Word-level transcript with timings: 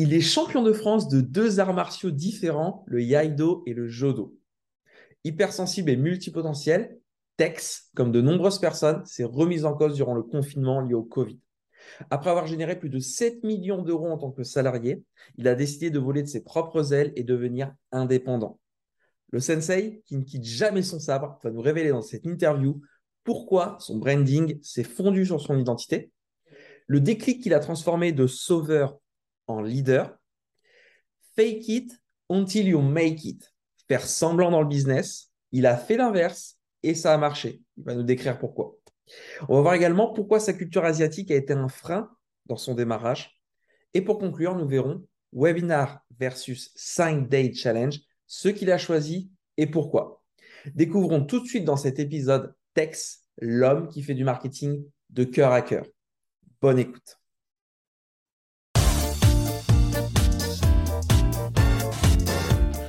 Il 0.00 0.14
est 0.14 0.20
champion 0.20 0.62
de 0.62 0.72
France 0.72 1.08
de 1.08 1.20
deux 1.20 1.58
arts 1.58 1.74
martiaux 1.74 2.12
différents, 2.12 2.84
le 2.86 3.02
Yaido 3.02 3.64
et 3.66 3.74
le 3.74 3.88
Jodo. 3.88 4.38
Hypersensible 5.24 5.90
et 5.90 5.96
multipotentiel, 5.96 6.96
Tex, 7.36 7.90
comme 7.96 8.12
de 8.12 8.20
nombreuses 8.20 8.60
personnes, 8.60 9.04
s'est 9.04 9.24
remise 9.24 9.64
en 9.64 9.74
cause 9.74 9.96
durant 9.96 10.14
le 10.14 10.22
confinement 10.22 10.80
lié 10.80 10.94
au 10.94 11.02
Covid. 11.02 11.40
Après 12.10 12.30
avoir 12.30 12.46
généré 12.46 12.78
plus 12.78 12.90
de 12.90 13.00
7 13.00 13.42
millions 13.42 13.82
d'euros 13.82 14.08
en 14.08 14.18
tant 14.18 14.30
que 14.30 14.44
salarié, 14.44 15.02
il 15.36 15.48
a 15.48 15.56
décidé 15.56 15.90
de 15.90 15.98
voler 15.98 16.22
de 16.22 16.28
ses 16.28 16.44
propres 16.44 16.92
ailes 16.92 17.12
et 17.16 17.24
devenir 17.24 17.74
indépendant. 17.90 18.60
Le 19.32 19.40
sensei, 19.40 20.04
qui 20.06 20.16
ne 20.16 20.22
quitte 20.22 20.44
jamais 20.44 20.82
son 20.82 21.00
sabre, 21.00 21.40
va 21.42 21.50
nous 21.50 21.60
révéler 21.60 21.90
dans 21.90 22.02
cette 22.02 22.24
interview 22.24 22.80
pourquoi 23.24 23.76
son 23.80 23.98
branding 23.98 24.62
s'est 24.62 24.84
fondu 24.84 25.26
sur 25.26 25.40
son 25.40 25.58
identité, 25.58 26.12
le 26.86 27.00
déclic 27.00 27.42
qu'il 27.42 27.52
a 27.52 27.58
transformé 27.58 28.12
de 28.12 28.28
sauveur 28.28 28.96
en 29.48 29.60
leader, 29.60 30.16
fake 31.34 31.68
it 31.68 31.92
until 32.30 32.66
you 32.66 32.80
make 32.80 33.24
it, 33.24 33.52
faire 33.88 34.06
semblant 34.06 34.50
dans 34.50 34.62
le 34.62 34.68
business, 34.68 35.32
il 35.52 35.66
a 35.66 35.76
fait 35.76 35.96
l'inverse 35.96 36.58
et 36.82 36.94
ça 36.94 37.14
a 37.14 37.18
marché. 37.18 37.62
Il 37.76 37.84
va 37.84 37.94
nous 37.94 38.02
décrire 38.02 38.38
pourquoi. 38.38 38.76
On 39.48 39.56
va 39.56 39.62
voir 39.62 39.74
également 39.74 40.12
pourquoi 40.12 40.38
sa 40.38 40.52
culture 40.52 40.84
asiatique 40.84 41.30
a 41.30 41.34
été 41.34 41.54
un 41.54 41.68
frein 41.68 42.10
dans 42.46 42.56
son 42.56 42.74
démarrage. 42.74 43.40
Et 43.94 44.02
pour 44.02 44.18
conclure, 44.18 44.54
nous 44.54 44.68
verrons 44.68 45.04
webinar 45.32 46.00
versus 46.18 46.70
5 46.74 47.28
day 47.28 47.52
challenge, 47.54 48.00
ce 48.26 48.48
qu'il 48.48 48.70
a 48.70 48.78
choisi 48.78 49.30
et 49.56 49.66
pourquoi. 49.66 50.22
Découvrons 50.74 51.24
tout 51.24 51.40
de 51.40 51.46
suite 51.46 51.64
dans 51.64 51.76
cet 51.76 51.98
épisode 51.98 52.54
Tex, 52.74 53.24
l'homme 53.40 53.88
qui 53.88 54.02
fait 54.02 54.14
du 54.14 54.24
marketing 54.24 54.84
de 55.10 55.24
cœur 55.24 55.52
à 55.52 55.62
cœur. 55.62 55.86
Bonne 56.60 56.78
écoute. 56.78 57.17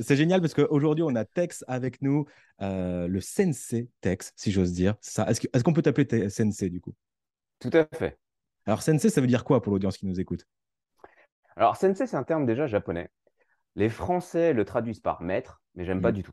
C'est 0.00 0.16
génial 0.16 0.40
parce 0.40 0.54
qu'aujourd'hui, 0.54 1.04
on 1.04 1.14
a 1.14 1.24
Tex 1.24 1.64
avec 1.68 2.00
nous, 2.02 2.24
euh, 2.60 3.06
le 3.08 3.20
sensei 3.20 3.90
Tex, 4.00 4.32
si 4.36 4.50
j'ose 4.50 4.72
dire. 4.72 4.94
Est-ce 5.00 5.62
qu'on 5.62 5.72
peut 5.72 5.82
t'appeler 5.82 6.28
sensei 6.30 6.70
du 6.70 6.80
coup? 6.80 6.94
Tout 7.58 7.70
à 7.72 7.86
fait. 7.96 8.18
Alors, 8.66 8.82
sensei, 8.82 9.10
ça 9.10 9.20
veut 9.20 9.26
dire 9.26 9.44
quoi 9.44 9.60
pour 9.62 9.72
l'audience 9.72 9.96
qui 9.96 10.06
nous 10.06 10.20
écoute? 10.20 10.46
Alors, 11.56 11.76
sensei, 11.76 12.06
c'est 12.06 12.16
un 12.16 12.24
terme 12.24 12.46
déjà 12.46 12.66
japonais. 12.66 13.10
Les 13.74 13.88
Français 13.88 14.52
le 14.52 14.64
traduisent 14.64 15.00
par 15.00 15.22
maître, 15.22 15.62
mais 15.74 15.84
j'aime 15.84 16.00
pas 16.00 16.10
mmh. 16.10 16.14
du 16.14 16.22
tout. 16.22 16.32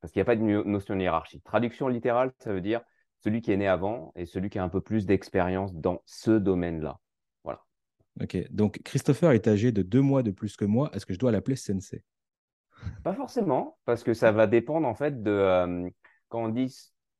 Parce 0.00 0.12
qu'il 0.12 0.20
n'y 0.20 0.22
a 0.22 0.26
pas 0.26 0.36
de 0.36 0.42
notion 0.42 0.94
de 0.94 1.00
hiérarchie. 1.00 1.40
Traduction 1.42 1.88
littérale, 1.88 2.32
ça 2.38 2.52
veut 2.52 2.60
dire 2.60 2.80
celui 3.24 3.40
qui 3.40 3.50
est 3.50 3.56
né 3.56 3.66
avant 3.66 4.12
et 4.14 4.26
celui 4.26 4.50
qui 4.50 4.58
a 4.58 4.62
un 4.62 4.68
peu 4.68 4.80
plus 4.80 5.06
d'expérience 5.06 5.74
dans 5.74 6.02
ce 6.06 6.30
domaine-là. 6.30 7.00
Voilà. 7.44 7.64
Ok, 8.20 8.36
donc 8.50 8.80
Christopher 8.84 9.32
est 9.32 9.48
âgé 9.48 9.72
de 9.72 9.82
deux 9.82 10.02
mois 10.02 10.22
de 10.22 10.30
plus 10.30 10.56
que 10.56 10.64
moi. 10.64 10.90
Est-ce 10.92 11.06
que 11.06 11.14
je 11.14 11.18
dois 11.18 11.32
l'appeler 11.32 11.56
sensei? 11.56 12.02
Pas 13.02 13.14
forcément, 13.14 13.78
parce 13.84 14.02
que 14.02 14.14
ça 14.14 14.32
va 14.32 14.46
dépendre 14.46 14.86
en 14.86 14.94
fait 14.94 15.22
de. 15.22 15.30
Euh, 15.30 15.88
quand 16.28 16.44
on 16.44 16.48
dit 16.48 16.74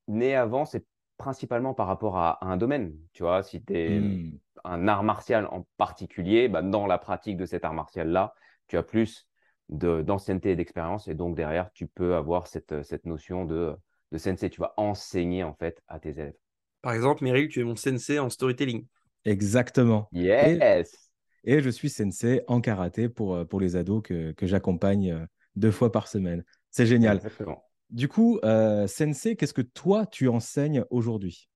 né 0.09 0.35
avant, 0.35 0.65
c'est 0.65 0.85
principalement 1.17 1.75
par 1.75 1.87
rapport 1.87 2.19
à, 2.19 2.45
un 2.45 2.57
domaine. 2.57 2.95
Tu 3.13 3.23
vois, 3.23 3.43
si 3.43 3.65
tu 3.65 3.75
es 3.75 4.01
hmm. 4.01 4.39
un 4.65 4.89
art 4.89 5.03
martial 5.03 5.47
en 5.51 5.67
particulier, 5.77 6.49
bah, 6.49 6.63
dans 6.63 6.87
la 6.87 6.99
pratique 6.99 7.37
de 7.37 7.47
cet 7.47 7.65
art 7.65 7.75
martial-là, 7.75 8.35
tu 8.69 8.77
as 8.77 8.83
plus 8.83 9.29
d'ancienneté 9.69 10.53
et 10.53 10.57
d'expérience. 10.57 11.09
Et 11.09 11.15
donc, 11.15 11.37
derrière, 11.37 11.73
tu 11.73 11.87
peux 11.87 12.15
avoir 12.15 12.47
cette, 12.47 12.83
cette 12.83 13.05
notion 13.05 13.45
de 13.45 13.77
de 14.13 14.19
sensei. 14.19 14.51
Tu 14.51 14.61
vas 14.61 14.75
enseigner 14.77 15.43
en 15.43 15.55
fait 15.55 15.83
à 15.89 15.99
tes 15.99 16.11
élèves. 16.11 16.37
Par 16.83 16.93
exemple, 16.93 17.25
Meryl, 17.25 17.49
tu 17.49 17.61
es 17.61 17.65
mon 17.65 17.77
sensei 17.77 18.19
en 18.19 18.31
storytelling. 18.31 18.87
Exactement. 19.25 20.09
Yes. 20.13 21.13
Et, 21.45 21.61
je 21.61 21.71
suis 21.71 21.91
sensei 21.91 22.43
en 22.47 22.61
karaté 22.61 23.09
pour, 23.09 23.35
euh, 23.35 23.45
pour 23.45 23.61
les 23.61 23.77
ados 23.77 24.03
que, 24.03 24.33
que 24.33 24.47
j'accompagne 24.47 25.13
euh, 25.13 25.27
deux 25.57 25.71
fois 25.71 25.91
par 25.91 26.09
semaine. 26.09 26.45
C'est 26.71 26.87
génial. 26.87 27.17
Exactement. 27.17 27.65
Du 27.91 28.09
coup, 28.09 28.39
euh, 28.45 28.87
sensei, 28.87 29.37
qu'est-ce 29.37 29.55
que 29.55 29.63
toi, 29.63 30.07
tu 30.07 30.29
enseignes 30.29 30.85
aujourd'hui? 30.91 31.49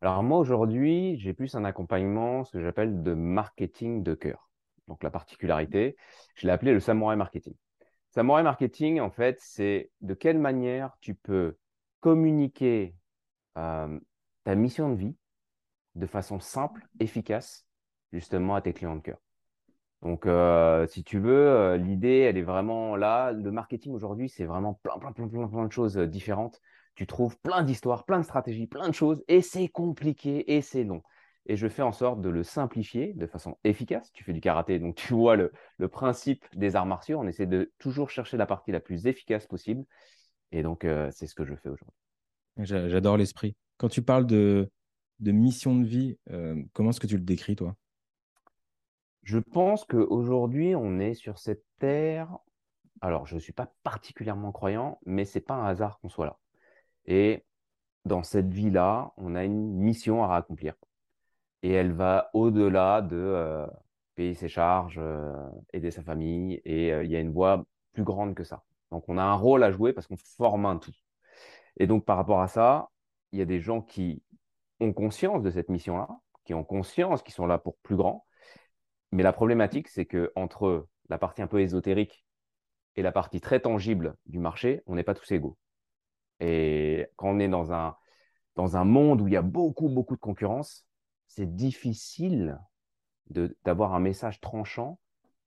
Alors 0.00 0.22
moi, 0.22 0.38
aujourd'hui, 0.38 1.16
j'ai 1.18 1.32
plus 1.32 1.54
un 1.54 1.64
accompagnement, 1.64 2.44
ce 2.44 2.52
que 2.52 2.62
j'appelle 2.62 3.02
de 3.02 3.14
marketing 3.14 4.02
de 4.02 4.14
cœur. 4.14 4.50
Donc 4.88 5.02
la 5.02 5.10
particularité, 5.10 5.96
je 6.34 6.46
l'ai 6.46 6.52
appelé 6.52 6.72
le 6.72 6.80
samouraï 6.80 7.16
marketing. 7.16 7.54
Samouraï 8.12 8.42
Marketing, 8.42 9.00
en 9.00 9.10
fait, 9.10 9.38
c'est 9.40 9.90
de 10.02 10.12
quelle 10.12 10.38
manière 10.38 10.92
tu 11.00 11.14
peux 11.14 11.56
communiquer 12.00 12.94
euh, 13.56 13.98
ta 14.44 14.54
mission 14.54 14.90
de 14.90 14.96
vie 14.96 15.16
de 15.94 16.06
façon 16.06 16.38
simple, 16.38 16.86
efficace, 17.00 17.66
justement 18.12 18.54
à 18.54 18.60
tes 18.60 18.74
clients 18.74 18.96
de 18.96 19.00
cœur. 19.00 19.18
Donc, 20.02 20.26
euh, 20.26 20.86
si 20.88 21.04
tu 21.04 21.18
veux, 21.18 21.48
euh, 21.48 21.76
l'idée, 21.76 22.18
elle 22.18 22.36
est 22.36 22.42
vraiment 22.42 22.96
là. 22.96 23.32
Le 23.32 23.50
marketing 23.52 23.92
aujourd'hui, 23.92 24.28
c'est 24.28 24.44
vraiment 24.44 24.74
plein, 24.82 24.98
plein, 24.98 25.12
plein, 25.12 25.28
plein, 25.28 25.48
plein 25.48 25.66
de 25.66 25.72
choses 25.72 25.96
différentes. 25.96 26.60
Tu 26.94 27.06
trouves 27.06 27.38
plein 27.38 27.62
d'histoires, 27.62 28.04
plein 28.04 28.18
de 28.18 28.24
stratégies, 28.24 28.66
plein 28.66 28.88
de 28.88 28.94
choses, 28.94 29.22
et 29.28 29.40
c'est 29.40 29.68
compliqué 29.68 30.54
et 30.56 30.60
c'est 30.60 30.84
long 30.84 31.02
et 31.46 31.56
je 31.56 31.68
fais 31.68 31.82
en 31.82 31.92
sorte 31.92 32.20
de 32.20 32.28
le 32.28 32.42
simplifier 32.42 33.14
de 33.14 33.26
façon 33.26 33.56
efficace. 33.64 34.12
Tu 34.12 34.24
fais 34.24 34.32
du 34.32 34.40
karaté, 34.40 34.78
donc 34.78 34.94
tu 34.94 35.14
vois 35.14 35.36
le, 35.36 35.52
principe 35.88 36.44
des 36.54 36.76
arts 36.76 36.86
martiaux. 36.86 37.18
On 37.18 37.26
essaie 37.26 37.46
de 37.46 37.72
toujours 37.78 38.10
chercher 38.10 38.36
la 38.36 38.46
partie 38.46 38.72
la 38.72 38.80
plus 38.80 39.06
efficace 39.06 39.46
possible. 39.46 39.84
Et 40.52 40.62
donc, 40.62 40.84
euh, 40.84 41.10
c'est 41.12 41.26
ce 41.26 41.34
que 41.34 41.44
je 41.44 41.54
fais 41.54 41.68
aujourd'hui. 41.68 41.96
J'adore 42.58 43.16
l'esprit. 43.16 43.56
Quand 43.78 43.88
tu 43.88 44.02
parles 44.02 44.26
de, 44.26 44.70
de 45.20 45.32
mission 45.32 45.76
de 45.76 45.84
vie, 45.84 46.16
euh, 46.30 46.62
comment 46.72 46.90
est-ce 46.90 47.00
que 47.00 47.06
tu 47.06 47.16
le 47.16 47.24
décris, 47.24 47.56
toi? 47.56 47.74
Je 49.22 49.38
pense 49.38 49.84
qu'aujourd'hui, 49.84 50.74
on 50.76 50.98
est 50.98 51.14
sur 51.14 51.38
cette 51.38 51.64
terre. 51.78 52.38
Alors, 53.00 53.26
je 53.26 53.34
ne 53.36 53.40
suis 53.40 53.52
pas 53.52 53.72
particulièrement 53.82 54.52
croyant, 54.52 54.98
mais 55.06 55.24
ce 55.24 55.38
n'est 55.38 55.44
pas 55.44 55.54
un 55.54 55.66
hasard 55.66 55.98
qu'on 56.00 56.08
soit 56.08 56.26
là. 56.26 56.38
Et 57.06 57.44
dans 58.04 58.22
cette 58.22 58.52
vie-là, 58.52 59.12
on 59.16 59.34
a 59.34 59.44
une 59.44 59.72
mission 59.74 60.24
à 60.24 60.36
accomplir 60.36 60.74
et 61.62 61.70
elle 61.72 61.92
va 61.92 62.30
au-delà 62.34 63.02
de 63.02 63.16
euh, 63.16 63.66
payer 64.14 64.34
ses 64.34 64.48
charges, 64.48 64.98
euh, 64.98 65.32
aider 65.72 65.90
sa 65.90 66.02
famille, 66.02 66.60
et 66.64 66.92
euh, 66.92 67.04
il 67.04 67.10
y 67.10 67.16
a 67.16 67.20
une 67.20 67.32
voie 67.32 67.64
plus 67.92 68.04
grande 68.04 68.34
que 68.34 68.44
ça. 68.44 68.64
Donc 68.90 69.08
on 69.08 69.18
a 69.18 69.22
un 69.22 69.34
rôle 69.34 69.62
à 69.64 69.70
jouer 69.70 69.92
parce 69.92 70.06
qu'on 70.06 70.16
forme 70.16 70.66
un 70.66 70.76
tout. 70.78 70.92
Et 71.78 71.86
donc 71.86 72.04
par 72.04 72.16
rapport 72.16 72.40
à 72.40 72.48
ça, 72.48 72.90
il 73.32 73.38
y 73.38 73.42
a 73.42 73.46
des 73.46 73.60
gens 73.60 73.80
qui 73.80 74.22
ont 74.80 74.92
conscience 74.92 75.42
de 75.42 75.50
cette 75.50 75.68
mission-là, 75.68 76.08
qui 76.44 76.54
ont 76.54 76.64
conscience 76.64 77.22
qu'ils 77.22 77.34
sont 77.34 77.46
là 77.46 77.58
pour 77.58 77.76
plus 77.78 77.96
grand. 77.96 78.26
Mais 79.12 79.22
la 79.22 79.32
problématique, 79.32 79.88
c'est 79.88 80.06
que 80.06 80.32
entre 80.36 80.88
la 81.08 81.18
partie 81.18 81.42
un 81.42 81.46
peu 81.46 81.60
ésotérique 81.60 82.24
et 82.96 83.02
la 83.02 83.12
partie 83.12 83.40
très 83.40 83.60
tangible 83.60 84.16
du 84.26 84.38
marché, 84.38 84.82
on 84.86 84.94
n'est 84.94 85.02
pas 85.02 85.14
tous 85.14 85.30
égaux. 85.30 85.58
Et 86.40 87.06
quand 87.16 87.28
on 87.28 87.38
est 87.38 87.48
dans 87.48 87.72
un, 87.72 87.94
dans 88.56 88.76
un 88.76 88.84
monde 88.84 89.20
où 89.20 89.28
il 89.28 89.34
y 89.34 89.36
a 89.36 89.42
beaucoup, 89.42 89.88
beaucoup 89.88 90.16
de 90.16 90.20
concurrence, 90.20 90.86
c'est 91.28 91.54
difficile 91.54 92.58
d'avoir 93.64 93.94
un 93.94 94.00
message 94.00 94.40
tranchant 94.40 94.98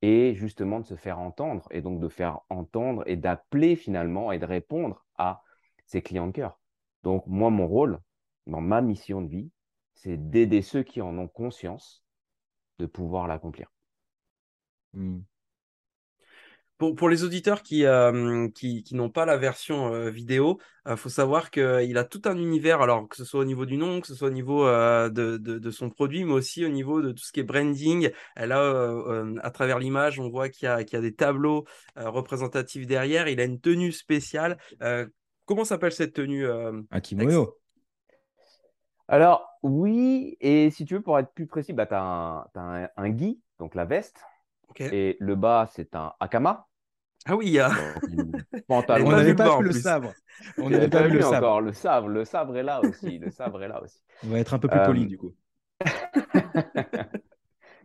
et 0.02 0.36
justement 0.36 0.80
de 0.80 0.86
se 0.86 0.96
faire 0.96 1.20
entendre 1.20 1.68
et 1.72 1.82
donc 1.82 2.00
de 2.00 2.08
faire 2.08 2.42
entendre 2.50 3.04
et 3.08 3.16
d'appeler 3.16 3.76
finalement 3.76 4.32
et 4.32 4.40
de 4.40 4.46
répondre 4.46 5.06
à 5.18 5.44
ses 5.86 6.02
clients 6.02 6.28
de 6.28 6.32
cœur. 6.32 6.60
Donc 7.04 7.26
moi, 7.28 7.50
mon 7.50 7.68
rôle 7.68 8.00
dans 8.48 8.62
ma 8.62 8.82
mission 8.82 9.22
de 9.22 9.30
vie, 9.30 9.52
c'est 9.94 10.18
d'aider 10.18 10.62
ceux 10.62 10.84
qui 10.84 11.02
en 11.02 11.18
ont 11.18 11.28
conscience 11.28 12.05
de 12.80 12.86
pouvoir 12.86 13.28
l'accomplir. 13.28 13.72
Mmh. 14.94 15.20
Pour, 16.78 17.08
les 17.08 17.24
auditeurs 17.24 17.64
qui, 17.64 17.86
euh, 17.86 18.50
qui, 18.50 18.84
n'ont 18.92 19.10
pas 19.10 19.26
la 19.26 19.38
version 19.38 19.94
euh, 19.94 20.10
vidéo, 20.10 20.60
il 20.86 20.92
euh, 20.92 20.98
faut 20.98 21.08
savoir 21.08 21.50
qu'il 21.50 21.98
a 21.98 22.04
tout 22.04 22.22
un 22.26 22.38
univers, 22.38 22.82
alors 22.82 23.08
que 23.08 23.16
ce 23.16 23.24
soit 23.24 23.40
au 23.40 23.46
niveau 23.46 23.66
du 23.66 23.78
nom, 23.78 24.02
que 24.02 24.08
ce 24.08 24.14
soit 24.14 24.28
au 24.28 24.32
niveau 24.32 24.66
de, 24.68 25.72
son 25.72 25.90
produit, 25.90 26.26
mais 26.26 26.34
aussi 26.34 26.66
au 26.66 26.70
niveau 26.70 27.02
de 27.02 27.14
tout 27.14 27.24
ce 27.24 27.32
qui 27.32 27.40
est 27.40 27.44
branding. 27.44 28.12
Là, 28.36 28.94
à 29.42 29.52
travers 29.52 29.80
l'image, 29.80 30.20
on 30.20 30.30
voit 30.30 30.50
qu'il 30.50 30.68
y, 30.68 30.68
a 30.70 30.84
des 30.84 31.16
tableaux 31.16 31.66
représentatifs 31.96 32.86
derrière. 32.86 33.30
Il 33.30 33.40
a 33.40 33.46
une 33.46 33.62
tenue 33.62 33.94
spéciale. 33.94 34.58
comment 35.46 35.64
s'appelle 35.64 35.94
cette 35.94 36.14
tenue 36.14 36.46
Un 36.46 37.00
kimono. 37.02 37.58
Alors, 39.08 39.48
oui, 39.62 40.38
et 40.42 40.70
si 40.72 40.86
tu 40.86 40.96
veux, 40.96 41.02
pour 41.02 41.20
être 41.20 41.32
plus 41.34 41.48
précis, 41.48 41.74
bah, 41.74 41.86
tu 41.86 41.94
as, 41.94 42.50
un, 42.56 42.90
un, 42.98 43.10
donc 43.60 43.76
la 43.76 43.86
veste. 43.86 44.20
Et 44.80 45.16
le 45.20 45.36
bas, 45.36 45.70
c'est 45.72 45.96
un 45.96 46.14
akama. 46.20 46.68
Ah 47.26 47.36
oui, 47.36 47.48
il 47.48 47.54
y 47.54 47.60
a. 47.60 47.72
Pantalon. 48.68 49.08
On 49.08 49.12
n'avait 49.12 49.36
pas 49.36 49.46
le 49.46 49.58
vu 49.58 49.64
le 49.64 49.70
plus. 49.72 49.82
sabre. 49.82 50.14
On 50.58 50.70
n'avait 50.70 50.90
pas 50.90 51.08
vu 51.08 51.14
le 51.14 51.22
sabre. 51.22 51.48
encore. 51.48 51.62
Le 51.62 51.74
sabre, 51.74 52.08
le 52.08 52.26
sabre 52.26 52.58
est 52.58 52.64
là 52.64 52.82
aussi. 52.82 53.18
Le 53.18 53.32
sabre 53.32 53.64
est 53.64 53.68
là 53.68 53.82
aussi. 53.82 54.00
On 54.24 54.28
va 54.28 54.40
être 54.40 54.54
un 54.54 54.60
peu 54.60 54.68
plus 54.68 54.80
poli 54.82 55.04
Euh, 55.04 55.06
du 55.06 55.18
coup. 55.18 55.34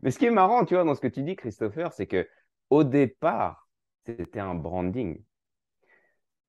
Mais 0.02 0.10
ce 0.10 0.18
qui 0.18 0.26
est 0.26 0.30
marrant, 0.30 0.64
tu 0.64 0.74
vois, 0.74 0.84
dans 0.84 0.94
ce 0.94 1.00
que 1.00 1.08
tu 1.08 1.22
dis, 1.22 1.36
Christopher, 1.36 1.92
c'est 1.92 2.06
que 2.06 2.28
au 2.70 2.84
départ, 2.84 3.68
c'était 4.04 4.40
un 4.40 4.54
branding. 4.54 5.22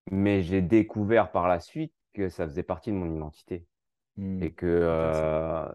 Mais 0.10 0.42
j'ai 0.42 0.62
découvert 0.62 1.32
par 1.32 1.48
la 1.48 1.60
suite 1.60 1.94
que 2.14 2.30
ça 2.30 2.46
faisait 2.46 2.64
partie 2.64 2.92
de 2.92 2.96
mon 2.96 3.14
identité. 3.16 3.66
Hmm. 4.18 4.42
Et 4.44 4.52
que 4.54 4.66
euh, 4.66 5.66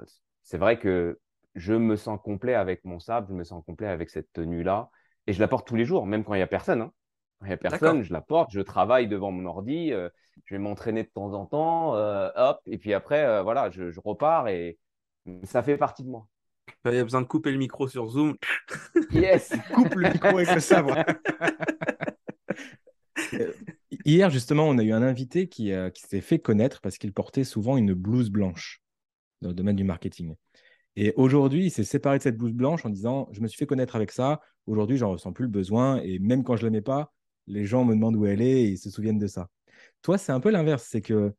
c'est 0.42 0.58
vrai 0.58 0.78
que 0.78 1.18
je 1.54 1.72
me 1.74 1.96
sens 1.96 2.20
complet 2.22 2.54
avec 2.54 2.84
mon 2.84 2.98
sabre, 3.00 3.28
je 3.28 3.34
me 3.34 3.44
sens 3.44 3.64
complet 3.64 3.88
avec 3.88 4.10
cette 4.10 4.32
tenue-là. 4.32 4.90
Et 5.26 5.32
je 5.32 5.40
la 5.40 5.48
porte 5.48 5.66
tous 5.66 5.76
les 5.76 5.84
jours, 5.84 6.06
même 6.06 6.22
quand 6.24 6.34
il 6.34 6.38
n'y 6.38 6.42
a 6.42 6.46
personne. 6.46 6.80
hein. 6.82 6.92
Quand 7.40 7.46
il 7.46 7.48
n'y 7.48 7.54
a 7.54 7.56
personne, 7.58 8.02
je 8.02 8.12
la 8.12 8.20
porte, 8.20 8.50
je 8.52 8.60
travaille 8.60 9.08
devant 9.08 9.30
mon 9.30 9.44
ordi, 9.46 9.92
euh, 9.92 10.08
je 10.44 10.54
vais 10.54 10.58
m'entraîner 10.58 11.02
de 11.02 11.08
temps 11.08 11.32
en 11.32 11.46
temps, 11.46 11.94
euh, 11.96 12.30
hop, 12.36 12.60
et 12.66 12.78
puis 12.78 12.94
après, 12.94 13.24
euh, 13.24 13.42
voilà, 13.42 13.70
je, 13.70 13.90
je 13.90 14.00
repars 14.00 14.48
et 14.48 14.78
ça 15.42 15.62
fait 15.62 15.76
partie 15.76 16.04
de 16.04 16.08
moi. 16.08 16.26
Il 16.84 16.94
y 16.94 16.98
a 16.98 17.02
besoin 17.04 17.20
de 17.22 17.26
couper 17.26 17.50
le 17.50 17.58
micro 17.58 17.88
sur 17.88 18.08
Zoom. 18.08 18.36
Yes! 19.10 19.52
Coupe 19.74 19.94
le 19.94 20.10
micro 20.12 20.28
avec 20.38 20.54
le 20.54 20.60
sabre. 20.60 20.96
Hier, 24.06 24.30
justement, 24.30 24.68
on 24.68 24.78
a 24.78 24.84
eu 24.84 24.92
un 24.92 25.02
invité 25.02 25.48
qui, 25.48 25.72
euh, 25.72 25.90
qui 25.90 26.02
s'est 26.02 26.20
fait 26.20 26.38
connaître 26.38 26.80
parce 26.80 26.96
qu'il 26.96 27.12
portait 27.12 27.42
souvent 27.42 27.76
une 27.76 27.92
blouse 27.92 28.30
blanche 28.30 28.80
dans 29.42 29.48
le 29.48 29.54
domaine 29.54 29.74
du 29.74 29.82
marketing. 29.82 30.36
Et 30.94 31.12
aujourd'hui, 31.16 31.66
il 31.66 31.70
s'est 31.72 31.82
séparé 31.82 32.18
de 32.18 32.22
cette 32.22 32.36
blouse 32.36 32.52
blanche 32.52 32.86
en 32.86 32.88
disant 32.88 33.28
Je 33.32 33.40
me 33.40 33.48
suis 33.48 33.58
fait 33.58 33.66
connaître 33.66 33.96
avec 33.96 34.12
ça. 34.12 34.40
Aujourd'hui, 34.68 34.96
j'en 34.96 35.10
ressens 35.10 35.32
plus 35.32 35.46
le 35.46 35.50
besoin. 35.50 36.00
Et 36.04 36.20
même 36.20 36.44
quand 36.44 36.54
je 36.54 36.62
ne 36.62 36.66
la 36.68 36.70
mets 36.70 36.82
pas, 36.82 37.12
les 37.48 37.66
gens 37.66 37.84
me 37.84 37.96
demandent 37.96 38.14
où 38.14 38.26
elle 38.26 38.42
est 38.42 38.62
et 38.62 38.68
ils 38.68 38.78
se 38.78 38.90
souviennent 38.90 39.18
de 39.18 39.26
ça. 39.26 39.48
Toi, 40.02 40.18
c'est 40.18 40.30
un 40.30 40.38
peu 40.38 40.50
l'inverse. 40.50 40.86
C'est 40.88 41.02
que 41.02 41.34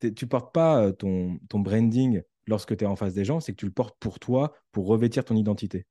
tu 0.00 0.26
portes 0.26 0.54
pas 0.54 0.82
euh, 0.82 0.92
ton, 0.92 1.38
ton 1.50 1.60
branding 1.60 2.22
lorsque 2.46 2.74
tu 2.74 2.84
es 2.84 2.86
en 2.86 2.96
face 2.96 3.12
des 3.12 3.26
gens, 3.26 3.40
c'est 3.40 3.52
que 3.52 3.58
tu 3.58 3.66
le 3.66 3.72
portes 3.72 3.98
pour 4.00 4.18
toi, 4.18 4.54
pour 4.72 4.86
revêtir 4.86 5.26
ton 5.26 5.36
identité. 5.36 5.84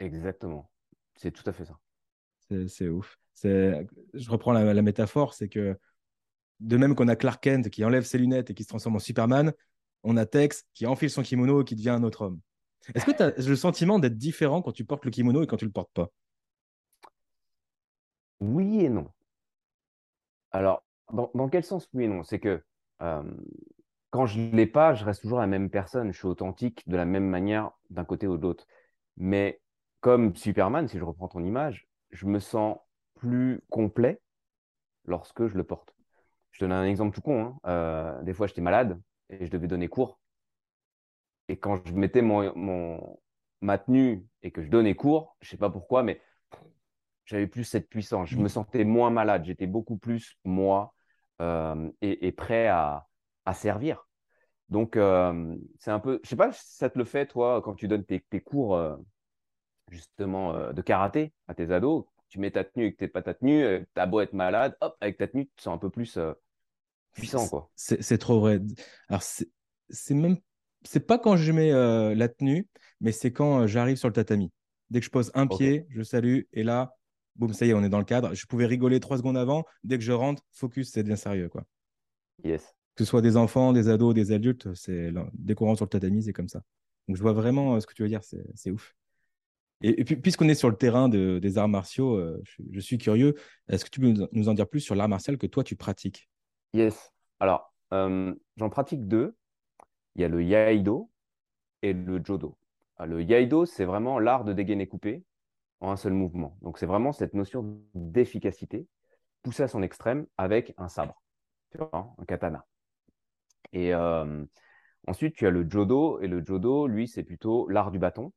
Exactement. 0.00 0.68
C'est 1.14 1.30
tout 1.30 1.48
à 1.48 1.52
fait 1.52 1.64
ça. 1.64 1.78
C'est 2.68 2.88
ouf. 2.88 3.18
C'est- 3.34 3.86
Je 4.14 4.30
reprends 4.30 4.52
la, 4.52 4.72
la 4.74 4.82
métaphore, 4.82 5.34
c'est 5.34 5.48
que 5.48 5.76
de 6.60 6.76
même 6.76 6.94
qu'on 6.94 7.08
a 7.08 7.16
Clark 7.16 7.42
Kent 7.42 7.70
qui 7.70 7.84
enlève 7.84 8.04
ses 8.04 8.18
lunettes 8.18 8.50
et 8.50 8.54
qui 8.54 8.64
se 8.64 8.68
transforme 8.68 8.96
en 8.96 9.00
Superman, 9.00 9.52
on 10.04 10.16
a 10.18 10.26
Tex 10.26 10.64
qui 10.74 10.86
enfile 10.86 11.10
son 11.10 11.22
kimono 11.22 11.62
et 11.62 11.64
qui 11.64 11.76
devient 11.76 11.90
un 11.90 12.04
autre 12.04 12.22
homme. 12.22 12.40
Est-ce 12.94 13.06
que 13.06 13.12
tu 13.12 13.22
as 13.22 13.30
le 13.48 13.56
sentiment 13.56 14.00
d'être 14.00 14.18
différent 14.18 14.62
quand 14.62 14.72
tu 14.72 14.84
portes 14.86 15.06
le 15.06 15.12
kimono 15.12 15.42
et 15.44 15.48
quand 15.48 15.58
tu 15.58 15.66
le 15.66 15.72
portes 15.72 15.92
pas? 15.94 16.10
Oui 18.40 18.84
et 18.84 18.88
non. 18.88 19.12
Alors, 20.52 20.84
dans, 21.12 21.30
dans 21.34 21.48
quel 21.48 21.64
sens 21.64 21.88
oui 21.94 22.04
et 22.04 22.08
non? 22.08 22.22
C'est 22.22 22.40
que 22.40 22.62
euh, 23.02 23.22
quand 24.10 24.26
je 24.26 24.40
ne 24.40 24.56
l'ai 24.56 24.66
pas, 24.66 24.94
je 24.94 25.04
reste 25.06 25.22
toujours 25.22 25.40
la 25.40 25.48
même 25.48 25.70
personne. 25.70 26.12
Je 26.12 26.18
suis 26.18 26.28
authentique 26.28 26.88
de 26.88 26.96
la 26.96 27.06
même 27.06 27.26
manière 27.28 27.72
d'un 27.90 28.04
côté 28.06 28.28
ou 28.28 28.38
de 28.38 28.42
l'autre. 28.42 28.66
Mais 29.18 29.62
comme 30.02 30.36
Superman, 30.36 30.88
si 30.88 30.98
je 30.98 31.04
reprends 31.04 31.28
ton 31.28 31.44
image, 31.44 31.87
je 32.10 32.26
me 32.26 32.38
sens 32.38 32.78
plus 33.14 33.60
complet 33.70 34.20
lorsque 35.04 35.46
je 35.46 35.56
le 35.56 35.64
porte. 35.64 35.94
Je 36.52 36.60
donne 36.60 36.72
un 36.72 36.84
exemple 36.84 37.14
tout 37.14 37.20
con. 37.20 37.44
hein. 37.44 37.58
Euh, 37.66 38.22
des 38.22 38.32
fois, 38.32 38.46
j'étais 38.46 38.60
malade 38.60 39.00
et 39.30 39.46
je 39.46 39.50
devais 39.50 39.66
donner 39.66 39.88
cours. 39.88 40.18
Et 41.48 41.56
quand 41.56 41.84
je 41.86 41.92
mettais 41.92 42.22
mon, 42.22 43.18
ma 43.60 43.78
tenue 43.78 44.26
et 44.42 44.50
que 44.50 44.62
je 44.62 44.68
donnais 44.68 44.94
cours, 44.94 45.36
je 45.40 45.48
sais 45.48 45.56
pas 45.56 45.70
pourquoi, 45.70 46.02
mais 46.02 46.20
j'avais 47.24 47.46
plus 47.46 47.64
cette 47.64 47.88
puissance. 47.88 48.28
Je 48.28 48.38
me 48.38 48.48
sentais 48.48 48.84
moins 48.84 49.10
malade. 49.10 49.44
J'étais 49.44 49.66
beaucoup 49.66 49.96
plus 49.96 50.38
moi 50.44 50.94
euh, 51.40 51.90
et, 52.00 52.32
prêt 52.32 52.68
à, 52.68 53.06
servir. 53.54 54.06
Donc, 54.68 54.96
euh, 54.96 55.56
c'est 55.78 55.90
un 55.90 56.00
peu, 56.00 56.20
je 56.22 56.28
sais 56.28 56.36
pas 56.36 56.52
si 56.52 56.76
ça 56.76 56.90
te 56.90 56.98
le 56.98 57.06
fait, 57.06 57.26
toi, 57.26 57.62
quand 57.62 57.74
tu 57.74 57.88
donnes 57.88 58.04
tes, 58.04 58.20
cours, 58.42 58.78
justement, 59.90 60.54
euh, 60.54 60.72
de 60.72 60.82
karaté 60.82 61.32
à 61.46 61.54
tes 61.54 61.70
ados, 61.70 62.04
tu 62.28 62.38
mets 62.40 62.50
ta 62.50 62.64
tenue 62.64 62.86
et 62.86 62.92
que 62.92 62.98
t'es 62.98 63.08
pas 63.08 63.22
ta 63.22 63.34
tenue, 63.34 63.62
euh, 63.62 63.80
t'as 63.94 64.06
beau 64.06 64.20
être 64.20 64.32
malade, 64.32 64.76
hop, 64.80 64.96
avec 65.00 65.16
ta 65.16 65.26
tenue, 65.26 65.46
tu 65.46 65.52
te 65.56 65.62
sens 65.62 65.74
un 65.74 65.78
peu 65.78 65.90
plus 65.90 66.16
euh, 66.16 66.32
puissant, 67.14 67.48
quoi. 67.48 67.70
C'est 67.74 68.18
trop 68.18 68.40
vrai. 68.40 68.60
Alors, 69.08 69.22
c'est 69.22 70.14
même. 70.14 70.36
C'est 70.84 71.06
pas 71.06 71.18
quand 71.18 71.36
je 71.36 71.50
mets 71.52 71.72
la 72.14 72.28
tenue, 72.28 72.68
mais 73.00 73.12
c'est 73.12 73.32
quand 73.32 73.66
j'arrive 73.66 73.96
sur 73.96 74.08
le 74.08 74.14
tatami. 74.14 74.52
Dès 74.90 75.00
que 75.00 75.06
je 75.06 75.10
pose 75.10 75.30
un 75.34 75.46
pied, 75.46 75.86
je 75.90 76.02
salue, 76.02 76.42
et 76.52 76.62
là, 76.62 76.94
boum, 77.36 77.52
ça 77.52 77.66
y 77.66 77.70
est, 77.70 77.74
on 77.74 77.82
est 77.82 77.88
dans 77.88 77.98
le 77.98 78.04
cadre. 78.04 78.34
Je 78.34 78.46
pouvais 78.46 78.66
rigoler 78.66 79.00
trois 79.00 79.18
secondes 79.18 79.36
avant. 79.36 79.64
Dès 79.82 79.98
que 79.98 80.04
je 80.04 80.12
rentre, 80.12 80.42
focus, 80.52 80.90
c'est 80.92 81.02
bien 81.02 81.16
sérieux, 81.16 81.48
quoi. 81.48 81.64
Yes. 82.44 82.74
que 82.94 83.04
ce 83.04 83.10
soit 83.10 83.22
des 83.22 83.36
enfants, 83.36 83.72
des 83.72 83.88
ados, 83.88 84.14
des 84.14 84.32
adultes, 84.32 84.72
c'est 84.74 85.12
dès 85.34 85.54
qu'on 85.54 85.66
rentre 85.66 85.78
sur 85.78 85.86
le 85.86 85.90
tatami, 85.90 86.22
c'est 86.22 86.32
comme 86.32 86.48
ça. 86.48 86.62
Donc 87.06 87.16
je 87.16 87.22
vois 87.22 87.32
vraiment 87.32 87.80
ce 87.80 87.86
que 87.86 87.94
tu 87.94 88.02
veux 88.02 88.08
dire, 88.08 88.22
c'est 88.24 88.44
c'est 88.54 88.70
ouf. 88.70 88.94
Et, 89.80 90.00
et 90.00 90.04
puis, 90.04 90.16
puisqu'on 90.16 90.48
est 90.48 90.54
sur 90.54 90.68
le 90.68 90.76
terrain 90.76 91.08
de- 91.08 91.38
des 91.38 91.58
arts 91.58 91.68
martiaux, 91.68 92.16
euh, 92.16 92.42
je, 92.70 92.80
suis 92.80 92.98
curieux. 92.98 93.34
Est-ce 93.68 93.84
que 93.84 93.90
tu 93.90 94.00
peux 94.00 94.08
nous, 94.08 94.26
nous 94.32 94.48
en 94.48 94.54
dire 94.54 94.68
plus 94.68 94.80
sur 94.80 94.94
l'art 94.94 95.08
martial 95.08 95.38
que 95.38 95.46
toi 95.46 95.62
tu 95.62 95.76
pratiques? 95.76 96.28
Yes. 96.72 97.12
Alors, 97.40 97.72
euh, 97.92 98.34
j'en 98.56 98.70
pratique 98.70 99.06
deux. 99.06 99.36
Il 100.16 100.22
y 100.22 100.24
a 100.24 100.28
le 100.28 100.42
Yaido 100.42 101.10
et 101.82 101.92
le 101.92 102.20
Jodo. 102.24 102.58
Ah, 102.96 103.06
Le 103.06 103.22
Yaido, 103.22 103.66
c'est 103.66 103.84
vraiment 103.84 104.18
l'art 104.18 104.44
de 104.44 104.52
dégainer 104.52 104.88
coupé 104.88 105.22
en 105.80 105.92
un 105.92 105.96
seul 105.96 106.12
mouvement. 106.12 106.58
Donc, 106.62 106.78
c'est 106.78 106.86
vraiment 106.86 107.12
cette 107.12 107.34
notion 107.34 107.80
d'efficacité 107.94 108.86
poussée 109.42 109.62
à 109.62 109.68
son 109.68 109.82
extrême 109.82 110.26
avec 110.36 110.74
un 110.76 110.88
sabre, 110.88 111.22
tu 111.70 111.78
vois, 111.78 112.14
un 112.18 112.24
katana. 112.24 112.66
Et 113.72 113.94
euh, 113.94 114.44
ensuite, 115.06 115.36
tu 115.36 115.46
as 115.46 115.50
le 115.50 115.68
Jodo. 115.68 116.20
Et 116.20 116.26
le 116.26 116.44
Jodo, 116.44 116.88
lui, 116.88 117.06
c'est 117.06 117.22
plutôt 117.22 117.68
l'art 117.68 117.90
du 117.92 117.98
bâton. 117.98 118.32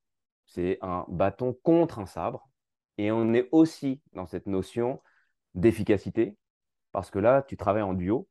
C'est 0.51 0.79
un 0.81 1.05
bâton 1.07 1.55
contre 1.63 1.99
un 1.99 2.05
sabre. 2.05 2.49
Et 2.97 3.09
on 3.09 3.33
est 3.33 3.47
aussi 3.53 4.01
dans 4.11 4.25
cette 4.25 4.47
notion 4.47 5.01
d'efficacité 5.55 6.37
parce 6.91 7.09
que 7.09 7.19
là, 7.19 7.41
tu 7.41 7.55
travailles 7.55 7.83
en 7.83 7.93
duo. 7.93 8.27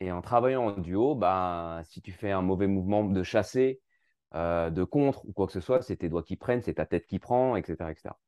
Et 0.00 0.12
en 0.12 0.20
travaillant 0.20 0.66
en 0.66 0.72
duo, 0.72 1.14
bah, 1.14 1.80
si 1.84 2.02
tu 2.02 2.12
fais 2.12 2.30
un 2.30 2.42
mauvais 2.42 2.66
mouvement 2.66 3.04
de 3.04 3.22
chasser, 3.22 3.80
euh, 4.34 4.68
de 4.68 4.84
contre 4.84 5.24
ou 5.26 5.32
quoi 5.32 5.46
que 5.46 5.52
ce 5.52 5.60
soit, 5.60 5.80
c'est 5.80 5.96
tes 5.96 6.10
doigts 6.10 6.22
qui 6.22 6.36
prennent, 6.36 6.60
c'est 6.60 6.74
ta 6.74 6.84
tête 6.84 7.06
qui 7.06 7.18
prend, 7.18 7.56
etc. 7.56 7.90
etc. 7.90 8.18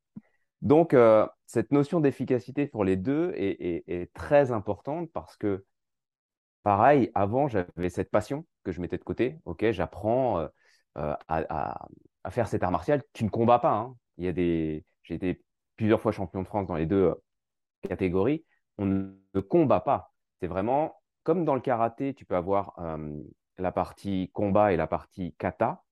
Donc, 0.62 0.94
euh, 0.94 1.26
cette 1.44 1.70
notion 1.70 2.00
d'efficacité 2.00 2.66
pour 2.66 2.84
les 2.84 2.96
deux 2.96 3.32
est, 3.36 4.10
très 4.14 4.52
importante 4.52 5.12
parce 5.12 5.36
que, 5.36 5.66
pareil, 6.62 7.10
avant, 7.14 7.48
j'avais 7.48 7.90
cette 7.90 8.10
passion 8.10 8.46
que 8.64 8.72
je 8.72 8.80
mettais 8.80 8.96
de 8.96 9.04
côté. 9.04 9.38
Ok, 9.44 9.70
j'apprends 9.72 10.48
euh, 10.96 11.14
à- 11.28 11.86
à 12.28 12.30
faire 12.30 12.46
cet 12.46 12.62
art 12.62 12.70
martial. 12.70 13.02
Tu 13.14 13.24
ne 13.24 13.30
combats 13.30 13.58
pas. 13.58 13.72
hein. 13.72 13.96
Il 14.18 14.24
y 14.26 14.28
a 14.28 14.32
des... 14.32 14.84
J'ai 15.02 15.14
été 15.14 15.42
plusieurs 15.76 15.98
fois 15.98 16.12
champion 16.12 16.42
de 16.42 16.46
France 16.46 16.66
dans 16.66 16.76
les 16.76 16.84
deux 16.84 17.04
euh, 17.04 17.14
catégories. 17.88 18.44
On 18.76 18.84
ne 18.84 19.40
combat 19.40 19.80
pas. 19.80 20.12
C'est 20.38 20.46
vraiment 20.46 21.00
comme 21.22 21.46
dans 21.46 21.54
le 21.54 21.62
karaté, 21.62 22.12
tu 22.12 22.26
peux 22.26 22.36
avoir 22.36 22.78
euh, 22.80 23.18
la 23.56 23.72
partie 23.72 24.30
combat 24.34 24.74
et 24.74 24.76
la 24.76 24.86
partie 24.86 25.34
kata. 25.38 25.82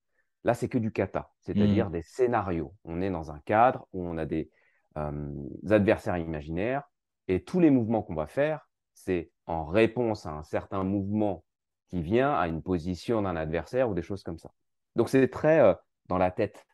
Là, 0.45 0.53
c'est 0.53 0.69
que 0.69 0.77
du 0.77 0.93
kata, 0.93 1.31
c'est-à-dire 1.41 1.89
des 1.91 2.03
scénarios. 2.03 2.75
On 2.85 3.01
est 3.01 3.11
dans 3.11 3.31
un 3.31 3.41
cadre 3.41 3.89
où 3.95 4.07
on 4.07 4.19
a 4.19 4.27
des 4.27 4.51
euh, 4.99 5.33
adversaires 5.71 6.19
imaginaires 6.19 6.83
et 7.29 7.43
tous 7.43 7.61
les 7.61 7.71
mouvements 7.71 8.03
qu'on 8.03 8.15
va 8.15 8.27
faire, 8.27 8.69
c'est 8.93 9.31
en 9.47 9.65
réponse 9.65 10.27
à 10.27 10.33
un 10.33 10.43
certain 10.43 10.85
mouvement 10.85 11.45
qui 11.89 12.03
vient 12.03 12.35
à 12.35 12.47
une 12.47 12.63
position 12.63 13.23
d'un 13.23 13.37
adversaire 13.37 13.89
ou 13.89 13.95
des 13.95 14.03
choses 14.03 14.23
comme 14.23 14.39
ça. 14.39 14.51
Donc, 14.97 15.09
c'est 15.09 15.29
très 15.29 15.61
euh, 15.61 15.75
dans 16.09 16.19
la 16.19 16.31
tête, 16.31 16.67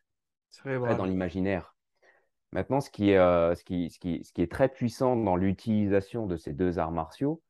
très 0.79 0.95
dans 0.95 1.05
l'imaginaire. 1.05 1.75
Maintenant, 2.51 2.81
ce 2.81 2.89
qui, 2.89 3.11
est, 3.11 3.17
euh, 3.17 3.55
ce, 3.55 3.63
qui, 3.63 3.89
ce, 3.89 3.99
qui, 3.99 4.23
ce 4.23 4.31
qui 4.31 4.41
est 4.41 4.51
très 4.51 4.69
puissant 4.69 5.15
dans 5.15 5.35
l'utilisation 5.35 6.27
de 6.27 6.37
ces 6.37 6.53
deux 6.53 6.77
arts 6.77 6.91
martiaux, 6.91 7.41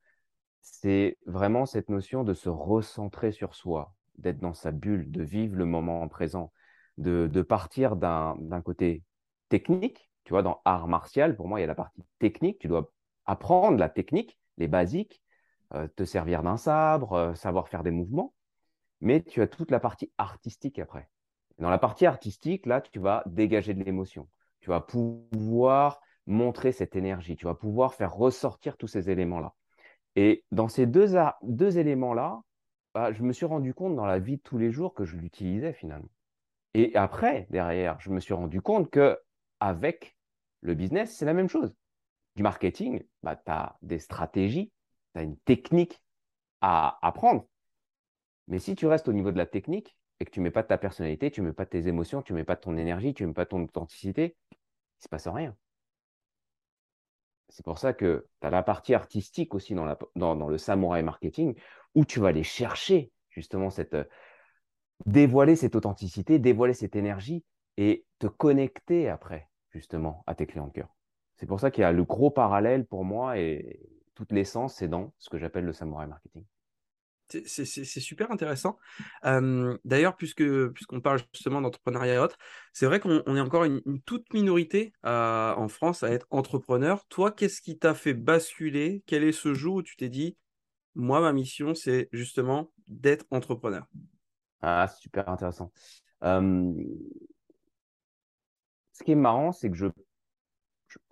c'est 0.62 1.18
vraiment 1.26 1.66
cette 1.66 1.90
notion 1.90 2.24
de 2.24 2.32
se 2.32 2.48
recentrer 2.48 3.32
sur 3.32 3.54
soi, 3.54 3.94
d'être 4.16 4.38
dans 4.38 4.54
sa 4.54 4.72
bulle, 4.72 5.10
de 5.10 5.22
vivre 5.22 5.56
le 5.56 5.66
moment 5.66 6.08
présent, 6.08 6.52
de, 6.96 7.28
de 7.30 7.42
partir 7.42 7.96
d'un 7.96 8.36
d'un 8.40 8.62
côté 8.62 9.02
technique. 9.50 10.10
Tu 10.24 10.32
vois, 10.32 10.42
dans 10.42 10.62
art 10.64 10.88
martial, 10.88 11.36
pour 11.36 11.48
moi, 11.48 11.58
il 11.58 11.62
y 11.62 11.64
a 11.64 11.68
la 11.68 11.74
partie 11.74 12.02
technique. 12.18 12.58
Tu 12.58 12.68
dois 12.68 12.90
apprendre 13.26 13.76
la 13.76 13.90
technique, 13.90 14.38
les 14.56 14.68
basiques, 14.68 15.20
euh, 15.74 15.86
te 15.96 16.04
servir 16.04 16.42
d'un 16.42 16.56
sabre, 16.56 17.12
euh, 17.12 17.34
savoir 17.34 17.68
faire 17.68 17.82
des 17.82 17.90
mouvements. 17.90 18.32
Mais 19.02 19.22
tu 19.22 19.42
as 19.42 19.46
toute 19.46 19.70
la 19.70 19.80
partie 19.80 20.10
artistique 20.16 20.78
après. 20.78 21.10
Dans 21.58 21.70
la 21.70 21.78
partie 21.78 22.06
artistique, 22.06 22.66
là, 22.66 22.80
tu 22.80 22.98
vas 22.98 23.22
dégager 23.26 23.74
de 23.74 23.82
l'émotion. 23.84 24.28
Tu 24.60 24.70
vas 24.70 24.80
pouvoir 24.80 26.00
montrer 26.26 26.72
cette 26.72 26.96
énergie. 26.96 27.36
Tu 27.36 27.44
vas 27.44 27.54
pouvoir 27.54 27.94
faire 27.94 28.14
ressortir 28.14 28.76
tous 28.76 28.88
ces 28.88 29.10
éléments-là. 29.10 29.54
Et 30.16 30.44
dans 30.52 30.68
ces 30.68 30.86
deux, 30.86 31.16
éléments-là, 31.78 32.40
bah, 32.94 33.12
je 33.12 33.22
me 33.22 33.32
suis 33.32 33.46
rendu 33.46 33.74
compte 33.74 33.96
dans 33.96 34.06
la 34.06 34.18
vie 34.18 34.36
de 34.36 34.42
tous 34.42 34.58
les 34.58 34.70
jours 34.70 34.94
que 34.94 35.04
je 35.04 35.16
l'utilisais 35.16 35.72
finalement. 35.72 36.10
Et 36.74 36.94
après, 36.96 37.46
derrière, 37.50 38.00
je 38.00 38.10
me 38.10 38.20
suis 38.20 38.34
rendu 38.34 38.60
compte 38.60 38.90
que 38.90 39.18
avec 39.60 40.16
le 40.60 40.74
business, 40.74 41.16
c'est 41.16 41.24
la 41.24 41.34
même 41.34 41.48
chose. 41.48 41.74
du 42.36 42.42
marketing, 42.42 43.04
bah, 43.22 43.36
tu 43.36 43.50
as 43.50 43.76
des 43.82 43.98
stratégies, 43.98 44.72
tu 45.14 45.20
as 45.20 45.22
une 45.22 45.36
technique 45.38 46.02
à 46.60 46.98
apprendre. 47.06 47.46
Mais 48.48 48.58
si 48.58 48.74
tu 48.74 48.86
restes 48.86 49.08
au 49.08 49.12
niveau 49.12 49.30
de 49.32 49.38
la 49.38 49.46
technique 49.46 49.96
et 50.24 50.26
que 50.26 50.30
tu 50.30 50.40
ne 50.40 50.44
mets 50.44 50.50
pas 50.50 50.62
ta 50.62 50.78
personnalité, 50.78 51.30
tu 51.30 51.42
ne 51.42 51.48
mets 51.48 51.52
pas 51.52 51.66
tes 51.66 51.86
émotions, 51.86 52.22
tu 52.22 52.32
ne 52.32 52.38
mets 52.38 52.44
pas 52.44 52.56
ton 52.56 52.78
énergie, 52.78 53.12
tu 53.12 53.24
ne 53.24 53.28
mets 53.28 53.34
pas 53.34 53.44
ton 53.44 53.62
authenticité, 53.62 54.36
il 54.52 54.54
ne 54.54 55.02
se 55.02 55.08
passe 55.10 55.28
rien. 55.28 55.54
C'est 57.50 57.62
pour 57.64 57.78
ça 57.78 57.92
que 57.92 58.26
tu 58.40 58.46
as 58.46 58.50
la 58.50 58.62
partie 58.62 58.94
artistique 58.94 59.54
aussi 59.54 59.74
dans, 59.74 59.86
dans, 60.16 60.48
le 60.48 60.56
samouraï 60.56 61.02
marketing 61.02 61.54
où 61.94 62.06
tu 62.06 62.20
vas 62.20 62.28
aller 62.28 62.42
chercher 62.42 63.12
justement 63.28 63.68
cette, 63.68 63.92
euh, 63.92 64.04
dévoiler 65.04 65.56
cette 65.56 65.76
authenticité, 65.76 66.38
dévoiler 66.38 66.72
cette 66.72 66.96
énergie 66.96 67.44
et 67.76 68.06
te 68.18 68.26
connecter 68.26 69.10
après 69.10 69.50
justement 69.70 70.24
à 70.26 70.34
tes 70.34 70.46
clients 70.46 70.68
de 70.68 70.72
cœur. 70.72 70.88
C'est 71.36 71.46
pour 71.46 71.60
ça 71.60 71.70
qu'il 71.70 71.82
y 71.82 71.84
a 71.84 71.92
le 71.92 72.04
gros 72.04 72.30
parallèle 72.30 72.86
pour 72.86 73.04
moi 73.04 73.38
et 73.38 73.78
toute 74.14 74.32
l'essence, 74.32 74.76
c'est 74.76 74.88
dans 74.88 75.12
ce 75.18 75.28
que 75.28 75.36
j'appelle 75.36 75.66
le 75.66 75.74
samouraï 75.74 76.08
marketing. 76.08 76.44
C'est 77.46 78.00
super 78.00 78.30
intéressant. 78.30 78.78
D'ailleurs, 79.22 80.16
puisque 80.16 80.44
puisqu'on 80.70 81.00
parle 81.00 81.20
justement 81.32 81.60
d'entrepreneuriat 81.60 82.14
et 82.14 82.18
autres, 82.18 82.38
c'est 82.72 82.86
vrai 82.86 83.00
qu'on 83.00 83.36
est 83.36 83.40
encore 83.40 83.64
une, 83.64 83.82
toute 84.04 84.32
minorité 84.32 84.92
en 85.02 85.68
France 85.68 86.02
à 86.02 86.10
être 86.10 86.26
entrepreneur. 86.30 87.04
Toi, 87.08 87.32
qu'est-ce 87.32 87.60
qui 87.60 87.78
t'a 87.78 87.94
fait 87.94 88.14
basculer? 88.14 89.02
Quel 89.06 89.24
est 89.24 89.32
ce 89.32 89.54
jour 89.54 89.76
où 89.76 89.82
tu 89.82 89.96
t'es 89.96 90.08
dit, 90.08 90.36
moi, 90.94 91.20
ma 91.20 91.32
mission, 91.32 91.74
c'est 91.74 92.08
justement 92.12 92.70
d'être 92.86 93.26
entrepreneur? 93.30 93.86
Ah, 94.62 94.88
super 94.88 95.28
intéressant. 95.28 95.72
ce 96.22 96.72
qui 99.04 99.12
est 99.12 99.16
marrant, 99.16 99.52
c'est 99.52 99.70
que 99.70 99.76
je, 99.76 99.86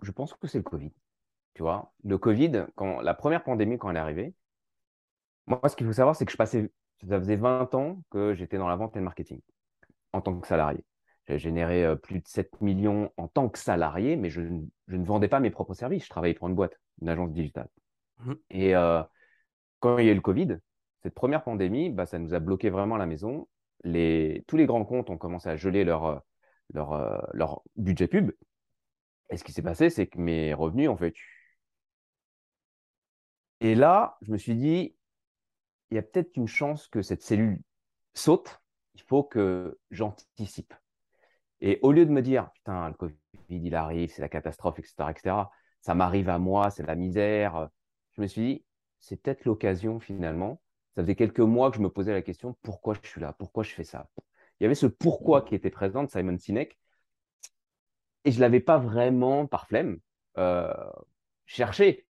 je, 0.01 0.11
pense 0.11 0.33
que 0.33 0.47
c'est 0.47 0.57
le 0.57 0.63
Covid. 0.63 0.91
Tu 1.53 1.61
vois, 1.61 1.93
le 2.03 2.17
Covid, 2.17 2.65
quand 2.75 3.01
la 3.01 3.13
première 3.13 3.43
pandémie, 3.43 3.77
quand 3.77 3.91
elle 3.91 3.97
est 3.97 3.99
arrivée, 3.99 4.33
moi, 5.47 5.61
ce 5.67 5.75
qu'il 5.75 5.85
faut 5.85 5.93
savoir, 5.93 6.15
c'est 6.15 6.25
que 6.25 6.31
je 6.31 6.37
passais, 6.37 6.71
ça 7.07 7.19
faisait 7.19 7.35
20 7.35 7.73
ans 7.75 8.01
que 8.09 8.33
j'étais 8.33 8.57
dans 8.57 8.67
la 8.67 8.75
vente 8.75 8.95
et 8.95 8.99
le 8.99 9.05
marketing 9.05 9.41
en 10.13 10.21
tant 10.21 10.39
que 10.39 10.47
salarié. 10.47 10.83
J'ai 11.27 11.39
généré 11.39 11.85
euh, 11.85 11.95
plus 11.95 12.19
de 12.19 12.27
7 12.27 12.61
millions 12.61 13.11
en 13.17 13.27
tant 13.27 13.49
que 13.49 13.57
salarié, 13.57 14.15
mais 14.15 14.29
je, 14.29 14.41
ne 14.41 15.05
vendais 15.05 15.27
pas 15.27 15.39
mes 15.39 15.51
propres 15.51 15.73
services. 15.73 16.05
Je 16.05 16.09
travaillais 16.09 16.33
pour 16.33 16.47
une 16.47 16.55
boîte, 16.55 16.79
une 17.01 17.09
agence 17.09 17.31
digitale. 17.31 17.69
Mmh. 18.19 18.33
Et 18.51 18.75
euh, 18.75 19.01
quand 19.79 19.97
il 19.97 20.05
y 20.05 20.09
a 20.09 20.11
eu 20.11 20.15
le 20.15 20.21
Covid, 20.21 20.57
cette 21.01 21.13
première 21.13 21.43
pandémie, 21.43 21.89
bah, 21.89 22.05
ça 22.05 22.19
nous 22.19 22.33
a 22.33 22.39
bloqué 22.39 22.69
vraiment 22.69 22.97
la 22.97 23.05
maison. 23.05 23.47
Les, 23.83 24.43
tous 24.47 24.57
les 24.57 24.65
grands 24.65 24.85
comptes 24.85 25.09
ont 25.09 25.17
commencé 25.17 25.49
à 25.49 25.55
geler 25.55 25.83
leur, 25.83 26.05
euh, 26.05 26.19
leur, 26.73 27.29
leur 27.33 27.61
budget 27.75 28.07
pub. 28.07 28.31
Et 29.29 29.37
ce 29.37 29.43
qui 29.43 29.51
s'est 29.53 29.61
passé, 29.61 29.89
c'est 29.89 30.07
que 30.07 30.19
mes 30.19 30.53
revenus 30.53 30.89
ont 30.89 30.97
fait. 30.97 31.13
Et 33.61 33.75
là, 33.75 34.17
je 34.21 34.31
me 34.31 34.37
suis 34.37 34.55
dit, 34.55 34.93
il 35.93 35.95
y 35.95 35.99
a 35.99 36.01
peut-être 36.01 36.35
une 36.37 36.47
chance 36.47 36.87
que 36.87 37.03
cette 37.03 37.21
cellule 37.21 37.61
saute. 38.15 38.59
Il 38.95 39.03
faut 39.03 39.23
que 39.23 39.77
j'anticipe. 39.91 40.73
Et 41.61 41.79
au 41.83 41.91
lieu 41.91 42.07
de 42.07 42.11
me 42.11 42.23
dire, 42.23 42.49
putain, 42.55 42.87
le 42.87 42.95
Covid, 42.95 43.15
il 43.49 43.75
arrive, 43.75 44.11
c'est 44.11 44.23
la 44.23 44.29
catastrophe, 44.29 44.79
etc., 44.79 44.95
etc., 45.11 45.35
ça 45.81 45.93
m'arrive 45.93 46.29
à 46.29 46.39
moi, 46.39 46.71
c'est 46.71 46.83
la 46.83 46.95
misère, 46.95 47.69
je 48.13 48.21
me 48.21 48.27
suis 48.27 48.41
dit, 48.41 48.65
c'est 48.99 49.17
peut-être 49.17 49.45
l'occasion 49.45 49.99
finalement. 49.99 50.61
Ça 50.95 51.03
faisait 51.03 51.15
quelques 51.15 51.39
mois 51.41 51.69
que 51.69 51.77
je 51.77 51.81
me 51.81 51.89
posais 51.89 52.11
la 52.11 52.23
question, 52.23 52.57
pourquoi 52.63 52.95
je 52.95 53.07
suis 53.07 53.21
là? 53.21 53.33
Pourquoi 53.37 53.63
je 53.63 53.71
fais 53.71 53.83
ça? 53.83 54.09
Il 54.59 54.63
y 54.63 54.65
avait 54.65 54.75
ce 54.75 54.87
pourquoi 54.87 55.43
qui 55.43 55.53
était 55.53 55.69
présent 55.69 56.03
de 56.03 56.09
Simon 56.09 56.37
Sinek. 56.39 56.79
Et 58.25 58.31
je 58.31 58.37
ne 58.37 58.41
l'avais 58.41 58.61
pas 58.61 58.79
vraiment, 58.79 59.45
par 59.45 59.67
flemme, 59.67 59.99
euh, 60.39 60.73
cherché. 61.45 62.07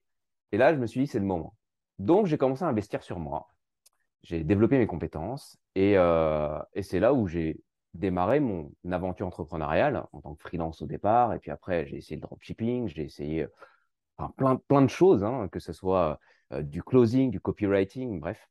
Et 0.53 0.57
là, 0.57 0.73
je 0.73 0.79
me 0.79 0.87
suis 0.87 1.01
dit, 1.01 1.07
c'est 1.09 1.19
le 1.19 1.25
moment. 1.25 1.57
Donc, 1.99 2.27
j'ai 2.27 2.39
commencé 2.39 2.63
à 2.65 2.69
investir 2.69 3.03
sur 3.03 3.19
moi 3.19 3.52
j'ai 4.23 4.45
développé 4.45 4.79
mes 4.79 4.87
compétences 4.87 5.59
euh, 5.77 6.63
et, 6.75 6.83
c'est 6.83 7.01
là 7.01 7.13
où 7.13 7.27
j'ai 7.27 7.61
démarré 7.95 8.41
mon 8.41 8.73
aventure 8.91 9.27
entrepreneuriale 9.27 10.07
en 10.13 10.21
tant 10.21 10.35
que 10.35 10.43
freelance 10.43 10.83
au 10.83 10.87
départ. 10.87 11.35
Et 11.35 11.39
puis 11.39 11.51
après, 11.51 11.87
j'ai 11.87 11.97
essayé 11.97 12.17
le 12.17 12.23
dropshipping, 12.23 12.89
j'ai 12.89 13.03
essayé 13.05 13.47
plein, 14.37 14.57
plein 14.57 14.83
de 14.83 14.91
choses, 14.91 15.25
hein, 15.25 15.49
que 15.51 15.59
ce 15.59 15.73
soit 15.73 16.19
euh, 16.53 16.63
du 16.63 16.83
closing, 16.83 17.31
du 17.31 17.41
copywriting, 17.41 18.21
bref. 18.21 18.49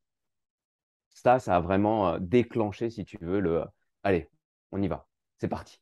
Ça, 1.09 1.39
ça 1.39 1.57
a 1.57 1.59
vraiment 1.59 2.09
euh, 2.09 2.19
déclenché, 2.19 2.89
si 2.89 3.05
tu 3.05 3.17
veux, 3.21 3.39
le 3.39 3.63
allez, 4.03 4.29
on 4.71 4.81
y 4.81 4.87
va, 4.87 5.07
c'est 5.39 5.47
parti. 5.47 5.79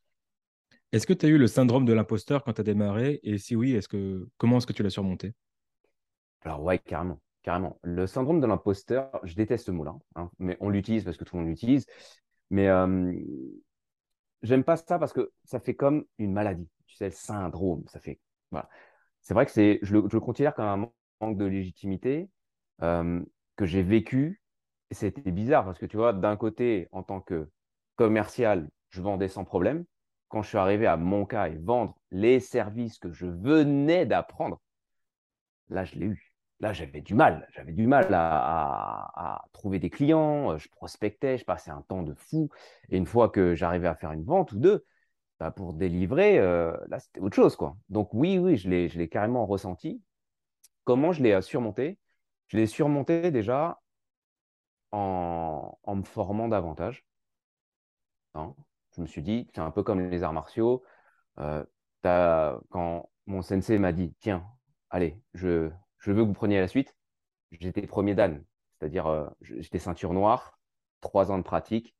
Est-ce 0.92 1.06
que 1.06 1.14
tu 1.14 1.26
as 1.26 1.30
eu 1.30 1.38
le 1.38 1.48
syndrome 1.48 1.86
de 1.86 1.94
l'imposteur 1.94 2.44
quand 2.44 2.54
tu 2.54 2.62
as 2.62 2.64
démarré? 2.64 3.20
Et 3.24 3.38
si 3.38 3.56
oui, 3.56 3.74
est-ce 3.74 3.88
que 3.88 4.28
comment 4.38 4.58
est-ce 4.58 4.68
que 4.68 4.74
tu 4.74 4.84
l'as 4.84 4.90
surmonté? 4.90 5.34
Alors 6.42 6.64
ouais, 6.64 6.80
carrément. 6.80 7.20
Carrément. 7.44 7.80
Le 7.84 8.06
syndrome 8.06 8.42
de 8.42 8.48
l'imposteur, 8.48 9.20
je 9.24 9.36
déteste 9.36 9.66
ce 9.68 9.72
mot-là, 9.72 9.96
hein, 10.16 10.30
mais 10.40 10.58
on 10.60 10.70
l'utilise 10.70 11.06
parce 11.06 11.18
que 11.18 11.24
tout 11.24 11.36
le 11.36 11.42
monde 11.42 11.50
l'utilise. 11.50 11.86
Mais 12.50 12.68
euh, 12.68 13.14
j'aime 14.42 14.64
pas 14.64 14.78
ça 14.78 15.00
parce 15.00 15.14
que 15.14 15.32
ça 15.46 15.60
fait 15.60 15.76
comme 15.76 16.06
une 16.18 16.34
maladie. 16.34 16.70
Tu 16.88 16.96
sais, 16.96 17.06
le 17.06 17.12
syndrome, 17.12 17.84
ça 17.88 18.00
fait. 18.00 18.20
Voilà. 18.52 18.70
C'est 19.22 19.34
vrai 19.34 19.46
que 19.46 19.52
c'est, 19.52 19.80
je 19.84 19.94
le, 19.98 20.20
considère 20.20 20.54
comme 20.54 20.66
un 20.66 20.92
manque 21.22 21.38
de 21.38 21.46
légitimité 21.46 22.30
euh, 22.82 23.24
que 23.56 23.66
j'ai 23.66 23.84
vécu. 23.84 24.42
C'était 24.92 25.32
bizarre 25.32 25.66
parce 25.66 25.80
que 25.80 25.86
tu 25.86 25.98
vois, 25.98 26.14
d'un 26.14 26.36
côté, 26.36 26.90
en 26.92 27.04
tant 27.04 27.22
que 27.22 27.50
commercial, 27.96 28.70
je 28.90 29.02
vendais 29.02 29.28
sans 29.28 29.46
problème. 29.46 29.86
Quand 30.30 30.42
je 30.42 30.50
suis 30.50 30.58
arrivé 30.58 30.88
à 30.88 30.98
mon 30.98 31.26
cas 31.26 31.48
et 31.48 31.58
vendre 31.58 31.96
les 32.12 32.40
services 32.40 33.00
que 33.00 33.12
je 33.12 33.28
venais 33.28 34.06
d'apprendre, 34.06 34.62
là, 35.70 35.86
je 35.86 35.96
l'ai 35.96 36.08
eu 36.08 36.29
là, 36.60 36.74
j'avais 36.74 37.02
du 37.02 37.16
mal. 37.16 37.48
J'avais 37.52 37.72
du 37.74 37.88
mal 37.88 38.08
à, 38.14 39.44
trouver 39.54 39.80
des 39.80 39.90
clients. 39.90 40.58
Je 40.58 40.70
prospectais, 40.70 41.38
je 41.38 41.46
passais 41.46 41.72
un 41.72 41.82
temps 41.82 42.04
de 42.04 42.14
fou. 42.14 42.50
Et 42.90 42.98
une 42.98 43.06
fois 43.06 43.30
que 43.30 43.56
j'arrivais 43.56 43.88
à 43.88 43.96
faire 43.96 44.12
une 44.12 44.24
vente 44.24 44.52
ou 44.52 44.60
deux, 44.60 44.86
bah, 45.40 45.52
pour 45.52 45.74
délivrer, 45.74 46.38
euh, 46.40 46.76
là, 46.90 47.00
c'était 47.00 47.22
autre 47.22 47.36
chose. 47.36 47.56
Quoi. 47.56 47.78
Donc 47.90 48.14
oui, 48.14 48.38
oui, 48.38 48.58
je 48.58 48.70
l'ai 48.70 49.10
carrément 49.10 49.46
ressenti. 49.46 50.02
Comment 50.84 51.12
je 51.14 51.24
l'ai 51.24 51.34
euh, 51.34 51.42
surmonté? 51.42 51.98
Je 52.48 52.58
l'ai 52.58 52.68
surmonté 52.68 53.32
déjà 53.32 53.80
en, 54.92 55.78
me 55.88 56.04
formant 56.04 56.48
davantage. 56.48 57.06
Hein. 58.36 58.56
je 58.96 59.02
me 59.02 59.08
suis 59.08 59.22
dit, 59.22 59.48
c'est 59.54 59.62
un 59.62 59.72
peu 59.72 59.84
comme 59.84 60.10
les 60.10 60.24
arts 60.24 60.34
martiaux. 60.34 60.84
Euh, 61.40 61.66
quand 62.02 63.10
mon 63.28 63.42
sensei 63.42 63.78
m'a 63.78 63.92
dit, 63.92 64.14
tiens, 64.20 64.46
allez, 64.90 65.22
je, 65.34 65.70
je 66.00 66.12
veux 66.12 66.24
que 66.24 66.28
vous 66.28 66.34
preniez 66.34 66.60
la 66.60 66.68
suite. 66.68 66.96
J'étais 67.52 67.86
premier 67.88 68.16
Dan, 68.16 68.44
c'est-à-dire 68.80 69.08
euh, 69.08 69.28
j'étais 69.42 69.80
ceinture 69.80 70.14
noire, 70.14 70.60
trois 71.02 71.32
ans 71.32 71.38
de 71.38 71.44
pratique. 71.44 71.96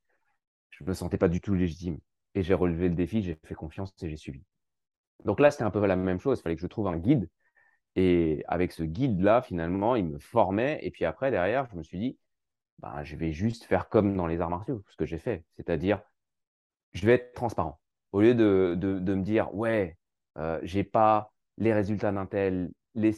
Je 0.70 0.84
ne 0.84 0.90
me 0.90 0.94
sentais 0.94 1.18
pas 1.18 1.28
du 1.28 1.42
tout 1.42 1.54
légitime. 1.54 2.00
Et 2.36 2.44
j'ai 2.44 2.54
relevé 2.54 2.90
le 2.90 2.96
défi, 2.96 3.24
j'ai 3.24 3.38
fait 3.44 3.56
confiance 3.56 3.92
et 4.02 4.10
j'ai 4.10 4.18
suivi. 4.18 4.44
Donc 5.26 5.40
là, 5.40 5.52
c'était 5.52 5.64
un 5.64 5.72
peu 5.72 5.86
la 5.86 5.96
même 5.96 6.20
chose. 6.20 6.40
Il 6.40 6.42
fallait 6.44 6.56
que 6.56 6.62
je 6.62 6.68
trouve 6.68 6.88
un 6.88 6.98
guide. 6.98 7.30
Et 7.96 8.44
avec 8.48 8.72
ce 8.72 8.84
guide-là, 8.84 9.42
finalement, 9.42 9.96
il 9.96 10.06
me 10.06 10.20
formait. 10.20 10.80
Et 10.84 10.92
puis 10.92 11.06
après, 11.06 11.32
derrière, 11.32 11.68
je 11.72 11.76
me 11.76 11.84
suis 11.84 12.00
dit, 12.00 12.18
bah, 12.80 13.04
je 13.04 13.16
vais 13.16 13.32
juste 13.34 13.66
faire 13.66 13.90
comme 13.90 14.16
dans 14.16 14.28
les 14.28 14.40
arts 14.42 14.50
martiaux, 14.50 14.84
ce 14.90 14.96
que 14.96 15.06
j'ai 15.06 15.18
fait. 15.18 15.44
C'est-à-dire, 15.58 16.02
je 16.94 17.06
vais 17.06 17.14
être 17.14 17.34
transparent. 17.34 17.80
Au 18.12 18.22
lieu 18.22 18.36
de, 18.36 18.76
de, 18.78 19.14
me 19.14 19.24
dire, 19.24 19.54
ouais, 19.54 19.98
euh, 20.38 20.60
j'ai 20.64 20.84
pas 20.84 21.34
les 21.58 21.74
résultats 21.74 22.12
d'un 22.12 22.26
tel, 22.26 22.72
les 22.96 23.14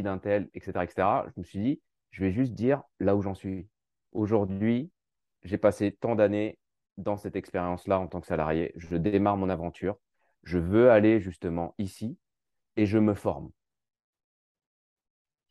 d'un 0.00 0.16
tel, 0.16 0.48
etc., 0.54 0.72
etc., 0.82 1.08
je 1.34 1.40
me 1.40 1.44
suis 1.44 1.58
dit, 1.58 1.82
je 2.10 2.24
vais 2.24 2.32
juste 2.32 2.54
dire 2.54 2.82
là 3.00 3.14
où 3.14 3.20
j'en 3.20 3.34
suis. 3.34 3.68
Aujourd'hui, 4.12 4.90
j'ai 5.42 5.58
passé 5.58 5.92
tant 5.92 6.14
d'années 6.14 6.58
dans 6.96 7.16
cette 7.16 7.36
expérience-là 7.36 7.98
en 7.98 8.06
tant 8.06 8.20
que 8.20 8.26
salarié. 8.26 8.72
Je 8.76 8.96
démarre 8.96 9.36
mon 9.36 9.50
aventure. 9.50 9.98
Je 10.42 10.58
veux 10.58 10.90
aller 10.90 11.20
justement 11.20 11.74
ici 11.78 12.18
et 12.76 12.86
je 12.86 12.98
me 12.98 13.14
forme. 13.14 13.50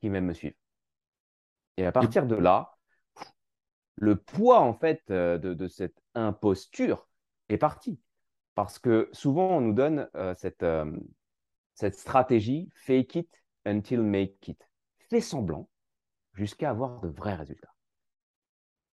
Qui 0.01 0.09
même 0.09 0.25
me 0.25 0.33
suivent. 0.33 0.55
Et 1.77 1.85
à 1.85 1.91
partir 1.91 2.25
de 2.25 2.35
là, 2.35 2.77
le 3.95 4.15
poids 4.15 4.59
en 4.59 4.73
fait 4.73 5.03
euh, 5.09 5.37
de, 5.37 5.67
cette 5.67 6.01
imposture 6.15 7.07
est 7.49 7.57
parti. 7.57 7.99
Parce 8.55 8.79
que 8.79 9.09
souvent, 9.13 9.57
on 9.57 9.61
nous 9.61 9.73
donne 9.73 10.09
euh, 10.15 10.33
cette, 10.35 10.63
euh, 10.63 10.91
cette 11.75 11.95
stratégie 11.95 12.69
fake 12.75 13.15
it 13.15 13.40
until 13.65 14.01
make 14.01 14.47
it. 14.47 14.67
Fais 15.09 15.21
semblant 15.21 15.69
jusqu'à 16.33 16.69
avoir 16.69 17.01
de 17.01 17.09
vrais 17.09 17.35
résultats. 17.35 17.73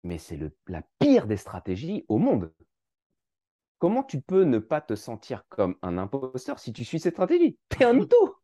Mais 0.04 0.18
c'est 0.18 0.38
la 0.66 0.82
pire 0.98 1.26
des 1.26 1.36
stratégies 1.36 2.04
au 2.08 2.18
monde. 2.18 2.52
Comment 3.78 4.02
tu 4.02 4.20
peux 4.20 4.42
ne 4.42 4.58
pas 4.58 4.80
te 4.80 4.96
sentir 4.96 5.44
comme 5.48 5.76
un 5.82 5.98
imposteur 5.98 6.58
si 6.58 6.72
tu 6.72 6.84
suis 6.84 6.98
cette 6.98 7.14
stratégie? 7.14 7.58
T'es 7.68 7.84
un 7.84 7.92
mytho 7.92 8.36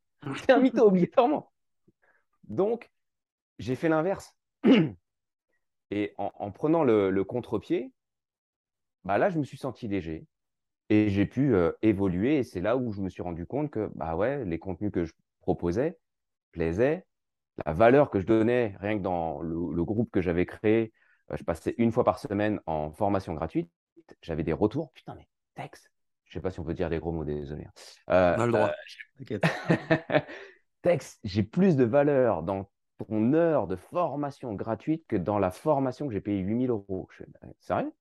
T'es 0.46 0.52
un 0.52 0.60
mytho 0.60 0.86
obligatoirement. 0.86 1.52
Donc, 2.44 2.90
j'ai 3.58 3.74
fait 3.74 3.88
l'inverse. 3.88 4.36
Et 5.90 6.14
en, 6.18 6.50
prenant 6.50 6.82
le, 6.84 7.22
contre-pied, 7.22 7.92
bah 9.04 9.18
là, 9.18 9.28
je 9.28 9.38
me 9.38 9.44
suis 9.44 9.58
senti 9.58 9.86
léger 9.86 10.26
et 10.88 11.08
j'ai 11.08 11.26
pu 11.26 11.54
euh, 11.54 11.72
évoluer. 11.82 12.38
Et 12.38 12.44
c'est 12.44 12.60
là 12.60 12.76
où 12.76 12.92
je 12.92 13.00
me 13.00 13.08
suis 13.08 13.22
rendu 13.22 13.46
compte 13.46 13.70
que 13.70 13.90
bah 13.94 14.16
ouais, 14.16 14.44
les 14.44 14.58
contenus 14.58 14.92
que 14.92 15.04
je 15.04 15.12
proposais, 15.40 15.98
plaisait, 16.54 17.04
la 17.66 17.72
valeur 17.72 18.10
que 18.10 18.20
je 18.20 18.26
donnais, 18.26 18.76
rien 18.80 18.96
que 18.96 19.02
dans 19.02 19.40
le, 19.40 19.84
groupe 19.84 20.10
que 20.10 20.20
j'avais 20.20 20.46
créé, 20.46 20.92
euh, 21.30 21.36
je 21.36 21.44
passais 21.44 21.74
une 21.78 21.92
fois 21.92 22.04
par 22.04 22.18
semaine 22.18 22.60
en 22.66 22.92
formation 22.92 23.34
gratuite, 23.34 23.70
j'avais 24.22 24.44
des 24.44 24.52
retours. 24.52 24.92
Putain, 24.92 25.14
mais 25.16 25.28
Tex, 25.54 25.90
je 26.24 26.34
sais 26.34 26.40
pas 26.40 26.50
si 26.50 26.60
on 26.60 26.64
peut 26.64 26.74
dire 26.74 26.90
des 26.90 26.98
gros 26.98 27.12
mots, 27.12 27.24
désolé. 27.24 27.64
Hein. 27.64 27.72
Euh, 28.10 28.34
on 28.38 28.40
a 28.40 28.46
le 28.46 28.52
droit. 28.52 28.72
Tex, 30.82 31.18
j'ai 31.24 31.42
plus 31.42 31.76
de 31.76 31.84
valeur 31.84 32.42
dans 32.42 32.70
ton 32.98 33.32
heure 33.32 33.66
de 33.66 33.76
formation 33.76 34.54
gratuite 34.54 35.04
que 35.08 35.16
dans 35.16 35.38
la 35.38 35.50
formation 35.50 36.06
que 36.06 36.12
j'ai 36.12 36.20
payé 36.20 36.38
8000 36.38 36.70
euros. 36.70 37.08
Je 37.16 37.24
bah, 37.24 37.48
sérieux? 37.58 37.92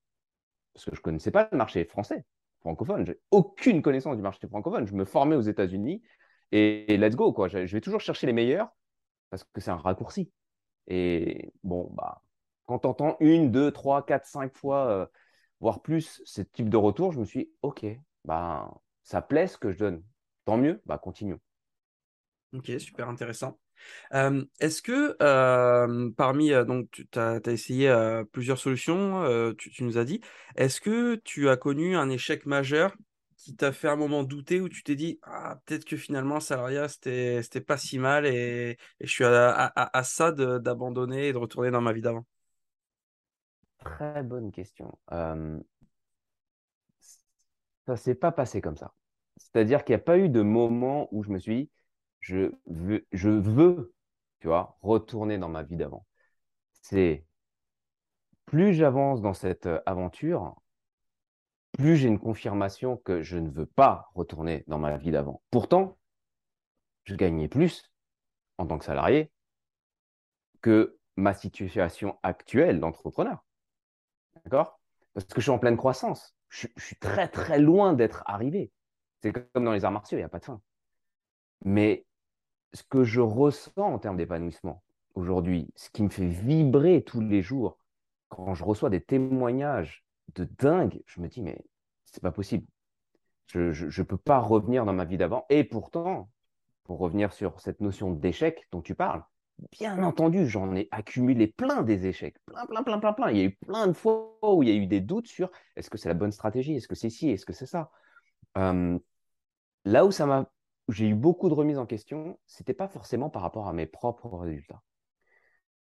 Parce 0.72 0.84
que 0.84 0.94
je 0.94 1.00
ne 1.00 1.02
connaissais 1.02 1.30
pas 1.30 1.48
le 1.50 1.58
marché 1.58 1.84
français, 1.84 2.24
francophone. 2.60 3.06
J'ai 3.06 3.18
aucune 3.30 3.82
connaissance 3.82 4.16
du 4.16 4.22
marché 4.22 4.46
francophone. 4.46 4.86
Je 4.86 4.94
me 4.94 5.04
formais 5.04 5.36
aux 5.36 5.42
États-Unis 5.42 6.02
et, 6.54 6.96
let's 6.96 7.16
go. 7.16 7.32
Quoi. 7.32 7.48
Je, 7.48 7.58
vais 7.58 7.80
toujours 7.80 8.00
chercher 8.00 8.28
les 8.28 8.32
meilleurs 8.32 8.68
parce 9.30 9.42
que 9.42 9.60
c'est 9.60 9.72
un 9.72 9.76
raccourci. 9.76 10.30
Et 10.86 11.52
bon, 11.64 11.90
bah, 11.92 12.22
quand 12.66 12.80
tu 12.80 12.86
entends 12.86 13.16
une, 13.18 13.50
deux, 13.50 13.72
trois, 13.72 14.06
quatre, 14.06 14.26
cinq 14.26 14.56
fois, 14.56 14.86
euh, 14.88 15.06
voire 15.60 15.82
plus, 15.82 16.22
ce 16.24 16.42
type 16.42 16.68
de 16.68 16.76
retour, 16.76 17.12
je 17.12 17.18
me 17.18 17.24
suis 17.24 17.40
dit, 17.40 17.50
OK, 17.62 17.84
bah, 18.24 18.72
ça 19.02 19.20
plaît 19.20 19.48
ce 19.48 19.58
que 19.58 19.72
je 19.72 19.78
donne. 19.78 20.04
Tant 20.44 20.56
mieux, 20.56 20.80
bah, 20.86 20.96
continuons. 20.96 21.40
Ok, 22.52 22.70
super 22.78 23.08
intéressant. 23.08 23.58
Est-ce 24.12 24.80
que 24.80 25.16
parmi, 26.12 26.50
donc 26.50 26.88
tu 27.10 27.18
as, 27.18 27.40
essayé 27.46 27.92
plusieurs 28.30 28.58
solutions, 28.58 29.52
tu, 29.58 29.82
nous 29.82 29.98
as 29.98 30.04
dit, 30.04 30.20
est-ce 30.54 30.80
que 30.80 31.16
tu 31.16 31.48
as 31.48 31.56
connu 31.56 31.96
un 31.96 32.08
échec 32.08 32.46
majeur 32.46 32.94
qui 33.44 33.54
t'a 33.54 33.72
fait 33.72 33.88
un 33.88 33.96
moment 33.96 34.24
douter 34.24 34.60
où 34.62 34.70
tu 34.70 34.82
t'es 34.82 34.96
dit, 34.96 35.18
ah, 35.22 35.60
peut-être 35.66 35.84
que 35.84 35.98
finalement, 35.98 36.40
salariat, 36.40 36.88
c'était, 36.88 37.42
c'était 37.42 37.60
pas 37.60 37.76
si 37.76 37.98
mal 37.98 38.24
et, 38.24 38.78
je 39.00 39.06
suis 39.06 39.24
à, 39.24 40.02
ça 40.02 40.32
d'abandonner 40.32 41.28
et 41.28 41.32
de 41.34 41.38
retourner 41.38 41.70
dans 41.70 41.82
ma 41.82 41.92
vie 41.92 42.00
d'avant? 42.00 42.24
Très 43.78 44.22
bonne 44.22 44.50
question. 44.50 44.98
Euh, 45.12 45.60
ça 47.86 47.96
s'est 47.96 48.14
pas 48.14 48.32
passé 48.32 48.62
comme 48.62 48.78
ça. 48.78 48.94
C'est-à-dire 49.36 49.84
qu'il 49.84 49.94
n'y 49.94 50.00
a 50.00 50.04
pas 50.04 50.16
eu 50.16 50.30
de 50.30 50.40
moment 50.40 51.08
où 51.12 51.22
je 51.22 51.28
me 51.28 51.38
suis 51.38 51.64
dit, 51.64 51.70
je 52.20 52.50
veux, 52.64 53.06
je 53.12 53.28
veux, 53.28 53.92
tu 54.40 54.46
vois, 54.46 54.78
retourner 54.80 55.36
dans 55.36 55.50
ma 55.50 55.62
vie 55.62 55.76
d'avant. 55.76 56.06
C'est 56.80 57.26
plus 58.46 58.72
j'avance 58.72 59.20
dans 59.20 59.34
cette 59.34 59.68
aventure, 59.84 60.56
plus 61.76 61.96
j'ai 61.96 62.08
une 62.08 62.18
confirmation 62.18 62.96
que 62.98 63.22
je 63.22 63.36
ne 63.36 63.50
veux 63.50 63.66
pas 63.66 64.10
retourner 64.14 64.64
dans 64.66 64.78
ma 64.78 64.96
vie 64.96 65.10
d'avant. 65.10 65.42
Pourtant, 65.50 65.98
je 67.04 67.14
gagnais 67.14 67.48
plus 67.48 67.90
en 68.58 68.66
tant 68.66 68.78
que 68.78 68.84
salarié 68.84 69.30
que 70.62 70.98
ma 71.16 71.34
situation 71.34 72.18
actuelle 72.22 72.80
d'entrepreneur. 72.80 73.44
D'accord? 74.44 74.80
Parce 75.12 75.26
que 75.26 75.40
je 75.40 75.42
suis 75.42 75.50
en 75.50 75.58
pleine 75.58 75.76
croissance. 75.76 76.34
Je, 76.48 76.68
suis 76.76 76.96
très, 76.96 77.28
très 77.28 77.58
loin 77.58 77.92
d'être 77.92 78.22
arrivé. 78.26 78.72
C'est 79.20 79.32
comme 79.32 79.64
dans 79.64 79.72
les 79.72 79.84
arts 79.84 79.92
martiaux, 79.92 80.16
il 80.16 80.20
n'y 80.20 80.24
a 80.24 80.28
pas 80.28 80.38
de 80.38 80.44
fin. 80.44 80.60
Mais 81.64 82.06
ce 82.72 82.82
que 82.82 83.04
je 83.04 83.20
ressens 83.20 83.72
en 83.76 83.98
termes 83.98 84.16
d'épanouissement 84.16 84.82
aujourd'hui, 85.14 85.72
ce 85.76 85.90
qui 85.90 86.02
me 86.02 86.08
fait 86.08 86.28
vibrer 86.28 87.02
tous 87.02 87.20
les 87.20 87.42
jours, 87.42 87.78
quand 88.28 88.54
je 88.54 88.64
reçois 88.64 88.90
des 88.90 89.00
témoignages 89.00 90.03
de 90.34 90.44
dingue, 90.58 91.02
je 91.06 91.20
me 91.20 91.28
dis, 91.28 91.42
mais 91.42 91.58
c'est 92.04 92.22
pas 92.22 92.32
possible. 92.32 92.66
Je 93.46 93.60
ne 93.60 94.06
peux 94.06 94.16
pas 94.16 94.38
revenir 94.38 94.84
dans 94.84 94.92
ma 94.92 95.04
vie 95.04 95.18
d'avant. 95.18 95.44
Et 95.48 95.64
pourtant, 95.64 96.30
pour 96.84 96.98
revenir 96.98 97.32
sur 97.32 97.60
cette 97.60 97.80
notion 97.80 98.10
d'échec 98.10 98.66
dont 98.72 98.82
tu 98.82 98.94
parles, 98.94 99.22
bien 99.70 100.02
entendu, 100.02 100.48
j'en 100.48 100.74
ai 100.74 100.88
accumulé 100.90 101.46
plein 101.46 101.82
des 101.82 102.06
échecs. 102.06 102.36
Plein, 102.46 102.66
plein, 102.66 102.82
plein, 102.82 102.98
plein, 102.98 103.12
plein. 103.12 103.30
Il 103.30 103.36
y 103.36 103.40
a 103.40 103.44
eu 103.44 103.54
plein 103.54 103.86
de 103.86 103.92
fois 103.92 104.36
où 104.42 104.62
il 104.62 104.68
y 104.68 104.72
a 104.72 104.74
eu 104.74 104.86
des 104.86 105.00
doutes 105.00 105.28
sur 105.28 105.50
est-ce 105.76 105.90
que 105.90 105.98
c'est 105.98 106.08
la 106.08 106.14
bonne 106.14 106.32
stratégie, 106.32 106.74
est-ce 106.74 106.88
que 106.88 106.94
c'est 106.94 107.10
ci, 107.10 107.30
est-ce 107.30 107.46
que 107.46 107.52
c'est 107.52 107.66
ça? 107.66 107.90
Euh, 108.56 108.98
là 109.84 110.04
où 110.04 110.10
ça 110.10 110.26
m'a 110.26 110.50
j'ai 110.88 111.08
eu 111.08 111.14
beaucoup 111.14 111.48
de 111.48 111.54
remises 111.54 111.78
en 111.78 111.86
question, 111.86 112.38
ce 112.46 112.62
n'était 112.62 112.74
pas 112.74 112.88
forcément 112.88 113.30
par 113.30 113.42
rapport 113.42 113.68
à 113.68 113.72
mes 113.72 113.86
propres 113.86 114.36
résultats. 114.36 114.82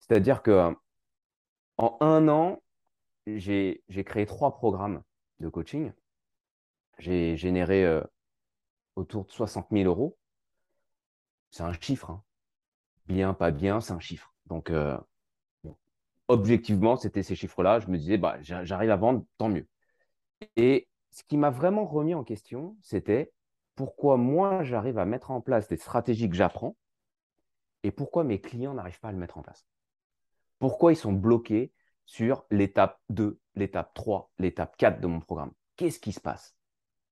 C'est-à-dire 0.01 0.43
que 0.43 0.75
en 1.79 1.97
un 2.01 2.29
an, 2.29 2.63
j'ai 3.27 4.05
créé 4.05 4.27
trois 4.27 4.55
programmes 4.55 5.03
de 5.41 5.49
coaching. 5.49 5.93
J'ai 6.99 7.37
généré 7.37 7.85
euh, 7.85 8.03
autour 8.97 9.25
de 9.25 9.31
60 9.31 9.69
000 9.71 9.85
euros. 9.85 10.17
C'est 11.51 11.63
un 11.63 11.73
chiffre. 11.73 12.11
Hein. 12.11 12.23
Bien, 13.07 13.35
pas 13.35 13.51
bien, 13.51 13.81
c'est 13.81 13.93
un 13.93 14.01
chiffre. 14.01 14.35
Donc, 14.47 14.71
euh, 14.71 14.97
objectivement, 16.29 16.97
c'était 16.97 17.23
ces 17.23 17.35
chiffres-là. 17.35 17.81
Je 17.81 17.89
me 17.89 17.99
disais, 17.99 18.19
bah, 18.19 18.39
j'arrive 18.41 18.91
à 18.91 18.97
vendre, 18.97 19.25
tant 19.39 19.49
mieux. 19.49 19.67
Et 20.57 20.89
ce 21.11 21.23
qui 21.25 21.37
m'a 21.37 21.51
vraiment 21.51 21.85
remis 21.85 22.15
en 22.15 22.25
question, 22.25 22.77
c'était 22.83 23.33
pourquoi 23.75 24.17
moi 24.17 24.63
j'arrive 24.65 24.99
à 24.99 25.05
mettre 25.05 25.31
en 25.31 25.41
place 25.41 25.69
des 25.69 25.77
stratégies 25.77 26.29
que 26.29 26.37
j'apprends 26.37 26.77
et 27.83 27.91
pourquoi 27.91 28.25
mes 28.25 28.41
clients 28.41 28.75
n'arrivent 28.75 29.01
pas 29.01 29.09
à 29.09 29.13
le 29.13 29.19
mettre 29.19 29.39
en 29.39 29.43
place. 29.43 29.67
Pourquoi 30.59 30.93
ils 30.93 30.97
sont 30.97 31.13
bloqués 31.13 31.73
sur 32.07 32.45
l'étape 32.51 33.01
2, 33.11 33.39
l'étape 33.55 33.93
3, 33.95 34.31
l'étape 34.39 34.77
4 34.77 35.01
de 35.01 35.07
mon 35.07 35.21
programme. 35.21 35.53
Qu'est-ce 35.77 36.01
qui 36.01 36.13
se 36.13 36.21
passe? 36.21 36.55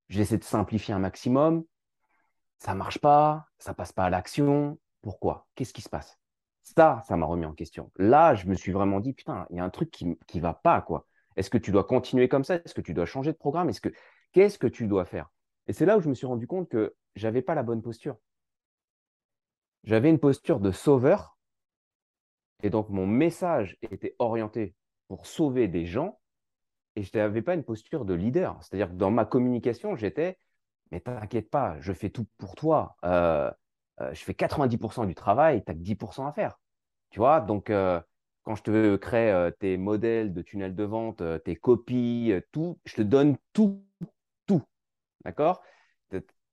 J'essaie 0.09 0.39
de 0.39 0.45
simplifier 0.45 0.95
un 0.95 0.99
maximum, 0.99 1.65
ça 2.59 2.73
ne 2.73 2.79
marche 2.79 2.99
pas, 2.99 3.49
ça 3.59 3.75
passe 3.75 3.93
pas 3.93 4.05
à 4.05 4.11
l'action. 4.11 4.79
Pourquoi? 5.03 5.47
Qu'est-ce 5.55 5.73
qui 5.73 5.83
se 5.83 5.89
passe? 5.89 6.19
Ça, 6.63 7.03
ça 7.07 7.17
m'a 7.17 7.27
remis 7.27 7.47
en 7.47 7.55
question. 7.55 7.91
Là, 7.97 8.35
je 8.35 8.47
me 8.47 8.55
suis 8.55 8.73
vraiment 8.73 9.01
dit, 9.01 9.13
putain, 9.13 9.47
il 9.51 9.57
y 9.57 9.61
a 9.61 9.65
un 9.65 9.71
truc 9.71 9.91
qui 9.91 10.07
ne 10.07 10.41
va 10.41 10.55
pas. 10.55 10.83
quoi. 10.83 11.07
Est-ce 11.37 11.49
que 11.49 11.59
tu 11.59 11.73
dois 11.73 11.85
continuer 11.85 12.29
comme 12.29 12.45
ça? 12.45 12.57
Est-ce 12.57 12.75
que 12.75 12.81
tu 12.81 12.93
dois 12.93 13.07
changer 13.07 13.33
de 13.33 13.39
programme? 13.39 13.71
Est-ce 13.71 13.81
que 13.81 13.91
Qu'est-ce 14.33 14.59
que 14.59 14.67
tu 14.67 14.87
dois 14.87 15.05
faire? 15.05 15.31
Et 15.67 15.73
c'est 15.73 15.87
là 15.87 15.97
où 15.97 16.01
je 16.01 16.09
me 16.09 16.15
suis 16.15 16.27
rendu 16.27 16.47
compte 16.47 16.69
que 16.69 16.95
j'avais 17.17 17.43
pas 17.43 17.55
la 17.55 17.63
bonne 17.63 17.83
posture. 17.83 18.17
J'avais 19.85 20.11
une 20.11 20.21
posture 20.21 20.61
de 20.61 20.71
sauveur. 20.71 21.37
Et 22.63 22.71
donc, 22.71 22.91
mon 22.91 23.07
message 23.07 23.77
était 23.83 24.15
orienté 24.19 24.75
pour 25.11 25.27
sauver 25.27 25.67
des 25.67 25.87
gens. 25.87 26.21
Et 26.95 27.03
je 27.03 27.11
n'avais 27.19 27.43
pas 27.43 27.55
une 27.55 27.65
posture 27.65 28.05
de 28.05 28.15
leader. 28.15 28.57
C'est-à-dire 28.63 28.91
que 28.91 28.95
dans 28.95 29.11
ma 29.11 29.25
communication, 29.25 29.97
j'étais, 29.97 30.39
mais 30.93 31.01
t'inquiète 31.01 31.51
pas, 31.51 31.77
je 31.81 31.93
fais 31.93 32.11
tout 32.11 32.29
pour 32.39 32.55
toi. 32.55 32.95
Euh, 33.05 33.51
euh, 34.01 34.15
je 34.15 34.23
fais 34.23 34.35
90% 34.35 35.07
du 35.07 35.17
travail, 35.17 35.65
tu 35.65 35.73
que 35.75 35.79
10% 35.81 36.29
à 36.29 36.33
faire. 36.33 36.61
Tu 37.11 37.19
vois, 37.19 37.41
donc 37.41 37.71
euh, 37.71 38.01
quand 38.45 38.55
je 38.55 38.63
te 38.63 38.97
crée 38.97 39.51
tes 39.59 39.77
modèles 39.79 40.33
de 40.33 40.43
tunnels 40.43 40.77
de 40.77 40.85
vente, 40.85 41.25
tes 41.43 41.57
copies, 41.57 42.33
tout, 42.53 42.79
je 42.85 42.95
te 42.95 43.03
donne 43.03 43.37
tout 43.53 43.83
D'accord? 45.25 45.61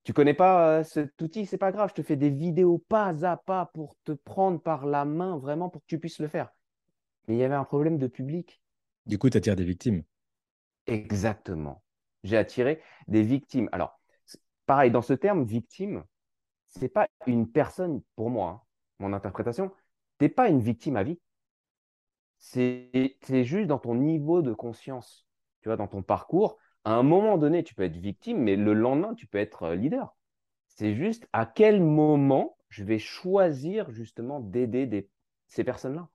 Tu 0.03 0.13
connais 0.13 0.33
pas 0.33 0.83
cet 0.83 1.21
outil, 1.21 1.45
c'est 1.45 1.59
pas 1.59 1.71
grave, 1.71 1.89
je 1.89 2.01
te 2.01 2.01
fais 2.01 2.15
des 2.15 2.31
vidéos 2.31 2.83
pas 2.89 3.23
à 3.23 3.37
pas 3.37 3.67
pour 3.67 3.95
te 4.03 4.13
prendre 4.13 4.59
par 4.59 4.87
la 4.87 5.05
main 5.05 5.37
vraiment 5.37 5.69
pour 5.69 5.81
que 5.81 5.87
tu 5.87 5.99
puisses 5.99 6.19
le 6.19 6.27
faire. 6.27 6.49
Mais 7.27 7.35
il 7.35 7.39
y 7.39 7.43
avait 7.43 7.55
un 7.55 7.63
problème 7.63 7.97
de 7.97 8.07
public. 8.07 8.61
Du 9.05 9.17
coup, 9.17 9.29
tu 9.29 9.37
attires 9.37 9.55
des 9.55 9.65
victimes. 9.65 10.03
Exactement. 10.85 11.83
J'ai 12.23 12.37
attiré 12.37 12.81
des 13.07 13.23
victimes. 13.23 13.69
Alors, 13.71 13.99
pareil, 14.65 14.91
dans 14.91 15.01
ce 15.01 15.13
terme, 15.13 15.43
victime, 15.43 16.03
ce 16.69 16.79
n'est 16.79 16.89
pas 16.89 17.07
une 17.25 17.49
personne, 17.49 18.01
pour 18.15 18.29
moi, 18.29 18.49
hein, 18.49 18.61
mon 18.99 19.13
interprétation, 19.13 19.69
tu 20.19 20.25
n'es 20.25 20.29
pas 20.29 20.49
une 20.49 20.59
victime 20.59 20.97
à 20.97 21.03
vie. 21.03 21.19
C'est 22.39 23.43
juste 23.43 23.67
dans 23.67 23.79
ton 23.79 23.95
niveau 23.95 24.41
de 24.41 24.53
conscience, 24.53 25.27
tu 25.61 25.69
vois, 25.69 25.75
dans 25.75 25.87
ton 25.87 26.01
parcours, 26.01 26.57
à 26.83 26.93
un 26.93 27.03
moment 27.03 27.37
donné, 27.37 27.63
tu 27.63 27.75
peux 27.75 27.83
être 27.83 27.97
victime, 27.97 28.37
mais 28.39 28.55
le 28.55 28.73
lendemain, 28.73 29.13
tu 29.13 29.27
peux 29.27 29.39
être 29.39 29.63
euh, 29.63 29.75
leader. 29.75 30.15
C'est 30.67 30.95
juste 30.95 31.27
à 31.33 31.45
quel 31.45 31.81
moment 31.81 32.57
je 32.69 32.83
vais 32.83 32.99
choisir 32.99 33.91
justement 33.91 34.39
d'aider 34.39 35.09
ces 35.47 35.63
personnes-là. 35.63 36.07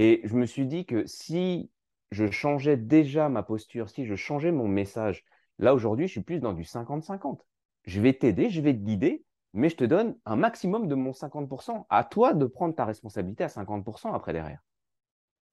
Et 0.00 0.20
je 0.22 0.36
me 0.36 0.46
suis 0.46 0.64
dit 0.64 0.86
que 0.86 1.04
si 1.06 1.72
je 2.12 2.30
changeais 2.30 2.76
déjà 2.76 3.28
ma 3.28 3.42
posture, 3.42 3.90
si 3.90 4.06
je 4.06 4.14
changeais 4.14 4.52
mon 4.52 4.68
message, 4.68 5.24
là 5.58 5.74
aujourd'hui, 5.74 6.06
je 6.06 6.12
suis 6.12 6.22
plus 6.22 6.38
dans 6.38 6.52
du 6.52 6.62
50-50. 6.62 7.40
Je 7.82 8.00
vais 8.00 8.12
t'aider, 8.12 8.48
je 8.48 8.60
vais 8.60 8.74
te 8.74 8.78
guider, 8.78 9.24
mais 9.54 9.68
je 9.68 9.76
te 9.76 9.82
donne 9.82 10.16
un 10.24 10.36
maximum 10.36 10.86
de 10.86 10.94
mon 10.94 11.10
50%. 11.10 11.84
À 11.90 12.04
toi 12.04 12.32
de 12.32 12.46
prendre 12.46 12.76
ta 12.76 12.84
responsabilité 12.84 13.42
à 13.42 13.48
50% 13.48 14.14
après 14.14 14.32
derrière. 14.32 14.60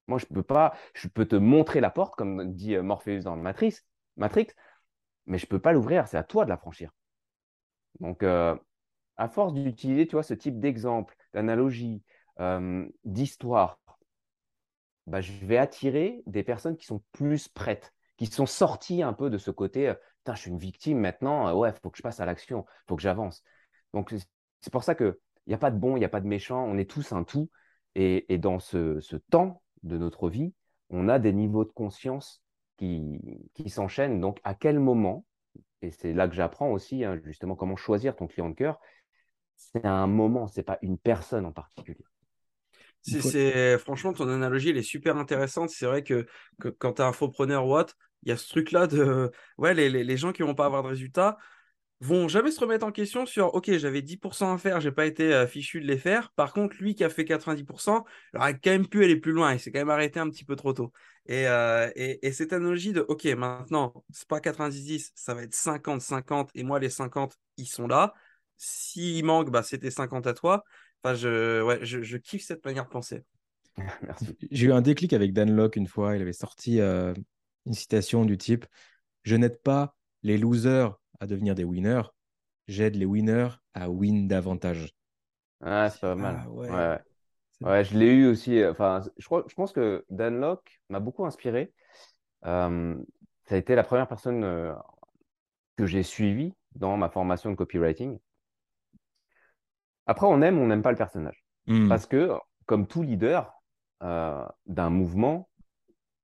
Moi, 0.06 0.18
je 0.20 0.26
peux 0.26 0.44
pas, 0.44 0.74
je 0.94 1.08
peux 1.08 1.26
te 1.26 1.34
montrer 1.34 1.80
la 1.80 1.90
porte, 1.90 2.14
comme 2.14 2.54
dit 2.54 2.76
euh, 2.76 2.84
Morpheus 2.84 3.22
dans 3.24 3.34
Matrix, 3.34 3.78
Matrix 4.16 4.46
mais 5.26 5.38
je 5.38 5.46
peux 5.46 5.58
pas 5.58 5.72
l'ouvrir, 5.72 6.06
c'est 6.06 6.18
à 6.18 6.22
toi 6.22 6.44
de 6.44 6.50
la 6.50 6.56
franchir. 6.56 6.92
Donc, 7.98 8.22
euh, 8.22 8.56
à 9.16 9.28
force 9.28 9.54
d'utiliser, 9.54 10.08
ce 10.22 10.34
type 10.34 10.60
d'exemple, 10.60 11.16
d'analogie, 11.34 12.04
euh, 12.38 12.86
d'histoire, 13.04 13.80
bah, 15.06 15.20
je 15.20 15.32
vais 15.44 15.58
attirer 15.58 16.22
des 16.26 16.42
personnes 16.42 16.76
qui 16.76 16.86
sont 16.86 17.02
plus 17.12 17.48
prêtes, 17.48 17.94
qui 18.16 18.26
sont 18.26 18.46
sorties 18.46 19.02
un 19.02 19.12
peu 19.12 19.30
de 19.30 19.38
ce 19.38 19.50
côté, 19.50 19.92
putain, 20.18 20.34
je 20.34 20.40
suis 20.40 20.50
une 20.50 20.58
victime 20.58 20.98
maintenant, 20.98 21.52
ouais, 21.56 21.70
il 21.70 21.80
faut 21.80 21.90
que 21.90 21.98
je 21.98 22.02
passe 22.02 22.20
à 22.20 22.26
l'action, 22.26 22.64
il 22.68 22.88
faut 22.88 22.96
que 22.96 23.02
j'avance. 23.02 23.42
Donc, 23.92 24.12
c'est 24.60 24.72
pour 24.72 24.84
ça 24.84 24.94
que 24.94 25.20
Il 25.46 25.50
n'y 25.50 25.54
a 25.54 25.58
pas 25.58 25.70
de 25.70 25.78
bon, 25.78 25.96
il 25.96 26.00
n'y 26.00 26.04
a 26.04 26.08
pas 26.08 26.20
de 26.20 26.26
méchant, 26.26 26.64
on 26.64 26.76
est 26.76 26.90
tous 26.90 27.12
un 27.12 27.22
tout. 27.24 27.50
Et, 27.94 28.32
et 28.34 28.38
dans 28.38 28.58
ce, 28.58 29.00
ce, 29.00 29.16
temps 29.16 29.62
de 29.84 29.96
notre 29.96 30.28
vie, 30.28 30.52
on 30.90 31.08
a 31.08 31.18
des 31.18 31.32
niveaux 31.32 31.64
de 31.64 31.72
conscience 31.72 32.42
qui, 32.76 33.20
qui 33.54 33.70
s'enchaînent. 33.70 34.20
Donc, 34.20 34.40
à 34.44 34.54
quel 34.54 34.78
moment, 34.80 35.24
et 35.82 35.90
c'est 35.90 36.12
là 36.12 36.28
que 36.28 36.34
j'apprends 36.34 36.70
aussi, 36.72 37.04
hein, 37.04 37.18
justement, 37.24 37.54
comment 37.56 37.76
choisir 37.76 38.16
ton 38.16 38.26
client 38.26 38.50
de 38.50 38.54
cœur, 38.54 38.80
c'est 39.56 39.86
un 39.86 40.06
moment, 40.06 40.46
c'est 40.48 40.62
pas 40.62 40.78
une 40.82 40.98
personne 40.98 41.46
en 41.46 41.52
particulier. 41.52 42.04
C'est, 43.06 43.78
franchement, 43.78 44.12
ton 44.12 44.28
analogie, 44.28 44.70
elle 44.70 44.78
est 44.78 44.82
super 44.82 45.16
intéressante. 45.16 45.70
C'est 45.70 45.86
vrai 45.86 46.02
que, 46.02 46.26
que 46.60 46.68
quand 46.68 46.94
tu 46.94 47.02
es 47.02 47.04
un 47.04 47.12
faux 47.12 47.28
preneur 47.28 47.66
ou 47.66 47.76
autre, 47.76 47.94
il 48.22 48.30
y 48.30 48.32
a 48.32 48.36
ce 48.36 48.48
truc-là 48.48 48.86
de 48.86 49.30
ouais, 49.58 49.74
les, 49.74 49.88
les, 49.88 50.04
les 50.04 50.16
gens 50.16 50.32
qui 50.32 50.42
vont 50.42 50.54
pas 50.54 50.66
avoir 50.66 50.82
de 50.82 50.88
résultats, 50.88 51.38
vont 52.00 52.28
jamais 52.28 52.50
se 52.50 52.60
remettre 52.60 52.84
en 52.84 52.92
question 52.92 53.24
sur 53.24 53.54
OK, 53.54 53.70
j'avais 53.78 54.02
10% 54.02 54.52
à 54.52 54.58
faire, 54.58 54.80
j'ai 54.80 54.92
pas 54.92 55.06
été 55.06 55.32
euh, 55.32 55.46
fichu 55.46 55.80
de 55.80 55.86
les 55.86 55.96
faire. 55.96 56.30
Par 56.32 56.52
contre, 56.52 56.76
lui 56.78 56.94
qui 56.94 57.04
a 57.04 57.08
fait 57.08 57.24
90%, 57.24 58.04
il 58.34 58.38
aurait 58.38 58.58
quand 58.58 58.70
même 58.70 58.86
pu 58.86 59.02
aller 59.02 59.16
plus 59.16 59.32
loin. 59.32 59.54
Il 59.54 59.60
s'est 59.60 59.72
quand 59.72 59.78
même 59.78 59.90
arrêté 59.90 60.20
un 60.20 60.28
petit 60.28 60.44
peu 60.44 60.56
trop 60.56 60.72
tôt. 60.72 60.92
Et, 61.26 61.48
euh, 61.48 61.90
et, 61.96 62.26
et, 62.26 62.32
cette 62.32 62.52
analogie 62.52 62.92
de 62.92 63.04
OK, 63.08 63.24
maintenant, 63.24 64.04
c'est 64.10 64.28
pas 64.28 64.40
90-10, 64.40 65.12
ça 65.14 65.34
va 65.34 65.42
être 65.42 65.54
50-50 65.54 66.50
et 66.54 66.62
moi, 66.62 66.78
les 66.78 66.90
50, 66.90 67.36
ils 67.56 67.66
sont 67.66 67.86
là. 67.88 68.14
S'il 68.58 69.24
manque, 69.24 69.50
bah, 69.50 69.62
c'était 69.62 69.90
50 69.90 70.26
à 70.26 70.34
toi. 70.34 70.64
Enfin, 71.06 71.14
je, 71.14 71.62
ouais, 71.62 71.78
je, 71.82 72.02
je 72.02 72.16
kiffe 72.16 72.42
cette 72.42 72.64
manière 72.64 72.84
de 72.84 72.90
penser. 72.90 73.22
Merci. 74.02 74.36
J'ai 74.50 74.66
eu 74.66 74.72
un 74.72 74.80
déclic 74.80 75.12
avec 75.12 75.32
Dan 75.32 75.54
Locke 75.54 75.76
une 75.76 75.86
fois. 75.86 76.16
Il 76.16 76.22
avait 76.22 76.32
sorti 76.32 76.80
euh, 76.80 77.14
une 77.64 77.74
citation 77.74 78.24
du 78.24 78.36
type 78.36 78.66
Je 79.22 79.36
n'aide 79.36 79.62
pas 79.62 79.94
les 80.24 80.36
losers 80.36 80.98
à 81.20 81.28
devenir 81.28 81.54
des 81.54 81.62
winners, 81.62 82.02
j'aide 82.66 82.96
les 82.96 83.04
winners 83.04 83.50
à 83.72 83.88
win 83.88 84.26
davantage. 84.26 84.96
Ah, 85.62 85.90
c'est 85.90 86.00
pas 86.00 86.16
mal. 86.16 86.42
Ah, 86.42 86.50
ouais. 86.50 86.70
Ouais. 86.70 86.98
ouais. 87.60 87.84
je 87.84 87.96
l'ai 87.96 88.12
eu 88.12 88.26
aussi. 88.26 88.64
Enfin, 88.64 89.00
je, 89.16 89.24
crois, 89.26 89.44
je 89.48 89.54
pense 89.54 89.72
que 89.72 90.04
Dan 90.10 90.40
Locke 90.40 90.80
m'a 90.88 90.98
beaucoup 90.98 91.24
inspiré. 91.24 91.72
Euh, 92.46 92.96
ça 93.44 93.54
a 93.54 93.58
été 93.58 93.76
la 93.76 93.84
première 93.84 94.08
personne 94.08 94.42
euh, 94.42 94.74
que 95.76 95.86
j'ai 95.86 96.02
suivie 96.02 96.52
dans 96.74 96.96
ma 96.96 97.08
formation 97.08 97.48
de 97.48 97.54
copywriting. 97.54 98.18
Après, 100.06 100.26
on 100.26 100.40
aime, 100.42 100.58
on 100.58 100.66
n'aime 100.66 100.82
pas 100.82 100.92
le 100.92 100.96
personnage. 100.96 101.44
Mm. 101.66 101.88
Parce 101.88 102.06
que, 102.06 102.32
comme 102.66 102.86
tout 102.86 103.02
leader 103.02 103.52
euh, 104.02 104.46
d'un 104.66 104.90
mouvement, 104.90 105.48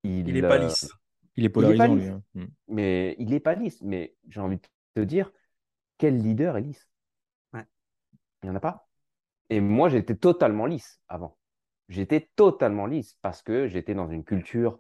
il 0.03 0.33
n'est 0.33 0.43
pas 0.43 0.59
lisse. 0.59 0.91
Il 1.37 1.45
est 1.45 1.49
polarisant, 1.49 1.97
il 1.97 2.03
est 2.03 2.05
lui. 2.05 2.09
Hein. 2.09 2.23
Mm. 2.35 2.45
Mais 2.69 3.17
il 3.19 3.31
n'est 3.31 3.41
pas 3.41 3.55
lisse. 3.55 3.81
Mais 3.83 4.15
j'ai 4.29 4.41
envie 4.41 4.57
de 4.57 4.63
te 4.95 5.01
dire, 5.01 5.31
quel 5.99 6.19
leader 6.19 6.57
est 6.57 6.63
lisse? 6.63 6.89
Ouais. 7.53 7.67
Il 8.43 8.47
n'y 8.47 8.53
en 8.53 8.57
a 8.57 8.61
pas. 8.61 8.89
Et 9.51 9.61
moi, 9.61 9.89
j'étais 9.89 10.17
totalement 10.17 10.67
lisse 10.67 11.01
avant. 11.09 11.37
J'étais 11.89 12.31
totalement 12.37 12.87
lisse 12.87 13.19
parce 13.21 13.43
que 13.43 13.67
j'étais 13.67 13.95
dans 13.95 14.09
une 14.09 14.25
culture 14.25 14.79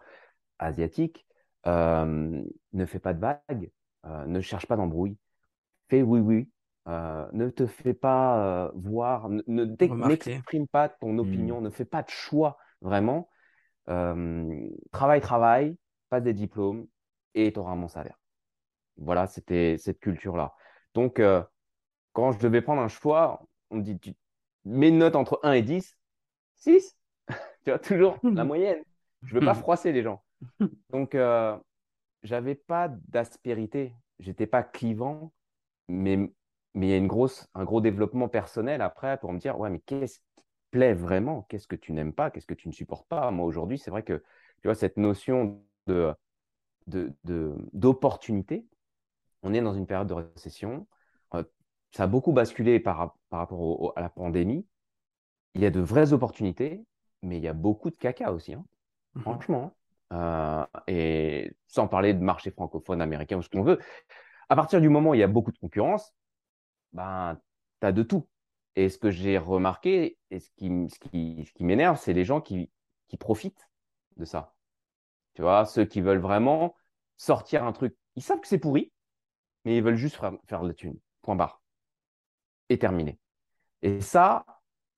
asiatique. 0.58 1.26
Euh, 1.66 2.42
ne 2.72 2.86
fais 2.86 2.98
pas 2.98 3.14
de 3.14 3.20
vagues, 3.20 3.70
euh, 4.06 4.26
ne 4.26 4.40
cherche 4.40 4.66
pas 4.66 4.76
d'embrouille, 4.76 5.16
fais 5.88 6.02
oui, 6.02 6.18
oui. 6.18 6.50
Euh, 6.88 7.28
ne 7.32 7.48
te 7.48 7.66
fais 7.66 7.94
pas 7.94 8.66
euh, 8.66 8.72
voir, 8.74 9.28
ne 9.28 9.42
n'exprime 9.46 10.66
pas 10.66 10.88
ton 10.88 11.16
opinion, 11.18 11.60
Hmm. 11.60 11.64
ne 11.64 11.70
fais 11.70 11.84
pas 11.84 12.02
de 12.02 12.10
choix 12.10 12.58
vraiment. 12.80 13.30
Euh, 13.88 14.68
travaille, 14.90 15.20
travaille, 15.20 15.78
passe 16.10 16.22
des 16.24 16.34
diplômes 16.34 16.88
et 17.34 17.52
tu 17.52 17.58
auras 17.60 17.74
mon 17.76 17.88
salaire. 17.88 18.18
Voilà, 18.96 19.26
c'était 19.26 19.76
cette 19.78 20.00
culture-là. 20.00 20.54
Donc, 20.94 21.20
quand 22.12 22.32
je 22.32 22.38
devais 22.38 22.62
prendre 22.62 22.82
un 22.82 22.88
choix, 22.88 23.42
on 23.70 23.76
me 23.76 23.82
dit, 23.82 23.98
tu 23.98 24.14
mets 24.64 24.88
une 24.88 24.98
note 24.98 25.16
entre 25.16 25.40
1 25.42 25.52
et 25.52 25.62
10, 25.62 25.96
6. 26.56 26.96
tu 27.64 27.70
vois, 27.70 27.78
toujours 27.78 28.18
la 28.22 28.44
moyenne. 28.44 28.82
Je 29.24 29.34
veux 29.34 29.40
pas 29.40 29.54
froisser 29.54 29.92
les 29.92 30.02
gens. 30.02 30.22
Donc, 30.90 31.16
j'avais 32.22 32.54
pas 32.54 32.88
d'aspérité. 33.08 33.94
J'étais 34.18 34.46
pas 34.46 34.62
clivant, 34.62 35.32
mais 35.88 36.32
mais 36.74 36.86
il 36.88 36.90
y 36.90 36.94
a 36.94 36.96
une 36.96 37.06
grosse, 37.08 37.48
un 37.54 37.64
gros 37.64 37.80
développement 37.80 38.28
personnel 38.28 38.82
après 38.82 39.18
pour 39.18 39.32
me 39.32 39.38
dire, 39.38 39.58
ouais, 39.58 39.70
mais 39.70 39.80
qu'est-ce 39.80 40.18
qui 40.18 40.24
te 40.36 40.42
plaît 40.70 40.94
vraiment? 40.94 41.42
Qu'est-ce 41.48 41.66
que 41.68 41.76
tu 41.76 41.92
n'aimes 41.92 42.12
pas? 42.14 42.30
Qu'est-ce 42.30 42.46
que 42.46 42.54
tu 42.54 42.68
ne 42.68 42.72
supportes 42.72 43.08
pas? 43.08 43.30
Moi, 43.30 43.46
aujourd'hui, 43.46 43.78
c'est 43.78 43.90
vrai 43.90 44.02
que, 44.02 44.22
tu 44.62 44.68
vois, 44.68 44.74
cette 44.74 44.96
notion 44.96 45.62
de, 45.86 46.14
de, 46.88 47.12
de- 47.24 47.56
d'opportunité, 47.72 48.66
on 49.42 49.54
est 49.54 49.60
dans 49.62 49.74
une 49.74 49.86
période 49.86 50.08
de 50.08 50.14
récession. 50.14 50.86
Euh, 51.34 51.44
ça 51.92 52.04
a 52.04 52.06
beaucoup 52.06 52.32
basculé 52.32 52.80
par, 52.80 53.16
par 53.30 53.40
rapport 53.40 53.60
au- 53.60 53.88
au- 53.88 53.92
à 53.96 54.00
la 54.02 54.10
pandémie. 54.10 54.66
Il 55.54 55.60
y 55.62 55.66
a 55.66 55.70
de 55.70 55.80
vraies 55.80 56.12
opportunités, 56.12 56.84
mais 57.22 57.36
il 57.38 57.42
y 57.42 57.48
a 57.48 57.52
beaucoup 57.52 57.90
de 57.90 57.96
caca 57.96 58.32
aussi, 58.32 58.54
hein, 58.54 58.64
Mhm. 59.14 59.22
franchement. 59.22 59.74
Euh, 60.12 60.66
et 60.88 61.52
sans 61.68 61.88
parler 61.88 62.14
de 62.14 62.20
marché 62.22 62.50
francophone 62.50 63.02
américain 63.02 63.38
ou 63.38 63.42
ce 63.42 63.48
qu'on 63.50 63.62
veut. 63.62 63.80
À 64.48 64.56
partir 64.56 64.80
du 64.80 64.88
moment 64.88 65.10
où 65.10 65.14
il 65.14 65.20
y 65.20 65.24
a 65.24 65.28
beaucoup 65.28 65.52
de 65.52 65.58
concurrence, 65.58 66.14
ben, 66.92 67.40
tu 67.80 67.86
as 67.86 67.92
de 67.92 68.02
tout. 68.02 68.28
Et 68.76 68.88
ce 68.88 68.98
que 68.98 69.10
j'ai 69.10 69.38
remarqué, 69.38 70.18
et 70.30 70.40
ce 70.40 70.50
qui, 70.56 70.68
ce 70.88 70.98
qui, 70.98 71.44
ce 71.46 71.52
qui 71.52 71.64
m'énerve, 71.64 71.98
c'est 71.98 72.14
les 72.14 72.24
gens 72.24 72.40
qui, 72.40 72.70
qui 73.08 73.16
profitent 73.16 73.68
de 74.16 74.24
ça. 74.24 74.54
Tu 75.34 75.42
vois, 75.42 75.64
ceux 75.66 75.84
qui 75.84 76.00
veulent 76.00 76.18
vraiment 76.18 76.74
sortir 77.16 77.64
un 77.64 77.72
truc. 77.72 77.96
Ils 78.16 78.22
savent 78.22 78.40
que 78.40 78.48
c'est 78.48 78.58
pourri, 78.58 78.92
mais 79.64 79.76
ils 79.76 79.82
veulent 79.82 79.96
juste 79.96 80.16
faire, 80.16 80.32
faire 80.46 80.62
de 80.62 80.68
la 80.68 80.74
thune. 80.74 80.98
Point 81.22 81.36
barre. 81.36 81.62
Et 82.68 82.78
terminé. 82.78 83.18
Et 83.82 84.00
ça, 84.00 84.44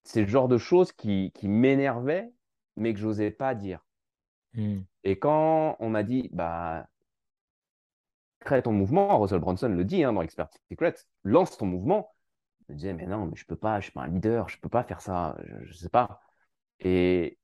c'est 0.05 0.21
le 0.21 0.29
genre 0.29 0.49
de 0.49 0.59
choses 0.59 0.93
qui, 0.93 1.33
qui 1.35 1.49
m'énervaient, 1.49 2.33
mais 2.77 2.93
que 2.93 3.01
j'osais 3.01 3.31
pas 3.31 3.55
dire. 3.55 3.85
Hmm. 4.55 4.81
Et 5.03 5.19
quand 5.19 5.77
on 5.81 5.91
m'a 5.91 6.03
dit, 6.03 6.29
bah, 6.33 6.87
crée 8.45 8.63
ton 8.63 8.73
mouvement, 8.73 9.19
Russell 9.19 9.41
Brunson 9.41 9.69
le 9.69 9.85
dit 9.85 10.05
hein, 10.05 10.13
dans 10.13 10.23
Expert 10.23 10.49
Secrets, 10.71 10.95
lance 11.25 11.57
ton 11.57 11.67
mouvement. 11.67 12.15
Je 12.69 12.73
me 12.73 12.79
disais, 12.79 12.95
mais 12.95 13.07
non, 13.07 13.27
mais 13.27 13.37
je 13.37 13.45
peux 13.45 13.57
pas, 13.57 13.81
je 13.81 13.85
suis 13.85 13.93
pas 13.93 14.03
un 14.03 14.09
leader, 14.09 14.49
je 14.49 14.59
peux 14.59 14.69
pas 14.69 14.85
faire 14.85 15.01
ça, 15.01 15.37
je, 15.45 15.67
je 15.67 15.75
sais 15.75 15.89
pas. 15.89 16.21
Et 16.81 17.39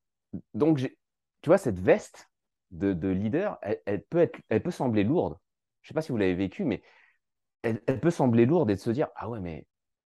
donc, 0.55 0.79
tu 0.79 1.49
vois, 1.49 1.59
cette 1.59 1.79
veste 1.79 2.31
de, 2.71 2.93
de 2.93 3.09
leader, 3.09 3.59
elle, 3.87 4.03
peut 4.05 4.19
être, 4.19 4.39
elle 4.49 4.63
peut 4.63 4.71
sembler 4.71 5.05
lourde. 5.05 5.37
Je 5.83 5.89
sais 5.89 5.95
pas 5.95 6.03
si 6.03 6.13
vous 6.13 6.19
l'avez 6.19 6.35
vécu, 6.35 6.65
mais 6.65 6.83
elle, 7.63 7.81
peut 8.01 8.11
sembler 8.11 8.47
lourde 8.47 8.71
et 8.71 8.75
de 8.75 8.81
se 8.81 8.91
dire, 8.91 9.09
ah 9.17 9.29
ouais, 9.29 9.41
mais 9.41 9.67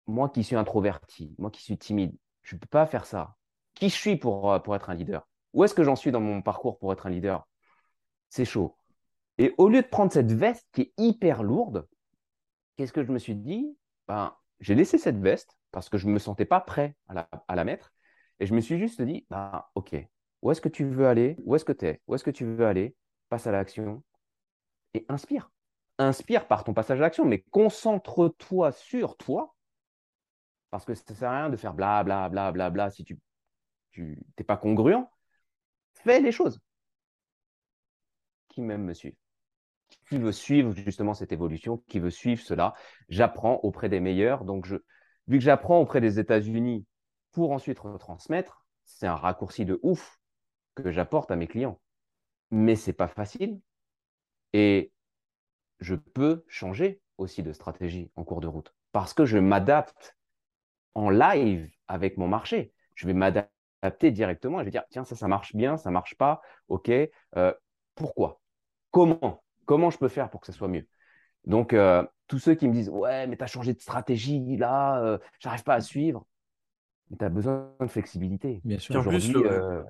moi 0.07 0.29
qui 0.29 0.43
suis 0.43 0.55
introverti, 0.55 1.35
moi 1.37 1.51
qui 1.51 1.61
suis 1.61 1.77
timide, 1.77 2.15
je 2.43 2.55
peux 2.55 2.67
pas 2.67 2.85
faire 2.85 3.05
ça. 3.05 3.35
Qui 3.75 3.89
je 3.89 3.95
suis 3.95 4.17
pour, 4.17 4.51
euh, 4.51 4.59
pour 4.59 4.75
être 4.75 4.89
un 4.89 4.95
leader? 4.95 5.27
Où 5.53 5.63
est-ce 5.63 5.73
que 5.73 5.83
j'en 5.83 5.95
suis 5.95 6.11
dans 6.11 6.19
mon 6.19 6.41
parcours 6.41 6.77
pour 6.79 6.91
être 6.93 7.07
un 7.07 7.09
leader? 7.09 7.47
C'est 8.29 8.45
chaud. 8.45 8.75
Et 9.39 9.55
au 9.57 9.69
lieu 9.69 9.81
de 9.81 9.87
prendre 9.87 10.11
cette 10.11 10.33
veste 10.33 10.67
qui 10.73 10.81
est 10.81 10.93
hyper 10.97 11.43
lourde, 11.43 11.87
qu'est-ce 12.75 12.91
que 12.91 13.03
je 13.03 13.11
me 13.11 13.17
suis 13.17 13.35
dit? 13.35 13.77
Ben, 14.05 14.35
j'ai 14.59 14.75
laissé 14.75 14.97
cette 14.97 15.17
veste 15.17 15.57
parce 15.71 15.87
que 15.87 15.97
je 15.97 16.07
ne 16.07 16.11
me 16.11 16.19
sentais 16.19 16.43
pas 16.43 16.59
prêt 16.59 16.97
à 17.07 17.13
la, 17.13 17.29
à 17.47 17.55
la 17.55 17.63
mettre. 17.63 17.93
Et 18.41 18.45
je 18.45 18.53
me 18.53 18.59
suis 18.59 18.77
juste 18.77 19.01
dit, 19.01 19.25
ben, 19.29 19.63
OK, 19.75 19.95
où 20.41 20.51
est-ce 20.51 20.59
que 20.59 20.67
tu 20.67 20.83
veux 20.83 21.07
aller? 21.07 21.37
Où 21.45 21.55
est-ce 21.55 21.63
que 21.63 21.71
tu 21.71 21.85
es? 21.85 22.01
Où 22.07 22.15
est-ce 22.15 22.23
que 22.25 22.31
tu 22.31 22.43
veux 22.43 22.65
aller? 22.65 22.97
Passe 23.29 23.47
à 23.47 23.51
l'action 23.51 24.03
et 24.93 25.05
inspire. 25.07 25.49
Inspire 25.99 26.45
par 26.45 26.65
ton 26.65 26.73
passage 26.73 26.99
à 26.99 27.03
l'action, 27.03 27.23
mais 27.23 27.41
concentre-toi 27.49 28.73
sur 28.73 29.15
toi 29.15 29.55
parce 30.69 30.83
que 30.83 30.93
ça 30.95 31.03
ne 31.09 31.15
sert 31.15 31.29
à 31.29 31.37
rien 31.37 31.49
de 31.49 31.55
faire 31.55 31.73
bla 31.73 32.03
bla 32.03 32.89
si 32.89 33.05
tu 33.05 33.17
n'es 33.97 34.43
pas 34.45 34.57
congruent. 34.57 35.07
Fais 35.93 36.19
les 36.19 36.33
choses. 36.33 36.59
Qui 38.49 38.61
même 38.61 38.83
me 38.83 38.93
suit 38.93 39.18
qui 40.09 40.17
veut 40.17 40.31
suivre 40.31 40.73
justement 40.73 41.13
cette 41.13 41.31
évolution, 41.31 41.77
qui 41.87 41.99
veut 41.99 42.09
suivre 42.09 42.41
cela. 42.41 42.73
J'apprends 43.09 43.59
auprès 43.63 43.89
des 43.89 43.99
meilleurs. 43.99 44.43
Donc, 44.43 44.67
vu 44.67 45.37
que 45.37 45.43
j'apprends 45.43 45.79
auprès 45.79 46.01
des 46.01 46.19
États-Unis 46.19 46.85
pour 47.31 47.51
ensuite 47.51 47.79
retransmettre, 47.79 48.65
c'est 48.85 49.07
un 49.07 49.15
raccourci 49.15 49.65
de 49.65 49.79
ouf 49.83 50.19
que 50.75 50.91
j'apporte 50.91 51.31
à 51.31 51.35
mes 51.35 51.47
clients. 51.47 51.79
Mais 52.51 52.75
c'est 52.75 52.93
pas 52.93 53.07
facile. 53.07 53.59
Et 54.53 54.91
je 55.79 55.95
peux 55.95 56.43
changer 56.47 57.01
aussi 57.17 57.43
de 57.43 57.53
stratégie 57.53 58.11
en 58.15 58.23
cours 58.23 58.41
de 58.41 58.47
route 58.47 58.73
parce 58.91 59.13
que 59.13 59.25
je 59.25 59.37
m'adapte 59.37 60.17
en 60.95 61.09
live 61.09 61.69
avec 61.87 62.17
mon 62.17 62.27
marché. 62.27 62.73
Je 62.95 63.05
vais 63.07 63.13
m'adapter 63.13 64.11
directement. 64.11 64.59
Je 64.59 64.65
vais 64.65 64.71
dire, 64.71 64.83
tiens, 64.89 65.05
ça, 65.05 65.15
ça 65.15 65.27
marche 65.27 65.55
bien, 65.55 65.77
ça 65.77 65.91
marche 65.91 66.15
pas. 66.15 66.41
OK. 66.67 66.89
Euh, 67.35 67.53
pourquoi? 67.95 68.41
Comment? 68.91 69.43
Comment 69.69 69.91
je 69.91 69.99
peux 69.99 70.07
faire 70.07 70.31
pour 70.31 70.41
que 70.41 70.47
ça 70.47 70.53
soit 70.53 70.67
mieux? 70.67 70.87
Donc, 71.45 71.73
euh, 71.73 72.03
tous 72.27 72.39
ceux 72.39 72.55
qui 72.55 72.67
me 72.67 72.73
disent 72.73 72.89
Ouais, 72.89 73.27
mais 73.27 73.37
tu 73.37 73.43
as 73.43 73.47
changé 73.47 73.75
de 73.75 73.79
stratégie 73.79 74.57
là, 74.57 74.99
euh, 75.03 75.19
j'arrive 75.39 75.63
pas 75.63 75.75
à 75.75 75.81
suivre. 75.81 76.25
Mais 77.11 77.17
tu 77.17 77.23
as 77.23 77.29
besoin 77.29 77.71
de 77.79 77.85
flexibilité. 77.87 78.61
Bien 78.65 78.79
sûr. 78.79 78.93
Puis 78.93 78.97
en 78.97 79.03
plus, 79.03 79.29
Aujourd'hui, 79.29 79.43
le, 79.43 79.49
euh, 79.51 79.83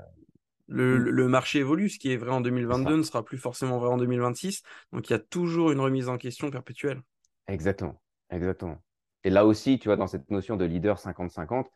le, 0.68 0.98
Mm. 0.98 1.10
le 1.10 1.28
marché 1.30 1.60
évolue. 1.60 1.88
Ce 1.90 1.98
qui 1.98 2.12
est 2.12 2.18
vrai 2.18 2.32
en 2.32 2.42
c'est 2.42 2.44
2022 2.44 2.92
ça. 2.92 2.98
ne 2.98 3.04
sera 3.04 3.24
plus 3.24 3.38
forcément 3.38 3.80
vrai 3.80 3.90
en 3.90 3.98
2026. 3.98 4.64
Donc 4.92 5.10
il 5.10 5.14
y 5.14 5.16
a 5.16 5.20
toujours 5.20 5.72
une 5.72 5.80
remise 5.80 6.10
en 6.10 6.18
question 6.18 6.52
perpétuelle. 6.52 7.02
Exactement. 7.48 8.02
Exactement. 8.30 8.78
Et 9.24 9.30
là 9.30 9.46
aussi, 9.46 9.80
tu 9.80 9.88
vois, 9.90 9.98
dans 9.98 10.08
cette 10.08 10.30
notion 10.32 10.56
de 10.56 10.66
leader 10.66 11.00
50-50, 11.00 11.70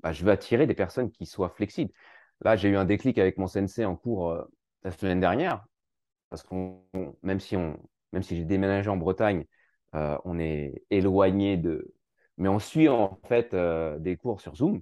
bah, 0.00 0.12
je 0.12 0.24
veux 0.24 0.32
attirer 0.32 0.66
des 0.66 0.74
personnes 0.74 1.10
qui 1.10 1.26
soient 1.26 1.50
flexibles. 1.50 1.92
Là, 2.42 2.56
j'ai 2.56 2.68
eu 2.68 2.76
un 2.76 2.84
déclic 2.84 3.18
avec 3.18 3.38
mon 3.38 3.46
sensei 3.46 3.84
en 3.84 3.96
cours 3.96 4.30
euh, 4.32 4.44
la 4.84 4.90
semaine 4.92 5.20
dernière, 5.20 5.64
parce 6.32 6.42
que 6.42 6.54
même 7.22 7.40
si, 7.40 7.56
on, 7.56 7.78
même 8.12 8.22
si 8.22 8.38
j'ai 8.38 8.46
déménagé 8.46 8.88
en 8.88 8.96
Bretagne, 8.96 9.44
euh, 9.94 10.16
on 10.24 10.38
est 10.38 10.82
éloigné 10.88 11.58
de. 11.58 11.92
Mais 12.38 12.48
on 12.48 12.58
suit 12.58 12.88
en 12.88 13.20
fait 13.28 13.52
euh, 13.52 13.98
des 13.98 14.16
cours 14.16 14.40
sur 14.40 14.56
Zoom. 14.56 14.80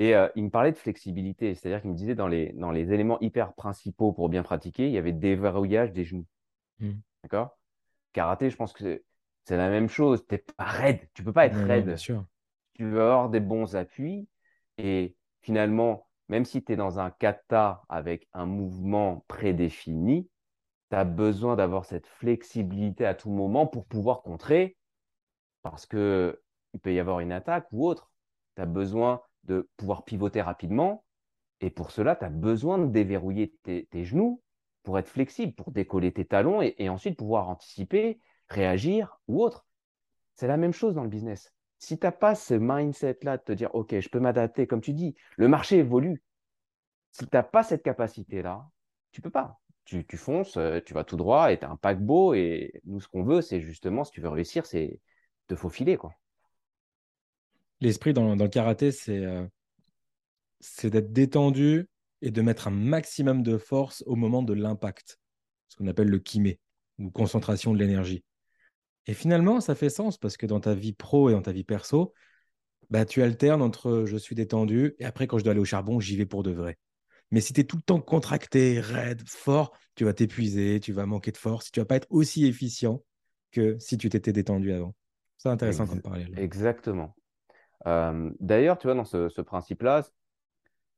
Et 0.00 0.14
il 0.36 0.44
me 0.44 0.48
parlait 0.48 0.70
de 0.70 0.76
flexibilité, 0.76 1.56
c'est-à-dire 1.56 1.80
qu'il 1.80 1.90
me 1.90 1.96
disait 1.96 2.14
dans 2.14 2.28
les, 2.28 2.52
dans 2.52 2.70
les 2.70 2.92
éléments 2.92 3.18
hyper 3.18 3.52
principaux 3.54 4.12
pour 4.12 4.28
bien 4.28 4.44
pratiquer, 4.44 4.86
il 4.86 4.92
y 4.92 4.96
avait 4.96 5.10
déverrouillage 5.10 5.90
des 5.90 6.04
genoux. 6.04 6.24
Hmm. 6.78 6.92
D'accord? 7.24 7.58
Karaté, 8.12 8.48
je 8.48 8.54
pense 8.56 8.72
que 8.72 9.02
c'est 9.42 9.56
la 9.56 9.70
même 9.70 9.88
chose. 9.88 10.24
Tu 10.28 10.36
n'es 10.36 10.44
pas 10.56 10.66
raide. 10.66 11.00
Tu 11.14 11.24
peux 11.24 11.32
pas 11.32 11.46
être 11.46 11.58
raide. 11.58 11.86
bien 11.86 11.96
sûr. 11.96 12.24
Tu 12.74 12.88
veux 12.88 13.00
avoir 13.00 13.28
des 13.28 13.40
bons 13.40 13.74
appuis. 13.74 14.28
Et 14.76 15.16
finalement, 15.40 16.08
même 16.28 16.44
si 16.44 16.62
tu 16.62 16.74
es 16.74 16.76
dans 16.76 17.00
un 17.00 17.10
kata 17.10 17.82
avec 17.88 18.28
un 18.32 18.46
mouvement 18.46 19.24
prédéfini, 19.26 20.28
tu 20.90 20.96
as 20.96 21.04
besoin 21.04 21.56
d'avoir 21.56 21.84
cette 21.84 22.06
flexibilité 22.06 23.06
à 23.06 23.14
tout 23.14 23.30
moment 23.30 23.66
pour 23.66 23.86
pouvoir 23.86 24.22
contrer 24.22 24.76
parce 25.62 25.86
que 25.86 26.40
il 26.74 26.80
peut 26.80 26.92
y 26.92 26.98
avoir 26.98 27.20
une 27.20 27.32
attaque 27.32 27.66
ou 27.72 27.86
autre. 27.86 28.10
Tu 28.56 28.62
as 28.62 28.66
besoin 28.66 29.22
de 29.44 29.68
pouvoir 29.76 30.04
pivoter 30.04 30.42
rapidement 30.42 31.04
et 31.60 31.70
pour 31.70 31.90
cela, 31.90 32.14
tu 32.14 32.24
as 32.24 32.30
besoin 32.30 32.78
de 32.78 32.86
déverrouiller 32.86 33.54
tes, 33.62 34.04
genoux 34.04 34.42
pour 34.82 34.98
être 34.98 35.08
flexible, 35.08 35.54
pour 35.54 35.72
décoller 35.72 36.12
tes 36.12 36.24
talons 36.24 36.62
et, 36.62 36.88
ensuite 36.88 37.18
pouvoir 37.18 37.48
anticiper, 37.48 38.20
réagir 38.48 39.18
ou 39.26 39.42
autre. 39.42 39.66
C'est 40.34 40.46
la 40.46 40.56
même 40.56 40.72
chose 40.72 40.94
dans 40.94 41.02
le 41.02 41.08
business 41.08 41.52
si 41.78 41.98
tu 41.98 42.06
n'as 42.06 42.12
pas 42.12 42.34
ce 42.34 42.54
mindset-là 42.54 43.38
de 43.38 43.42
te 43.42 43.52
dire, 43.52 43.74
OK, 43.74 43.98
je 43.98 44.08
peux 44.08 44.20
m'adapter, 44.20 44.66
comme 44.66 44.80
tu 44.80 44.92
dis, 44.92 45.14
le 45.36 45.48
marché 45.48 45.78
évolue. 45.78 46.22
Si 47.12 47.24
tu 47.24 47.30
n'as 47.32 47.42
pas 47.42 47.62
cette 47.62 47.82
capacité-là, 47.82 48.68
tu 49.12 49.20
peux 49.20 49.30
pas. 49.30 49.60
Tu, 49.88 50.04
fonces, 50.18 50.58
euh, 50.58 50.80
tu 50.84 50.92
vas 50.92 51.02
tout 51.02 51.16
droit 51.16 51.50
et 51.50 51.58
tu 51.58 51.64
as 51.64 51.70
un 51.70 51.76
paquebot. 51.76 52.34
Et 52.34 52.80
nous, 52.84 53.00
ce 53.00 53.08
qu'on 53.08 53.22
veut, 53.22 53.40
c'est 53.40 53.62
justement, 53.62 54.04
si 54.04 54.12
tu 54.12 54.20
veux 54.20 54.28
réussir, 54.28 54.66
c'est 54.66 55.00
te 55.46 55.56
faufiler. 55.56 55.96
Quoi. 55.96 56.12
L'esprit 57.80 58.12
dans, 58.12 58.34
le 58.34 58.48
karaté, 58.48 58.90
euh, 59.08 59.46
c'est 60.60 60.90
d'être 60.90 61.12
détendu 61.12 61.88
et 62.20 62.30
de 62.30 62.42
mettre 62.42 62.68
un 62.68 62.72
maximum 62.72 63.42
de 63.42 63.56
force 63.56 64.02
au 64.06 64.14
moment 64.14 64.42
de 64.42 64.52
l'impact, 64.52 65.18
ce 65.68 65.76
qu'on 65.76 65.86
appelle 65.86 66.08
le 66.08 66.18
kimé, 66.18 66.60
ou 66.98 67.10
concentration 67.10 67.72
de 67.72 67.78
l'énergie. 67.78 68.24
Et 69.06 69.14
finalement, 69.14 69.62
ça 69.62 69.74
fait 69.74 69.88
sens 69.88 70.18
parce 70.18 70.36
que 70.36 70.44
dans 70.44 70.60
ta 70.60 70.74
vie 70.74 70.92
pro 70.92 71.30
et 71.30 71.32
dans 71.32 71.40
ta 71.40 71.52
vie 71.52 71.64
perso, 71.64 72.12
bah, 72.90 73.06
tu 73.06 73.22
alternes 73.22 73.62
entre 73.62 74.04
je 74.06 74.16
suis 74.16 74.34
détendu 74.34 74.96
et 74.98 75.06
après, 75.06 75.26
quand 75.26 75.38
je 75.38 75.44
dois 75.44 75.52
aller 75.52 75.60
au 75.60 75.64
charbon, 75.64 75.98
j'y 75.98 76.16
vais 76.16 76.26
pour 76.26 76.42
de 76.42 76.50
vrai. 76.50 76.76
Mais 77.30 77.40
si 77.40 77.52
tu 77.52 77.60
es 77.60 77.64
tout 77.64 77.76
le 77.76 77.82
temps 77.82 78.00
contracté, 78.00 78.80
raide, 78.80 79.22
fort, 79.26 79.76
tu 79.94 80.04
vas 80.04 80.14
t'épuiser, 80.14 80.80
tu 80.80 80.92
vas 80.92 81.06
manquer 81.06 81.32
de 81.32 81.36
force, 81.36 81.70
tu 81.70 81.80
vas 81.80 81.86
pas 81.86 81.96
être 81.96 82.06
aussi 82.10 82.46
efficient 82.46 83.02
que 83.50 83.78
si 83.78 83.98
tu 83.98 84.08
t'étais 84.08 84.32
détendu 84.32 84.72
avant. 84.72 84.94
C'est 85.36 85.48
intéressant 85.48 85.86
comme 85.86 86.00
parallèle. 86.00 86.38
Exactement. 86.38 87.14
D'ailleurs, 87.84 88.78
tu 88.78 88.86
vois, 88.86 88.94
dans 88.94 89.04
ce, 89.04 89.40
principe-là, 89.40 90.02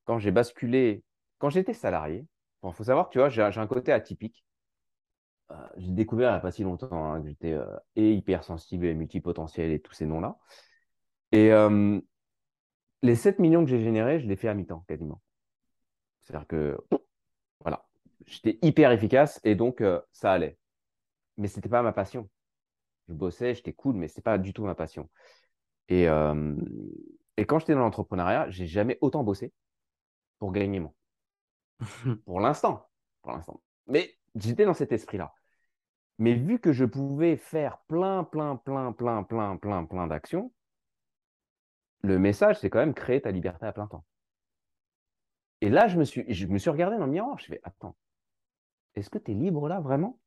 quand 0.04 0.18
j'ai 0.18 0.30
basculé, 0.30 1.04
quand 1.38 1.50
j'étais 1.50 1.74
salarié, 1.74 2.26
il 2.64 2.72
faut 2.72 2.84
savoir, 2.84 3.08
tu 3.10 3.18
vois, 3.18 3.28
j'ai 3.28 3.42
un 3.42 3.66
côté 3.66 3.92
atypique. 3.92 4.44
Euh, 5.50 5.54
j'ai 5.78 5.90
découvert 5.90 6.30
il 6.30 6.34
n'y 6.34 6.38
a 6.38 6.40
pas 6.40 6.52
si 6.52 6.62
longtemps 6.62 7.12
hein, 7.12 7.20
que 7.20 7.28
j'étais 7.28 7.52
euh, 7.52 7.66
et 7.96 8.12
hypersensible 8.12 8.86
et 8.86 8.94
multipotentiel 8.94 9.72
et 9.72 9.80
tous 9.80 9.92
ces 9.92 10.06
noms-là. 10.06 10.36
Et 11.32 11.50
les 13.02 13.14
7 13.14 13.38
millions 13.38 13.64
que 13.64 13.70
j'ai 13.70 13.80
générés, 13.80 14.20
je 14.20 14.26
les 14.26 14.36
fais 14.36 14.48
à 14.48 14.54
mi-temps 14.54 14.84
quasiment. 14.88 15.20
C'est-à-dire 16.30 16.46
que, 16.46 16.78
voilà, 17.60 17.84
j'étais 18.26 18.58
hyper 18.62 18.92
efficace 18.92 19.40
et 19.42 19.56
donc 19.56 19.82
ça 20.12 20.32
allait. 20.32 20.56
Mais 21.36 21.48
ce 21.48 21.56
n'était 21.56 21.68
pas 21.68 21.82
ma 21.82 21.92
passion. 21.92 22.28
Je 23.08 23.14
bossais, 23.14 23.54
j'étais 23.54 23.72
cool, 23.72 23.96
mais 23.96 24.06
ce 24.06 24.18
n'est 24.18 24.22
pas 24.22 24.38
du 24.38 24.52
tout 24.52 24.64
ma 24.64 24.76
passion. 24.76 25.10
Et, 25.88 26.04
et 26.04 27.46
quand 27.46 27.58
j'étais 27.58 27.74
dans 27.74 27.80
l'entrepreneuriat, 27.80 28.48
j'ai 28.50 28.66
jamais 28.66 28.96
autant 29.00 29.24
bossé 29.24 29.52
pour 30.38 30.52
gagner 30.52 30.78
moins. 30.78 30.94
pour 32.24 32.40
l'instant. 32.40 32.88
Pour 33.22 33.32
l'instant. 33.32 33.60
Mais 33.88 34.16
j'étais 34.36 34.64
dans 34.64 34.74
cet 34.74 34.92
esprit-là. 34.92 35.34
Mais 36.18 36.34
vu 36.34 36.60
que 36.60 36.72
je 36.72 36.84
pouvais 36.84 37.36
faire 37.36 37.78
plein, 37.88 38.22
plein, 38.22 38.56
plein, 38.56 38.92
plein, 38.92 39.24
plein, 39.24 39.56
plein, 39.56 39.84
plein 39.84 40.06
d'actions, 40.06 40.52
le 42.02 42.18
message, 42.18 42.60
c'est 42.60 42.70
quand 42.70 42.78
même 42.78 42.94
créer 42.94 43.20
ta 43.20 43.32
liberté 43.32 43.66
à 43.66 43.72
plein 43.72 43.88
temps. 43.88 44.04
Et 45.61 45.68
là, 45.68 45.88
je 45.88 45.99
me 45.99 46.05
suis, 46.05 46.25
je 46.33 46.46
me 46.46 46.59
suis 46.59 46.70
regardé 46.70 46.96
dans 46.96 47.07
le 47.07 47.12
miroir. 47.12 47.38
Je 47.38 47.46
fais, 47.46 47.61
attends, 47.64 47.96
est-ce 48.94 49.11
que 49.11 49.18
tu 49.18 49.33
es 49.33 49.35
libre 49.35 49.68
là, 49.68 49.81
vraiment? 49.81 50.18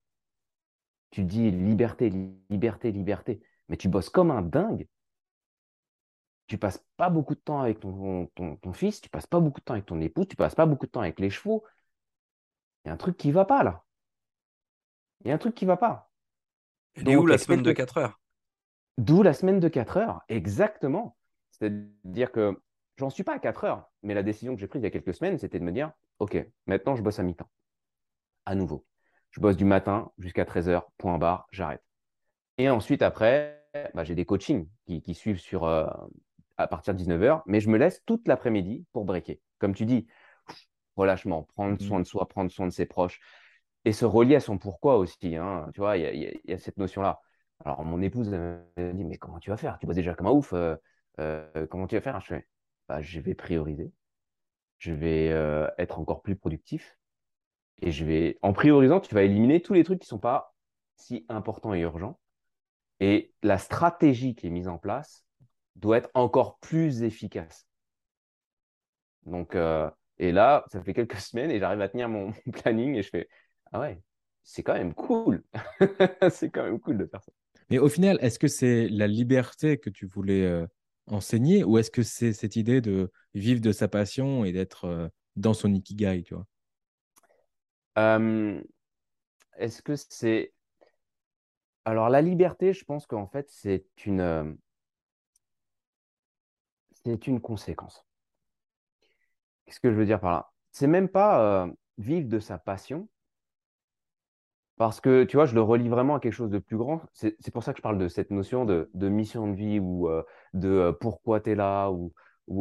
Tu 1.12 1.24
dis 1.24 1.52
liberté, 1.52 2.10
liberté, 2.50 2.92
liberté, 2.92 3.42
mais 3.70 3.78
tu 3.78 3.88
bosses 3.88 4.10
comme 4.10 4.32
un 4.32 4.42
dingue. 4.42 4.88
Tu 6.48 6.58
passes 6.58 6.84
pas 6.98 7.10
beaucoup 7.10 7.36
de 7.36 7.40
temps 7.40 7.62
avec 7.62 7.80
ton, 7.80 8.28
ton, 8.36 8.58
ton 8.58 8.74
fils, 8.74 9.02
tu 9.02 9.10
passes 9.10 9.28
pas 9.28 9.40
beaucoup 9.40 9.60
de 9.60 9.66
temps 9.66 9.74
avec 9.74 9.86
ton 9.86 10.02
épouse, 10.02 10.28
tu 10.28 10.36
passes 10.36 10.56
pas 10.56 10.66
beaucoup 10.66 10.86
de 10.86 10.92
temps 10.92 11.02
avec 11.02 11.20
les 11.20 11.30
chevaux. 11.30 11.64
Il 12.84 12.90
y 12.90 12.92
a 12.92 12.94
un 12.94 12.98
truc 12.98 13.18
qui 13.18 13.32
va 13.32 13.46
pas 13.46 13.64
là. 13.64 13.84
Il 15.22 15.30
y 15.30 15.32
a 15.32 15.36
un 15.36 15.38
truc 15.38 15.56
qui 15.56 15.66
ne 15.66 15.70
va 15.70 15.78
pas. 15.78 16.12
Et 17.06 17.16
où 17.16 17.26
la 17.26 17.38
semaine 17.38 17.64
de 17.64 17.72
4 17.72 17.98
heures? 17.98 18.20
D'où 18.98 19.24
la 19.24 19.34
semaine 19.34 19.60
de 19.60 19.68
4 19.68 19.98
heures, 19.98 20.22
exactement. 20.28 21.18
C'est-à-dire 21.52 22.32
que 22.32 22.60
j'en 22.98 23.10
suis 23.10 23.24
pas 23.24 23.36
à 23.36 23.40
4 23.40 23.64
heures, 23.64 23.92
mais 24.02 24.14
la 24.14 24.24
décision 24.24 24.56
que 24.56 24.62
j'ai 24.62 24.68
prise 24.68 24.82
il 24.82 24.86
y 24.86 24.88
a 24.88 24.92
quelques 24.92 25.14
semaines, 25.14 25.38
c'était 25.38 25.60
de 25.60 25.64
me 25.64 25.72
dire, 25.72 25.92
OK, 26.20 26.38
maintenant 26.68 26.96
je 26.96 27.02
bosse 27.02 27.20
à 27.20 27.24
mi-temps. 27.24 27.50
À 28.46 28.56
nouveau. 28.56 28.86
Je 29.32 29.40
bosse 29.40 29.58
du 29.58 29.66
matin 29.66 30.12
jusqu'à 30.20 30.46
13 30.46 30.70
heures, 30.70 30.92
point 30.98 31.18
barre, 31.18 31.48
j'arrête. 31.52 31.84
Et 32.58 32.70
ensuite, 32.70 33.02
après, 33.02 33.64
bah, 33.94 34.04
j'ai 34.04 34.16
des 34.16 34.26
coachings 34.26 34.68
qui, 34.86 35.14
suivent 35.16 35.40
sur, 35.40 35.64
euh, 35.66 35.88
à 36.58 36.68
partir 36.68 36.94
de 36.94 37.00
19 37.00 37.24
heures, 37.24 37.44
mais 37.48 37.60
je 37.60 37.70
me 37.70 37.78
laisse 37.78 38.04
toute 38.06 38.28
l'après-midi 38.28 38.86
pour 38.92 39.06
breaker. 39.06 39.42
Comme 39.58 39.74
tu 39.74 39.86
dis, 39.86 40.08
relâchement, 40.96 41.44
prendre 41.56 41.80
soin 41.82 42.00
de 42.00 42.06
soi, 42.06 42.28
prendre 42.28 42.52
soin 42.52 42.68
de 42.68 42.72
ses 42.72 42.86
proches, 42.86 43.20
et 43.86 43.92
se 43.92 44.06
relier 44.06 44.36
à 44.36 44.40
son 44.40 44.58
pourquoi 44.58 44.98
aussi. 44.98 45.36
Hein. 45.36 45.70
Tu 45.74 45.82
vois, 45.82 45.98
il 45.98 46.42
y, 46.46 46.54
a 46.54 46.58
cette 46.58 46.78
notion-là. 46.78 47.20
Alors, 47.66 47.84
mon 47.84 48.02
épouse 48.02 48.30
m'a 48.30 48.60
dit, 48.78 49.04
mais 49.04 49.18
comment 49.18 49.40
tu 49.40 49.50
vas 49.50 49.58
faire? 49.58 49.78
Tu 49.80 49.86
bosses 49.86 49.96
déjà 49.96 50.14
comme 50.14 50.28
un 50.28 50.32
ouf. 50.32 50.54
Euh, 50.54 50.76
euh, 51.20 51.68
comment 51.68 51.88
tu 51.88 51.96
vas 51.96 52.02
faire? 52.02 52.20
Je 52.22 52.28
fais, 52.28 52.48
bah, 52.88 53.02
je 53.02 53.20
vais 53.20 53.36
prioriser. 53.36 53.92
Je 54.78 54.94
vais 54.94 55.30
euh, 55.32 55.68
être 55.78 56.00
encore 56.00 56.22
plus 56.22 56.36
productif. 56.36 56.98
Et 57.82 57.92
je 57.92 58.06
vais, 58.06 58.38
en 58.42 58.54
priorisant, 58.54 59.00
tu 59.00 59.14
vas 59.16 59.24
éliminer 59.24 59.62
tous 59.62 59.74
les 59.74 59.84
trucs 59.84 60.00
qui 60.00 60.06
ne 60.06 60.10
sont 60.10 60.20
pas 60.20 60.54
si 60.98 61.26
importants 61.30 61.74
et 61.74 61.80
urgents. 61.80 62.20
Et 63.00 63.34
la 63.42 63.58
stratégie 63.58 64.36
qui 64.36 64.48
est 64.48 64.52
mise 64.52 64.68
en 64.68 64.78
place 64.78 65.26
doit 65.76 65.98
être 65.98 66.12
encore 66.14 66.60
plus 66.60 67.04
efficace. 67.04 67.68
Donc, 69.26 69.56
et 70.20 70.32
là, 70.32 70.64
ça 70.68 70.82
fait 70.82 70.94
quelques 70.94 71.16
semaines 71.20 71.52
et 71.52 71.60
j'arrive 71.60 71.82
à 71.82 71.90
tenir 71.90 72.10
mon 72.10 72.32
planning 72.54 72.96
et 72.96 73.04
je 73.04 73.10
fais, 73.10 73.28
ah 73.72 73.80
ouais, 73.80 74.02
c'est 74.44 74.64
quand 74.64 74.74
même 74.74 74.94
cool. 74.94 75.44
c'est 76.32 76.50
quand 76.50 76.64
même 76.64 76.80
cool 76.80 76.98
de 76.98 77.06
faire 77.06 77.24
ça. 77.24 77.32
Mais 77.70 77.80
au 77.80 77.90
final, 77.90 78.18
est-ce 78.22 78.40
que 78.40 78.48
c'est 78.48 78.88
la 78.90 79.08
liberté 79.08 79.78
que 79.78 79.90
tu 79.90 80.06
voulais 80.06 80.44
euh, 80.46 80.68
enseigner 81.08 81.64
ou 81.64 81.78
est-ce 81.78 81.92
que 81.92 82.04
c'est 82.04 82.34
cette 82.34 82.56
idée 82.56 82.82
de 82.82 83.12
vivre 83.34 83.62
de 83.62 83.72
sa 83.72 83.88
passion 83.88 84.46
et 84.46 84.52
d'être 84.52 84.86
euh, 84.86 85.08
dans 85.36 85.54
son 85.54 85.74
ikigai, 85.74 86.24
tu 86.24 86.36
vois? 86.36 86.46
Est-ce 89.58 89.82
que 89.82 89.96
c'est... 89.96 90.54
Alors 91.86 92.10
la 92.10 92.22
liberté, 92.22 92.74
je 92.74 92.86
pense 92.86 93.06
qu'en 93.06 93.28
fait, 93.28 93.50
c'est 93.50 93.86
une... 94.06 94.58
C'est 97.06 97.28
une 97.28 97.42
conséquence. 97.42 98.06
Qu'est-ce 99.66 99.82
que 99.82 99.92
je 99.92 99.96
veux 99.98 100.06
dire 100.06 100.22
par 100.22 100.32
là? 100.32 100.52
C'est 100.72 100.88
même 100.88 101.10
pas 101.10 101.68
vivre 101.98 102.30
de 102.30 102.40
sa 102.40 102.58
passion, 102.58 103.10
parce 104.78 105.02
que, 105.02 105.24
tu 105.24 105.38
vois, 105.38 105.46
je 105.46 105.54
le 105.54 105.62
relie 105.62 105.88
vraiment 105.88 106.16
à 106.16 106.20
quelque 106.20 106.34
chose 106.34 106.50
de 106.50 106.58
plus 106.58 106.78
grand. 106.78 107.02
C'est 107.14 107.52
pour 107.54 107.64
ça 107.64 107.74
que 107.74 107.78
je 107.78 107.84
parle 107.84 108.00
de 108.00 108.08
cette 108.08 108.32
notion 108.32 108.66
de, 108.66 108.90
mission 108.96 109.48
de 109.48 109.54
vie 109.54 109.80
ou 109.80 110.10
euh, 110.10 110.24
de 110.54 110.70
euh, 110.70 110.92
pourquoi 110.92 111.42
tu 111.42 111.52
es 111.52 111.56
là 111.56 111.92
ou, 111.92 112.12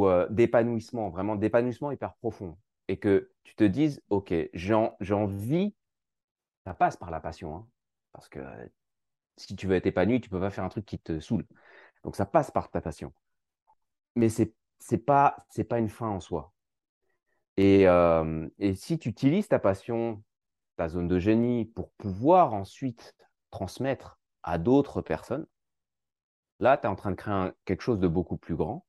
euh, 0.06 0.28
d'épanouissement, 0.28 1.08
vraiment 1.10 1.36
d'épanouissement 1.36 1.90
hyper 1.90 2.14
profond. 2.16 2.58
Et 2.88 2.98
que 2.98 3.30
tu 3.44 3.54
te 3.54 3.64
dises, 3.64 4.02
OK, 4.10 4.34
j'ai 4.52 4.74
envie, 4.74 5.74
ça 6.66 6.74
passe 6.74 6.96
par 6.96 7.10
la 7.10 7.20
passion. 7.20 7.56
Hein, 7.56 7.66
parce 8.12 8.28
que 8.28 8.40
si 9.36 9.56
tu 9.56 9.66
veux 9.66 9.76
être 9.76 9.86
épanoui, 9.86 10.20
tu 10.20 10.28
peux 10.28 10.40
pas 10.40 10.50
faire 10.50 10.64
un 10.64 10.68
truc 10.68 10.84
qui 10.84 10.98
te 10.98 11.18
saoule. 11.18 11.46
Donc 12.04 12.16
ça 12.16 12.26
passe 12.26 12.50
par 12.50 12.70
ta 12.70 12.82
passion. 12.82 13.14
Mais 14.16 14.28
ce 14.28 14.42
n'est 14.90 14.98
pas, 14.98 15.46
pas 15.68 15.78
une 15.78 15.88
fin 15.88 16.08
en 16.08 16.20
soi. 16.20 16.52
Et, 17.56 17.84
et 18.58 18.74
si 18.74 18.98
tu 18.98 19.08
utilises 19.08 19.48
ta 19.48 19.58
passion 19.58 20.22
ta 20.76 20.88
zone 20.88 21.08
de 21.08 21.18
génie 21.18 21.64
pour 21.64 21.90
pouvoir 21.92 22.54
ensuite 22.54 23.14
transmettre 23.50 24.18
à 24.42 24.58
d'autres 24.58 25.02
personnes, 25.02 25.46
là, 26.60 26.76
tu 26.76 26.84
es 26.84 26.88
en 26.88 26.96
train 26.96 27.10
de 27.10 27.16
créer 27.16 27.50
quelque 27.64 27.82
chose 27.82 28.00
de 28.00 28.08
beaucoup 28.08 28.36
plus 28.36 28.56
grand. 28.56 28.86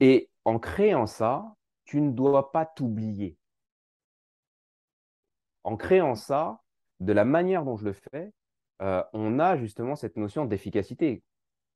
Et 0.00 0.30
en 0.44 0.58
créant 0.58 1.06
ça, 1.06 1.54
tu 1.84 2.00
ne 2.00 2.10
dois 2.10 2.52
pas 2.52 2.64
t'oublier. 2.64 3.36
En 5.64 5.76
créant 5.76 6.14
ça, 6.14 6.60
de 7.00 7.12
la 7.12 7.24
manière 7.24 7.64
dont 7.64 7.76
je 7.76 7.84
le 7.84 7.92
fais, 7.92 8.32
euh, 8.82 9.02
on 9.12 9.38
a 9.38 9.56
justement 9.56 9.96
cette 9.96 10.16
notion 10.16 10.44
d'efficacité. 10.44 11.22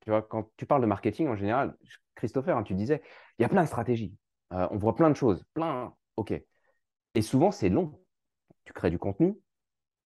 Tu 0.01 0.09
vois, 0.09 0.21
quand 0.21 0.49
tu 0.57 0.65
parles 0.65 0.81
de 0.81 0.87
marketing 0.87 1.27
en 1.27 1.35
général, 1.35 1.75
Christopher, 2.15 2.57
hein, 2.57 2.63
tu 2.63 2.73
disais, 2.73 3.01
il 3.37 3.43
y 3.43 3.45
a 3.45 3.49
plein 3.49 3.63
de 3.63 3.67
stratégies. 3.67 4.15
Euh, 4.53 4.67
on 4.71 4.77
voit 4.77 4.95
plein 4.95 5.09
de 5.09 5.15
choses, 5.15 5.43
plein. 5.53 5.93
OK. 6.15 6.33
Et 7.15 7.21
souvent, 7.21 7.51
c'est 7.51 7.69
long. 7.69 7.99
Tu 8.65 8.73
crées 8.73 8.89
du 8.89 8.99
contenu, 8.99 9.37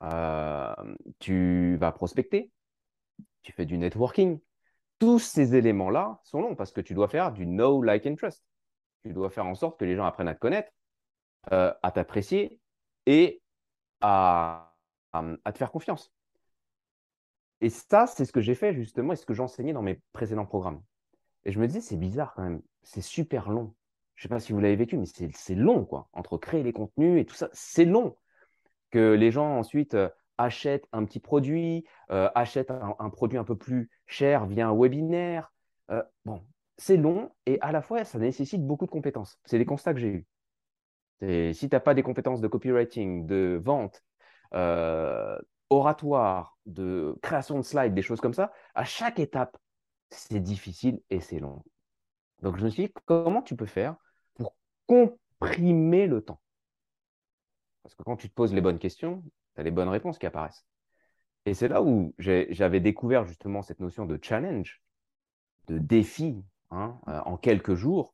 euh, 0.02 0.74
tu 1.18 1.76
vas 1.76 1.92
prospecter, 1.92 2.50
tu 3.42 3.52
fais 3.52 3.66
du 3.66 3.78
networking. 3.78 4.40
Tous 4.98 5.18
ces 5.18 5.54
éléments-là 5.54 6.20
sont 6.24 6.40
longs 6.40 6.54
parce 6.54 6.72
que 6.72 6.80
tu 6.80 6.94
dois 6.94 7.08
faire 7.08 7.32
du 7.32 7.46
know, 7.46 7.82
like 7.82 8.06
and 8.06 8.16
trust. 8.16 8.42
Tu 9.04 9.12
dois 9.12 9.30
faire 9.30 9.46
en 9.46 9.54
sorte 9.54 9.78
que 9.78 9.84
les 9.84 9.94
gens 9.94 10.06
apprennent 10.06 10.28
à 10.28 10.34
te 10.34 10.40
connaître, 10.40 10.72
à 11.50 11.92
t'apprécier 11.92 12.58
et 13.04 13.42
à, 14.00 14.74
te 15.12 15.58
faire 15.58 15.70
confiance. 15.70 16.12
Et 17.60 17.70
ça, 17.70 18.06
c'est 18.06 18.24
ce 18.24 18.32
que 18.32 18.40
j'ai 18.40 18.54
fait 18.54 18.74
justement 18.74 19.12
et 19.12 19.16
ce 19.16 19.24
que 19.24 19.34
j'enseignais 19.34 19.72
dans 19.72 19.82
mes 19.82 20.00
précédents 20.12 20.44
programmes. 20.44 20.82
Et 21.44 21.52
je 21.52 21.60
me 21.60 21.66
disais, 21.66 21.80
c'est 21.80 21.96
bizarre 21.96 22.34
quand 22.34 22.42
même, 22.42 22.60
c'est 22.82 23.00
super 23.00 23.48
long. 23.48 23.74
Je 24.14 24.20
ne 24.20 24.22
sais 24.24 24.28
pas 24.28 24.40
si 24.40 24.52
vous 24.52 24.60
l'avez 24.60 24.76
vécu, 24.76 24.96
mais 24.96 25.06
c'est 25.06 25.54
long, 25.54 25.84
quoi. 25.84 26.08
Entre 26.12 26.38
créer 26.38 26.62
les 26.62 26.72
contenus 26.72 27.20
et 27.20 27.24
tout 27.24 27.34
ça, 27.34 27.48
c'est 27.52 27.84
long. 27.84 28.16
Que 28.96 29.12
les 29.12 29.30
gens 29.30 29.58
ensuite 29.58 29.92
euh, 29.92 30.08
achètent 30.38 30.88
un 30.90 31.04
petit 31.04 31.20
produit, 31.20 31.84
euh, 32.10 32.30
achètent 32.34 32.70
un, 32.70 33.10
produit 33.10 33.36
un 33.36 33.44
peu 33.44 33.54
plus 33.54 33.90
cher 34.06 34.46
via 34.46 34.68
un 34.68 34.74
webinaire. 34.74 35.52
Euh, 35.90 36.02
bon, 36.24 36.42
c'est 36.78 36.96
long 36.96 37.30
et 37.44 37.60
à 37.60 37.72
la 37.72 37.82
fois, 37.82 38.04
ça 38.04 38.18
nécessite 38.18 38.66
beaucoup 38.66 38.86
de 38.86 38.90
compétences. 38.90 39.38
C'est 39.44 39.58
les 39.58 39.66
constats 39.66 39.92
que 39.92 40.00
j'ai 40.00 40.08
eus. 40.08 40.26
Si 41.52 41.68
tu 41.68 41.76
n'as 41.76 41.80
pas 41.80 41.92
des 41.92 42.02
compétences 42.02 42.40
de 42.40 42.48
copywriting, 42.48 43.26
de 43.26 43.60
vente, 43.62 44.02
oratoire, 45.68 46.56
de 46.64 47.18
création 47.20 47.58
de 47.58 47.64
slides, 47.64 47.92
des 47.92 48.00
choses 48.00 48.22
comme 48.22 48.32
ça, 48.32 48.50
à 48.74 48.84
chaque 48.84 49.18
étape, 49.18 49.58
c'est 50.08 50.40
difficile 50.40 51.02
et 51.10 51.20
c'est 51.20 51.38
long. 51.38 51.62
Donc 52.40 52.56
je 52.56 52.64
me 52.64 52.70
suis 52.70 52.86
dit, 52.86 52.94
comment 53.04 53.42
tu 53.42 53.56
peux 53.56 53.66
faire 53.66 53.96
pour 54.36 54.56
comprimer 54.86 56.06
le 56.06 56.22
temps? 56.22 56.40
Parce 57.86 57.94
que 57.94 58.02
quand 58.02 58.16
tu 58.16 58.28
te 58.28 58.34
poses 58.34 58.52
les 58.52 58.60
bonnes 58.60 58.80
questions, 58.80 59.22
tu 59.54 59.60
as 59.60 59.62
les 59.62 59.70
bonnes 59.70 59.88
réponses 59.88 60.18
qui 60.18 60.26
apparaissent. 60.26 60.66
Et 61.44 61.54
c'est 61.54 61.68
là 61.68 61.82
où 61.82 62.12
j'avais 62.18 62.80
découvert 62.80 63.24
justement 63.24 63.62
cette 63.62 63.78
notion 63.78 64.06
de 64.06 64.18
challenge, 64.20 64.82
de 65.68 65.78
défi 65.78 66.42
hein, 66.72 66.98
euh, 67.06 67.20
en 67.20 67.36
quelques 67.36 67.76
jours. 67.76 68.12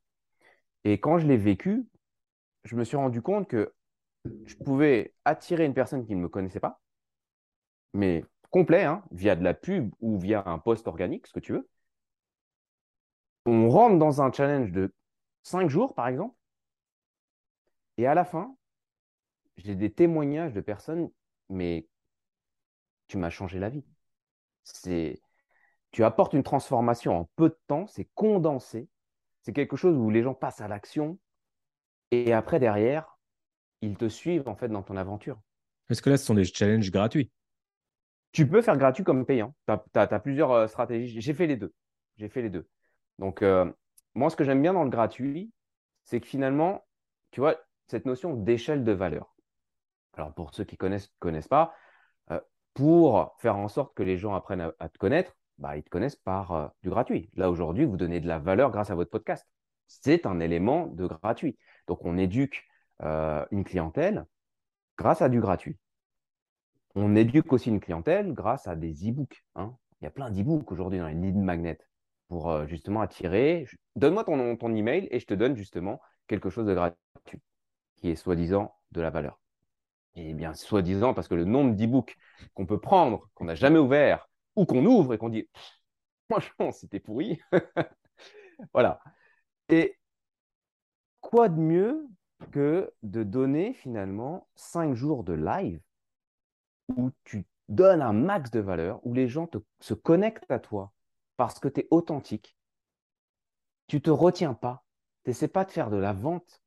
Et 0.84 1.00
quand 1.00 1.16
je 1.16 1.26
l'ai 1.26 1.38
vécu, 1.38 1.88
je 2.64 2.76
me 2.76 2.84
suis 2.84 2.98
rendu 2.98 3.22
compte 3.22 3.48
que 3.48 3.72
je 4.44 4.56
pouvais 4.56 5.14
attirer 5.24 5.64
une 5.64 5.72
personne 5.72 6.04
qui 6.04 6.14
ne 6.14 6.20
me 6.20 6.28
connaissait 6.28 6.60
pas, 6.60 6.82
mais 7.94 8.26
complet, 8.50 8.84
hein, 8.84 9.02
via 9.10 9.36
de 9.36 9.42
la 9.42 9.54
pub 9.54 9.90
ou 10.00 10.18
via 10.18 10.42
un 10.44 10.58
post 10.58 10.86
organique, 10.86 11.26
ce 11.28 11.32
que 11.32 11.40
tu 11.40 11.52
veux. 11.52 11.66
On 13.46 13.70
rentre 13.70 13.96
dans 13.98 14.20
un 14.20 14.30
challenge 14.30 14.70
de 14.70 14.92
5 15.44 15.70
jours, 15.70 15.94
par 15.94 16.08
exemple, 16.08 16.36
et 17.96 18.06
à 18.06 18.14
la 18.14 18.26
fin, 18.26 18.54
j'ai 19.56 19.74
des 19.74 19.92
témoignages 19.92 20.52
de 20.52 20.60
personnes, 20.60 21.10
mais 21.48 21.86
tu 23.08 23.18
m'as 23.18 23.30
changé 23.30 23.58
la 23.58 23.68
vie. 23.68 23.84
C'est, 24.64 25.20
tu 25.90 26.04
apportes 26.04 26.32
une 26.32 26.42
transformation 26.42 27.16
en 27.16 27.30
peu 27.36 27.48
de 27.48 27.58
temps, 27.66 27.86
c'est 27.86 28.08
condensé, 28.14 28.88
c'est 29.42 29.52
quelque 29.52 29.76
chose 29.76 29.96
où 29.96 30.10
les 30.10 30.22
gens 30.22 30.34
passent 30.34 30.60
à 30.60 30.68
l'action, 30.68 31.18
et 32.10 32.32
après 32.32 32.60
derrière, 32.60 33.18
ils 33.80 33.96
te 33.96 34.08
suivent 34.08 34.48
en 34.48 34.54
fait 34.54 34.68
dans 34.68 34.82
ton 34.82 34.96
aventure. 34.96 35.40
Est-ce 35.90 36.00
que 36.00 36.10
là, 36.10 36.16
ce 36.16 36.24
sont 36.24 36.34
des 36.34 36.44
challenges 36.44 36.90
gratuits 36.90 37.30
tu 38.32 38.48
peux 38.48 38.62
faire 38.62 38.78
gratuit 38.78 39.04
comme 39.04 39.24
payant. 39.26 39.54
Tu 39.66 39.98
as, 39.98 40.18
plusieurs 40.18 40.52
euh, 40.52 40.66
stratégies. 40.66 41.20
J'ai 41.20 41.34
fait 41.34 41.46
les 41.46 41.56
deux. 41.56 41.72
J'ai 42.16 42.28
fait 42.28 42.42
les 42.42 42.50
deux. 42.50 42.66
Donc, 43.18 43.42
euh, 43.42 43.70
moi, 44.14 44.30
ce 44.30 44.36
que 44.36 44.44
j'aime 44.44 44.62
bien 44.62 44.72
dans 44.72 44.84
le 44.84 44.90
gratuit, 44.90 45.52
c'est 46.04 46.20
que 46.20 46.26
finalement, 46.26 46.84
tu 47.30 47.40
vois, 47.40 47.56
cette 47.86 48.06
notion 48.06 48.34
d'échelle 48.34 48.84
de 48.84 48.92
valeur. 48.92 49.31
Alors, 50.14 50.34
pour 50.34 50.54
ceux 50.54 50.64
qui 50.64 50.76
connaissent, 50.76 51.08
ne 51.08 51.18
connaissent 51.20 51.48
pas, 51.48 51.74
euh, 52.30 52.40
pour 52.74 53.34
faire 53.38 53.56
en 53.56 53.68
sorte 53.68 53.94
que 53.94 54.02
les 54.02 54.18
gens 54.18 54.34
apprennent 54.34 54.72
à, 54.78 54.88
te 54.88 54.98
connaître, 54.98 55.36
bah, 55.58 55.76
ils 55.76 55.82
te 55.82 55.90
connaissent 55.90 56.16
par 56.16 56.72
du 56.82 56.90
gratuit. 56.90 57.30
Là, 57.34 57.50
aujourd'hui, 57.50 57.84
vous 57.84 57.96
donnez 57.96 58.20
de 58.20 58.28
la 58.28 58.38
valeur 58.38 58.70
grâce 58.70 58.90
à 58.90 58.94
votre 58.94 59.10
podcast. 59.10 59.46
C'est 59.88 60.26
un 60.26 60.40
élément 60.40 60.86
de 60.86 61.06
gratuit. 61.06 61.58
Donc, 61.86 62.04
on 62.04 62.18
éduque 62.18 62.64
une 63.00 63.64
clientèle 63.64 64.26
grâce 64.96 65.22
à 65.22 65.28
du 65.28 65.40
gratuit. 65.40 65.76
On 66.94 67.16
éduque 67.16 67.52
aussi 67.52 67.70
une 67.70 67.80
clientèle 67.80 68.32
grâce 68.34 68.68
à 68.68 68.76
des 68.76 69.08
e-books. 69.08 69.44
Hein. 69.54 69.74
Il 70.00 70.04
y 70.04 70.08
a 70.08 70.10
plein 70.10 70.30
d'e-books 70.30 70.70
aujourd'hui 70.72 70.98
dans 70.98 71.06
les 71.06 71.14
lead 71.14 71.36
magnets 71.36 71.78
pour 72.28 72.50
euh, 72.50 72.66
justement 72.66 73.00
attirer. 73.00 73.66
Donne-moi 73.96 74.24
ton, 74.24 74.56
ton 74.56 74.74
email 74.74 75.08
et 75.10 75.20
je 75.20 75.26
te 75.26 75.34
donne 75.34 75.56
justement 75.56 76.00
quelque 76.26 76.50
chose 76.50 76.66
de 76.66 76.74
gratuit 76.74 77.40
qui 77.96 78.10
est 78.10 78.16
soi-disant 78.16 78.74
de 78.90 79.00
la 79.00 79.10
valeur. 79.10 79.41
Et 80.14 80.34
bien, 80.34 80.54
soi-disant, 80.54 81.14
parce 81.14 81.28
que 81.28 81.34
le 81.34 81.44
nombre 81.44 81.74
d'e-books 81.74 82.16
qu'on 82.54 82.66
peut 82.66 82.80
prendre, 82.80 83.28
qu'on 83.34 83.44
n'a 83.44 83.54
jamais 83.54 83.78
ouvert, 83.78 84.28
ou 84.56 84.66
qu'on 84.66 84.84
ouvre 84.84 85.14
et 85.14 85.18
qu'on 85.18 85.30
dit, 85.30 85.48
franchement, 86.30 86.72
c'était 86.72 87.00
pourri. 87.00 87.40
voilà. 88.74 89.00
Et 89.68 89.98
quoi 91.20 91.48
de 91.48 91.58
mieux 91.58 92.06
que 92.50 92.92
de 93.02 93.22
donner 93.22 93.72
finalement 93.72 94.48
cinq 94.54 94.94
jours 94.94 95.24
de 95.24 95.32
live 95.32 95.80
où 96.96 97.10
tu 97.24 97.46
donnes 97.68 98.02
un 98.02 98.12
max 98.12 98.50
de 98.50 98.60
valeur, 98.60 99.00
où 99.06 99.14
les 99.14 99.28
gens 99.28 99.48
se 99.80 99.94
connectent 99.94 100.50
à 100.50 100.58
toi 100.58 100.92
parce 101.36 101.58
que 101.58 101.68
tu 101.68 101.80
es 101.80 101.88
authentique, 101.90 102.56
tu 103.86 104.02
te 104.02 104.10
retiens 104.10 104.54
pas, 104.54 104.84
tu 105.24 105.30
n'essaies 105.30 105.48
pas 105.48 105.64
de 105.64 105.70
faire 105.70 105.90
de 105.90 105.96
la 105.96 106.12
vente, 106.12 106.62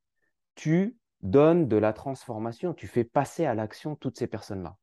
tu 0.54 0.98
donnes 1.22 1.68
de 1.68 1.76
la 1.76 1.92
transformation, 1.92 2.74
tu 2.74 2.86
fais 2.86 3.04
passer 3.04 3.46
à 3.46 3.54
l'action 3.54 3.96
toutes 3.96 4.18
ces 4.18 4.26
personnes-là. 4.26 4.76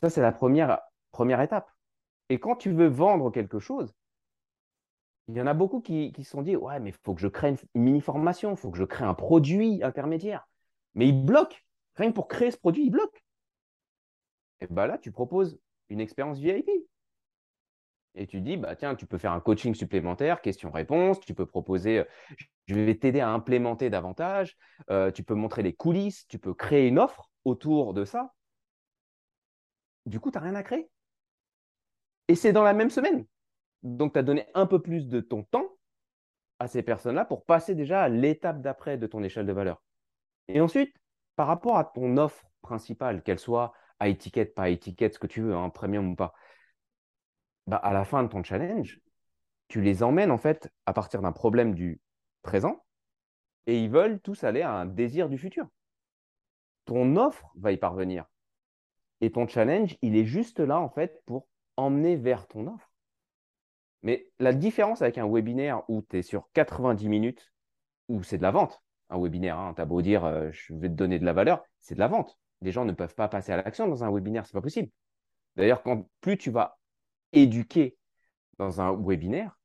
Ça, 0.00 0.10
c'est 0.10 0.22
la 0.22 0.32
première, 0.32 0.80
première 1.10 1.40
étape. 1.40 1.70
Et 2.28 2.38
quand 2.38 2.56
tu 2.56 2.72
veux 2.72 2.86
vendre 2.86 3.30
quelque 3.30 3.58
chose, 3.58 3.92
il 5.28 5.36
y 5.36 5.40
en 5.40 5.46
a 5.46 5.54
beaucoup 5.54 5.80
qui, 5.80 6.12
se 6.16 6.30
sont 6.30 6.42
dit 6.42 6.56
Ouais, 6.56 6.80
mais 6.80 6.90
il 6.90 6.96
faut 7.04 7.14
que 7.14 7.20
je 7.20 7.28
crée 7.28 7.50
une 7.74 7.82
mini-formation, 7.82 8.52
il 8.52 8.56
faut 8.56 8.70
que 8.70 8.78
je 8.78 8.84
crée 8.84 9.04
un 9.04 9.14
produit 9.14 9.82
intermédiaire. 9.82 10.48
Mais 10.94 11.08
il 11.08 11.24
bloque. 11.24 11.64
Rien 11.96 12.10
que 12.10 12.14
pour 12.14 12.28
créer 12.28 12.50
ce 12.50 12.56
produit, 12.56 12.84
il 12.84 12.90
bloque 12.90 13.22
et 14.60 14.66
bah 14.68 14.86
là, 14.86 14.98
tu 14.98 15.10
proposes 15.10 15.58
une 15.88 16.00
expérience 16.00 16.38
VIP. 16.38 16.68
Et 18.14 18.26
tu 18.26 18.40
dis, 18.40 18.56
bah, 18.56 18.74
tiens, 18.74 18.94
tu 18.96 19.06
peux 19.06 19.18
faire 19.18 19.32
un 19.32 19.40
coaching 19.40 19.74
supplémentaire, 19.74 20.40
question-réponse, 20.40 21.20
tu 21.20 21.34
peux 21.34 21.46
proposer, 21.46 22.04
je 22.66 22.74
vais 22.74 22.96
t'aider 22.96 23.20
à 23.20 23.30
implémenter 23.30 23.88
davantage, 23.88 24.56
tu 25.14 25.22
peux 25.22 25.34
montrer 25.34 25.62
les 25.62 25.74
coulisses, 25.74 26.26
tu 26.26 26.38
peux 26.38 26.52
créer 26.52 26.88
une 26.88 26.98
offre 26.98 27.30
autour 27.44 27.94
de 27.94 28.04
ça. 28.04 28.34
Du 30.06 30.18
coup, 30.18 30.30
tu 30.30 30.38
n'as 30.38 30.44
rien 30.44 30.54
à 30.56 30.62
créer. 30.62 30.90
Et 32.28 32.34
c'est 32.34 32.52
dans 32.52 32.64
la 32.64 32.72
même 32.72 32.90
semaine. 32.90 33.26
Donc, 33.82 34.12
tu 34.14 34.18
as 34.18 34.22
donné 34.22 34.46
un 34.54 34.66
peu 34.66 34.80
plus 34.80 35.06
de 35.06 35.20
ton 35.20 35.44
temps 35.44 35.68
à 36.58 36.68
ces 36.68 36.82
personnes-là 36.82 37.24
pour 37.24 37.44
passer 37.44 37.74
déjà 37.74 38.02
à 38.02 38.08
l'étape 38.08 38.60
d'après 38.60 38.98
de 38.98 39.06
ton 39.06 39.22
échelle 39.22 39.46
de 39.46 39.52
valeur. 39.52 39.82
Et 40.48 40.60
ensuite, 40.60 40.94
par 41.36 41.46
rapport 41.46 41.78
à 41.78 41.84
ton 41.84 42.16
offre 42.16 42.44
principale, 42.60 43.22
qu'elle 43.22 43.38
soit 43.38 43.72
à 43.98 44.08
étiquette, 44.08 44.54
pas 44.54 44.68
étiquette, 44.68 45.14
ce 45.14 45.18
que 45.18 45.26
tu 45.26 45.42
veux, 45.42 45.54
hein, 45.54 45.70
premium 45.70 46.10
ou 46.10 46.16
pas, 46.16 46.34
bah, 47.70 47.76
à 47.76 47.92
la 47.92 48.04
fin 48.04 48.22
de 48.22 48.28
ton 48.28 48.42
challenge, 48.42 49.00
tu 49.68 49.80
les 49.80 50.02
emmènes 50.02 50.30
en 50.30 50.38
fait 50.38 50.70
à 50.86 50.92
partir 50.92 51.22
d'un 51.22 51.32
problème 51.32 51.74
du 51.74 52.00
présent 52.42 52.84
et 53.66 53.78
ils 53.82 53.90
veulent 53.90 54.20
tous 54.20 54.44
aller 54.44 54.62
à 54.62 54.72
un 54.72 54.86
désir 54.86 55.28
du 55.28 55.38
futur. 55.38 55.66
Ton 56.84 57.16
offre 57.16 57.50
va 57.56 57.72
y 57.72 57.76
parvenir. 57.76 58.24
Et 59.20 59.30
ton 59.30 59.46
challenge, 59.46 59.96
il 60.02 60.16
est 60.16 60.24
juste 60.24 60.60
là 60.60 60.80
en 60.80 60.88
fait 60.88 61.22
pour 61.26 61.46
emmener 61.76 62.16
vers 62.16 62.46
ton 62.46 62.66
offre. 62.66 62.90
Mais 64.02 64.28
la 64.38 64.52
différence 64.52 65.02
avec 65.02 65.18
un 65.18 65.28
webinaire 65.28 65.82
où 65.88 66.02
tu 66.02 66.18
es 66.18 66.22
sur 66.22 66.50
90 66.54 67.08
minutes, 67.08 67.52
où 68.08 68.22
c'est 68.22 68.38
de 68.38 68.42
la 68.42 68.50
vente, 68.50 68.82
un 69.10 69.18
webinaire, 69.18 69.58
hein, 69.58 69.74
tu 69.74 69.82
as 69.82 69.84
beau 69.84 70.02
dire 70.02 70.24
euh, 70.24 70.50
je 70.52 70.74
vais 70.74 70.88
te 70.88 70.94
donner 70.94 71.18
de 71.18 71.24
la 71.24 71.34
valeur, 71.34 71.62
c'est 71.80 71.94
de 71.94 72.00
la 72.00 72.08
vente 72.08 72.40
les 72.62 72.72
gens 72.72 72.84
ne 72.84 72.92
peuvent 72.92 73.14
pas 73.14 73.28
passer 73.28 73.52
à 73.52 73.56
l'action 73.56 73.88
dans 73.88 74.04
un 74.04 74.10
webinaire, 74.10 74.46
c'est 74.46 74.52
pas 74.52 74.60
possible. 74.60 74.90
D'ailleurs, 75.56 75.82
quand 75.82 76.08
plus 76.20 76.38
tu 76.38 76.50
vas 76.50 76.78
éduquer 77.32 77.96
dans 78.58 78.80
un 78.80 78.92
webinaire, 78.92 79.58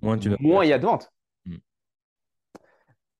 moins, 0.00 0.16
il 0.64 0.68
y 0.68 0.72
a 0.72 0.78
de 0.78 0.86
ventes. 0.86 1.12
Hmm. 1.44 1.56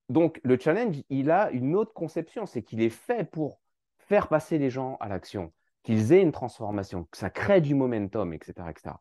Donc, 0.09 0.40
le 0.45 0.59
challenge, 0.59 1.03
il 1.09 1.30
a 1.30 1.51
une 1.51 1.74
autre 1.74 1.93
conception, 1.93 2.47
c'est 2.47 2.62
qu'il 2.62 2.80
est 2.80 2.90
fait 2.90 3.28
pour 3.28 3.61
faire 3.99 4.28
passer 4.28 4.59
les 4.59 4.70
gens 4.70 4.97
à 5.01 5.09
l'action, 5.09 5.53
qu'ils 5.82 6.12
aient 6.12 6.22
une 6.22 6.32
transformation, 6.32 7.05
que 7.05 7.16
ça 7.16 7.30
crée 7.30 7.61
du 7.61 7.74
momentum, 7.74 8.32
etc. 8.32 8.53
etc. 8.70 8.97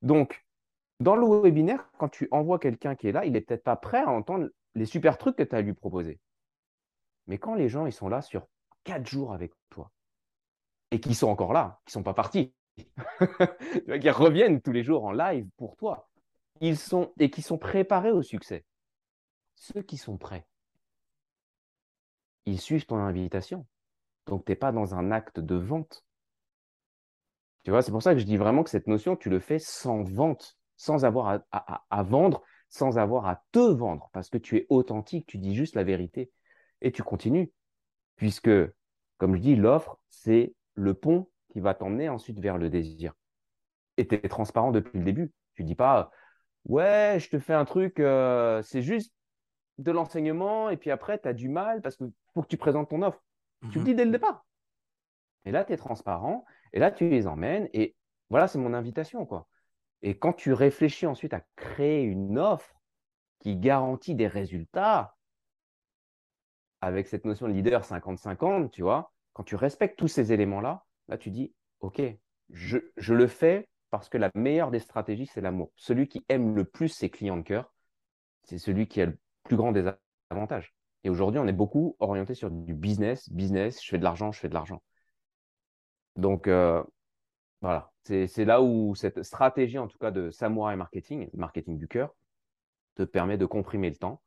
Donc, 0.00 0.44
Dans 1.00 1.16
le 1.16 1.26
webinaire, 1.26 1.90
quand 1.98 2.08
tu 2.08 2.28
envoies 2.30 2.60
quelqu'un 2.60 2.94
qui 2.94 3.08
est 3.08 3.12
là, 3.12 3.24
il 3.24 3.32
n'est 3.32 3.40
peut-être 3.40 3.64
pas 3.64 3.74
prêt 3.76 4.02
à 4.02 4.10
entendre 4.10 4.48
les 4.76 4.86
super 4.86 5.18
trucs 5.18 5.34
que 5.36 5.42
tu 5.42 5.54
as 5.54 5.58
à 5.58 5.62
lui 5.62 5.74
proposer. 5.74 6.20
Mais 7.26 7.38
quand 7.38 7.54
les 7.54 7.68
gens 7.68 7.86
ils 7.86 7.92
sont 7.92 8.08
là 8.08 8.22
sur 8.22 8.46
quatre 8.84 9.06
jours 9.06 9.32
avec 9.32 9.52
toi 9.68 9.90
et 10.92 11.00
qui 11.00 11.14
sont 11.14 11.28
encore 11.28 11.52
là, 11.52 11.80
qui 11.86 11.90
ne 11.90 11.92
sont 11.94 12.02
pas 12.04 12.14
partis, 12.14 12.54
qui 14.00 14.10
reviennent 14.10 14.60
tous 14.60 14.72
les 14.72 14.82
jours 14.82 15.04
en 15.04 15.12
live 15.12 15.46
pour 15.56 15.76
toi, 15.76 16.08
ils 16.60 16.78
sont 16.78 17.12
et 17.18 17.30
qui 17.30 17.42
sont 17.42 17.58
préparés 17.58 18.12
au 18.12 18.22
succès. 18.22 18.64
Ceux 19.56 19.82
qui 19.82 19.96
sont 19.96 20.16
prêts, 20.16 20.46
ils 22.46 22.60
suivent 22.60 22.86
ton 22.86 22.96
invitation. 22.96 23.66
Donc, 24.26 24.44
tu 24.44 24.52
n'es 24.52 24.56
pas 24.56 24.72
dans 24.72 24.94
un 24.94 25.10
acte 25.10 25.40
de 25.40 25.54
vente. 25.54 26.04
Tu 27.64 27.70
vois, 27.70 27.82
c'est 27.82 27.92
pour 27.92 28.02
ça 28.02 28.14
que 28.14 28.20
je 28.20 28.24
dis 28.24 28.36
vraiment 28.36 28.64
que 28.64 28.70
cette 28.70 28.86
notion, 28.86 29.16
tu 29.16 29.30
le 29.30 29.38
fais 29.38 29.58
sans 29.58 30.02
vente, 30.02 30.56
sans 30.76 31.04
avoir 31.04 31.40
à, 31.52 32.02
vendre, 32.02 32.42
sans 32.68 32.98
avoir 32.98 33.26
à 33.26 33.44
te 33.52 33.60
vendre, 33.60 34.10
parce 34.12 34.30
que 34.30 34.38
tu 34.38 34.56
es 34.56 34.66
authentique, 34.68 35.26
tu 35.26 35.38
dis 35.38 35.54
juste 35.54 35.76
la 35.76 35.84
vérité 35.84 36.30
et 36.80 36.90
tu 36.90 37.02
continues. 37.02 37.52
Puisque, 38.16 38.50
comme 39.18 39.36
je 39.36 39.40
dis, 39.40 39.56
l'offre, 39.56 39.98
c'est 40.10 40.54
le 40.74 40.94
pont 40.94 41.28
qui 41.52 41.60
va 41.60 41.74
t'emmener 41.74 42.08
ensuite 42.08 42.40
vers 42.40 42.58
le 42.58 42.70
désir. 42.70 43.12
Et 43.98 44.08
tu 44.08 44.14
es 44.14 44.28
transparent 44.28 44.72
depuis 44.72 44.98
le 44.98 45.04
début. 45.04 45.32
Tu 45.54 45.64
dis 45.64 45.74
pas, 45.74 46.10
ouais, 46.64 47.18
je 47.20 47.28
te 47.28 47.38
fais 47.38 47.52
un 47.52 47.66
truc, 47.66 48.00
euh, 48.00 48.62
c'est 48.62 48.82
juste 48.82 49.12
de 49.78 49.92
l'enseignement, 49.92 50.70
et 50.70 50.76
puis 50.76 50.90
après, 50.90 51.18
tu 51.18 51.28
as 51.28 51.34
du 51.34 51.48
mal 51.48 51.82
parce 51.82 51.96
qu'il 51.96 52.10
faut 52.34 52.42
que 52.42 52.48
tu 52.48 52.56
présentes 52.56 52.88
ton 52.88 53.02
offre. 53.02 53.22
Tu 53.70 53.78
le 53.78 53.80
mhm. 53.80 53.84
dis 53.84 53.94
dès 53.94 54.04
le 54.06 54.10
départ. 54.10 54.46
Et 55.44 55.50
là, 55.50 55.64
tu 55.64 55.72
es 55.72 55.76
transparent, 55.76 56.44
et 56.72 56.78
là, 56.78 56.90
tu 56.90 57.08
les 57.08 57.26
emmènes, 57.26 57.68
et 57.74 57.94
voilà, 58.30 58.48
c'est 58.48 58.58
mon 58.58 58.72
invitation. 58.72 59.26
quoi. 59.26 59.46
Et 60.00 60.18
quand 60.18 60.32
tu 60.32 60.52
réfléchis 60.52 61.06
ensuite 61.06 61.34
à 61.34 61.42
créer 61.56 62.02
une 62.02 62.38
offre 62.38 62.80
qui 63.40 63.56
garantit 63.56 64.14
des 64.14 64.26
résultats, 64.26 65.16
avec 66.80 67.06
cette 67.06 67.24
notion 67.24 67.46
de 67.46 67.52
leader 67.52 67.82
50-50, 67.84 68.70
tu 68.70 68.82
vois, 68.82 69.12
quand 69.34 69.44
tu 69.44 69.54
respectes 69.54 69.98
tous 69.98 70.08
ces 70.08 70.32
éléments-là, 70.32 70.84
là, 71.12 71.18
tu 71.18 71.30
dis, 71.30 71.52
OK, 71.80 72.00
je, 72.50 72.78
le 73.12 73.26
fais 73.26 73.68
parce 73.90 74.08
que 74.08 74.18
la 74.18 74.30
meilleure 74.34 74.70
des 74.70 74.80
stratégies, 74.80 75.26
c'est 75.26 75.42
l'amour. 75.42 75.70
Celui 75.76 76.08
qui 76.08 76.24
aime 76.28 76.56
le 76.56 76.64
plus 76.64 76.88
ses 76.88 77.10
clients 77.10 77.36
de 77.36 77.42
cœur, 77.42 77.72
c'est 78.44 78.58
celui 78.58 78.88
qui 78.88 79.02
a 79.02 79.06
le 79.06 79.18
plus 79.44 79.56
grand 79.56 79.72
des 79.72 79.84
avantages. 80.30 80.74
Et 81.04 81.10
aujourd'hui, 81.10 81.38
on 81.38 81.46
est 81.46 81.52
beaucoup 81.52 81.96
orienté 82.00 82.34
sur 82.34 82.50
du 82.50 82.74
business, 82.74 83.30
business, 83.30 83.82
je 83.82 83.88
fais 83.88 83.98
de 83.98 84.04
l'argent, 84.04 84.32
je 84.32 84.40
fais 84.40 84.48
de 84.48 84.54
l'argent. 84.54 84.82
Donc, 86.16 86.46
euh, 86.48 86.82
voilà, 87.60 87.92
c'est 88.04 88.44
là 88.44 88.62
où 88.62 88.94
cette 88.94 89.22
stratégie, 89.22 89.78
en 89.78 89.88
tout 89.88 89.98
cas 89.98 90.10
de 90.10 90.30
samouraï 90.30 90.76
marketing, 90.76 91.28
marketing 91.34 91.78
du 91.78 91.88
cœur, 91.88 92.14
te 92.94 93.02
permet 93.02 93.36
de 93.36 93.46
comprimer 93.46 93.90
le 93.90 93.96
temps 93.96 94.22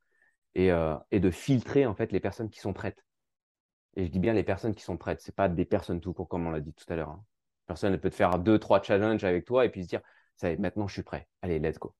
et, 0.54 0.72
euh, 0.72 0.96
et, 1.12 1.20
de 1.20 1.32
filtrer 1.32 1.86
en 1.86 1.96
fait 1.96 2.12
les 2.12 2.20
personnes 2.20 2.50
qui 2.50 2.60
sont 2.60 2.74
prêtes. 2.74 3.04
Et 3.96 4.06
je 4.06 4.12
dis 4.12 4.20
bien 4.20 4.34
les 4.34 4.44
personnes 4.44 4.76
qui 4.76 4.84
sont 4.84 4.98
prêtes, 4.98 5.22
c'est 5.22 5.36
pas 5.36 5.48
des 5.48 5.66
personnes 5.66 6.02
tout 6.02 6.14
court 6.14 6.28
comme 6.28 6.46
on 6.48 6.52
l'a 6.52 6.60
dit 6.60 6.74
tout 6.74 6.86
à 6.92 6.96
l'heure. 6.96 7.10
Hein. 7.10 7.24
Personne 7.68 7.98
peut 7.98 8.10
te 8.10 8.16
faire 8.16 8.40
deux, 8.40 8.60
trois 8.60 8.82
challenges 8.82 9.24
avec 9.24 9.46
toi 9.46 9.66
et 9.66 9.70
puis 9.70 9.84
se 9.84 9.90
dire, 9.90 10.02
ça 10.36 10.52
y 10.52 10.58
maintenant 10.58 10.88
je 10.88 10.94
suis 10.94 11.04
prêt. 11.04 11.28
Allez, 11.42 11.60
let's 11.60 11.80
go. 11.80 11.96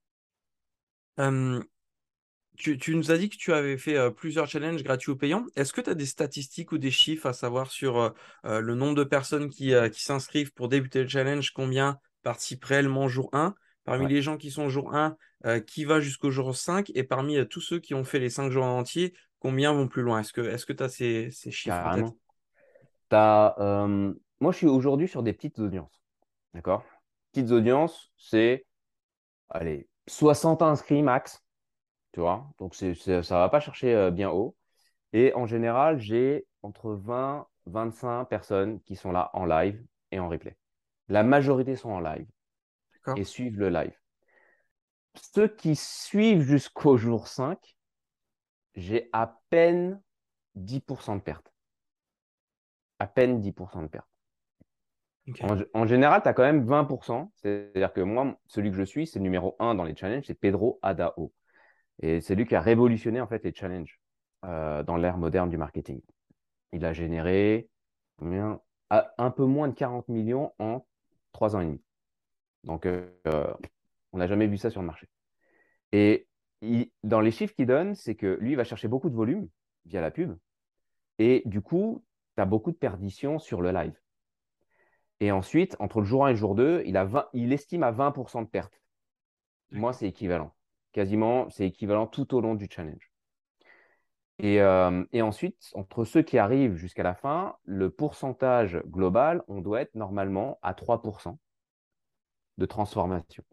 tu, 2.58 2.96
nous 2.96 3.12
as 3.12 3.18
dit 3.18 3.30
que 3.30 3.38
tu 3.38 3.54
avais 3.54 3.78
fait 3.78 4.12
plusieurs 4.12 4.48
challenges 4.48 4.84
gratuits 4.84 5.12
ou 5.12 5.16
payants. 5.16 5.46
Est-ce 5.56 5.74
que 5.74 5.82
tu 5.82 5.90
as 5.90 5.96
des 5.96 6.06
statistiques 6.06 6.72
ou 6.72 6.78
des 6.78 6.92
chiffres 6.92 7.28
à 7.28 7.34
savoir 7.34 7.72
sur 7.72 8.14
le 8.44 8.76
nombre 8.76 8.96
de 8.96 9.04
personnes 9.04 9.50
qui, 9.50 9.74
qui 9.92 10.04
s'inscrivent 10.04 10.54
pour 10.54 10.68
débuter 10.68 11.02
le 11.02 11.08
challenge, 11.08 11.52
combien 11.52 12.00
participent 12.22 12.66
réellement 12.66 13.08
jour 13.08 13.30
1 13.34 13.56
Parmi 13.86 14.08
les 14.08 14.22
gens 14.22 14.38
qui 14.38 14.52
sont 14.52 14.68
jour 14.68 14.94
1, 14.96 15.16
qui 15.62 15.86
va 15.86 16.00
jusqu'au 16.00 16.30
jour 16.30 16.56
5 16.56 16.92
Et 16.94 17.04
parmi 17.04 17.48
tous 17.48 17.62
ceux 17.62 17.80
qui 17.80 17.94
ont 17.94 18.04
fait 18.04 18.20
les 18.20 18.30
5 18.30 18.52
jours 18.52 18.66
entiers, 18.66 19.14
combien 19.46 19.74
vont 19.74 19.88
plus 19.88 20.02
loin? 20.02 20.20
Est-ce 20.20 20.66
que 20.66 20.74
tu 20.74 20.84
as 20.84 20.90
ces, 20.90 21.30
ces 21.32 21.52
chiffres 21.52 21.78
as 23.12 23.88
moi, 24.40 24.52
je 24.52 24.58
suis 24.58 24.68
aujourd'hui 24.68 25.08
sur 25.08 25.24
des 25.24 25.34
petites 25.34 25.60
audiences. 25.60 26.02
D'accord? 26.54 26.84
Petites 27.32 27.52
audiences, 27.52 28.12
c'est, 28.18 28.66
allez, 29.50 29.88
60 30.08 30.62
inscrits 30.62 31.02
max. 31.02 31.44
Tu 32.12 32.20
vois? 32.20 32.50
Donc, 32.58 32.76
ça 32.76 32.88
ne 32.88 33.22
va 33.22 33.50
pas 33.50 33.60
chercher 33.60 33.94
euh, 33.94 34.12
bien 34.12 34.30
haut. 34.30 34.56
Et 35.14 35.34
en 35.36 35.46
général, 35.46 36.00
j'ai 36.00 36.46
entre 36.64 36.92
20 36.92 37.48
25 37.68 38.26
personnes 38.26 38.80
qui 38.82 38.96
sont 38.96 39.12
là 39.12 39.32
en 39.34 39.46
live 39.46 39.84
et 40.12 40.20
en 40.20 40.30
replay. 40.30 40.56
La 41.08 41.24
majorité 41.24 41.76
sont 41.76 41.90
en 41.90 42.00
live 42.00 42.28
et 43.16 43.24
suivent 43.24 43.60
le 43.60 43.70
live. 43.70 43.98
Ceux 45.16 45.48
qui 45.48 45.76
suivent 45.76 46.42
jusqu'au 46.42 46.98
jour 46.98 47.28
5, 47.28 47.75
j'ai 48.76 49.10
à 49.14 49.42
peine 49.50 50.02
10% 50.56 51.16
de 51.16 51.22
perte. 51.22 51.54
À 53.00 53.08
peine 53.08 53.42
10% 53.42 53.84
de 53.84 53.88
perte. 53.88 54.08
En, 55.74 55.88
général, 55.88 56.22
tu 56.22 56.28
as 56.28 56.34
quand 56.34 56.44
même 56.44 56.66
20%. 56.66 57.32
C'est-à-dire 57.36 57.94
que 57.94 58.02
moi, 58.02 58.38
celui 58.48 58.70
que 58.70 58.78
je 58.78 58.84
suis, 58.84 59.08
c'est 59.08 59.20
numéro 59.20 59.56
1 59.60 59.76
dans 59.76 59.84
les 59.84 59.96
challenges, 59.96 60.26
c'est 60.28 60.40
Pedro 60.40 60.80
Adao. 60.84 61.34
Et 62.02 62.22
c'est 62.22 62.36
lui 62.36 62.46
qui 62.46 62.56
a 62.56 62.62
révolutionné 62.62 63.22
en 63.22 63.28
fait 63.28 63.44
les 63.44 63.54
challenges 63.54 64.00
euh, 64.46 64.84
dans 64.84 64.98
l'ère 64.98 65.18
moderne 65.18 65.50
du 65.50 65.58
marketing. 65.58 66.02
Il 66.74 66.86
a 66.86 66.94
généré 66.94 67.70
un 68.22 69.32
peu 69.32 69.46
moins 69.46 69.68
de 69.68 69.74
40 69.74 70.10
millions 70.10 70.54
en 70.60 70.86
3 71.32 71.56
ans 71.56 71.62
et 71.62 71.66
demi. 71.66 71.82
Donc, 72.64 72.86
euh, 72.86 73.08
on 74.12 74.20
n'a 74.20 74.28
jamais 74.28 74.48
vu 74.48 74.58
ça 74.58 74.70
sur 74.70 74.82
le 74.82 74.88
marché. 74.88 75.08
Et 75.92 76.28
dans 77.04 77.22
les 77.22 77.32
chiffres 77.32 77.54
qu'il 77.54 77.68
donne, 77.68 77.96
c'est 77.96 78.16
que 78.16 78.38
lui, 78.42 78.52
il 78.52 78.56
va 78.56 78.64
chercher 78.64 78.88
beaucoup 78.88 79.10
de 79.10 79.16
volume 79.16 79.48
via 79.86 80.02
la 80.02 80.12
pub. 80.12 80.38
Et 81.20 81.44
du 81.46 81.62
coup, 81.62 82.04
tu 82.36 82.42
as 82.42 82.46
beaucoup 82.46 82.72
de 82.72 82.78
perditions 82.78 83.40
sur 83.40 83.62
le 83.62 83.72
live. 83.72 83.98
Et 85.20 85.32
ensuite, 85.32 85.76
entre 85.80 86.00
le 86.00 86.06
jour 86.06 86.26
1 86.26 86.30
et 86.30 86.32
le 86.32 86.38
jour 86.38 86.56
2, 86.56 86.84
il, 86.86 86.98
a 86.98 87.30
il 87.34 87.54
estime 87.54 87.84
à 87.84 87.92
20% 87.92 88.44
de 88.44 88.50
perte. 88.50 88.82
Moi, 89.72 89.94
c'est 89.94 90.08
équivalent. 90.08 90.54
Quasiment, 90.92 91.50
c'est 91.50 91.68
équivalent 91.68 92.08
tout 92.08 92.34
au 92.36 92.42
long 92.42 92.56
du 92.56 92.68
challenge. 92.70 93.12
Euh, 94.44 95.06
et, 95.14 95.22
ensuite, 95.22 95.72
entre 95.76 96.04
ceux 96.04 96.22
qui 96.22 96.38
arrivent 96.38 96.76
jusqu'à 96.76 97.04
la 97.04 97.16
fin, 97.16 97.56
le 97.64 97.90
pourcentage 97.90 98.82
global, 98.88 99.44
on 99.48 99.62
doit 99.62 99.82
être 99.82 99.96
normalement 99.96 100.60
à 100.62 100.74
3% 100.74 101.38
de 102.58 102.66
transformation. 102.66 103.44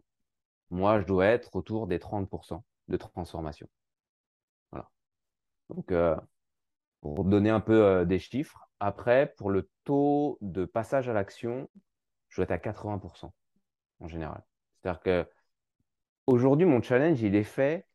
Moi, 0.69 0.99
je 0.99 1.05
dois 1.05 1.27
être 1.27 1.55
autour 1.55 1.87
des 1.87 1.99
30% 1.99 2.61
de 2.87 2.97
transformation. 2.97 3.67
Voilà. 4.71 4.89
Donc, 5.69 5.91
euh, 5.91 6.15
pour 7.01 7.23
donner 7.25 7.49
un 7.49 7.59
peu 7.59 7.83
euh, 7.83 8.05
des 8.05 8.19
chiffres, 8.19 8.69
après, 8.79 9.33
pour 9.37 9.49
le 9.49 9.69
taux 9.83 10.37
de 10.41 10.65
passage 10.65 11.09
à 11.09 11.13
l'action, 11.13 11.69
je 12.29 12.37
dois 12.37 12.43
être 12.43 12.67
à 12.67 12.71
80% 12.71 13.31
en 13.99 14.07
général. 14.07 14.43
C'est-à-dire 14.81 15.01
que 15.01 15.29
aujourd'hui, 16.27 16.65
mon 16.65 16.81
challenge, 16.81 17.21
il 17.21 17.35
est 17.35 17.43
fait 17.43 17.87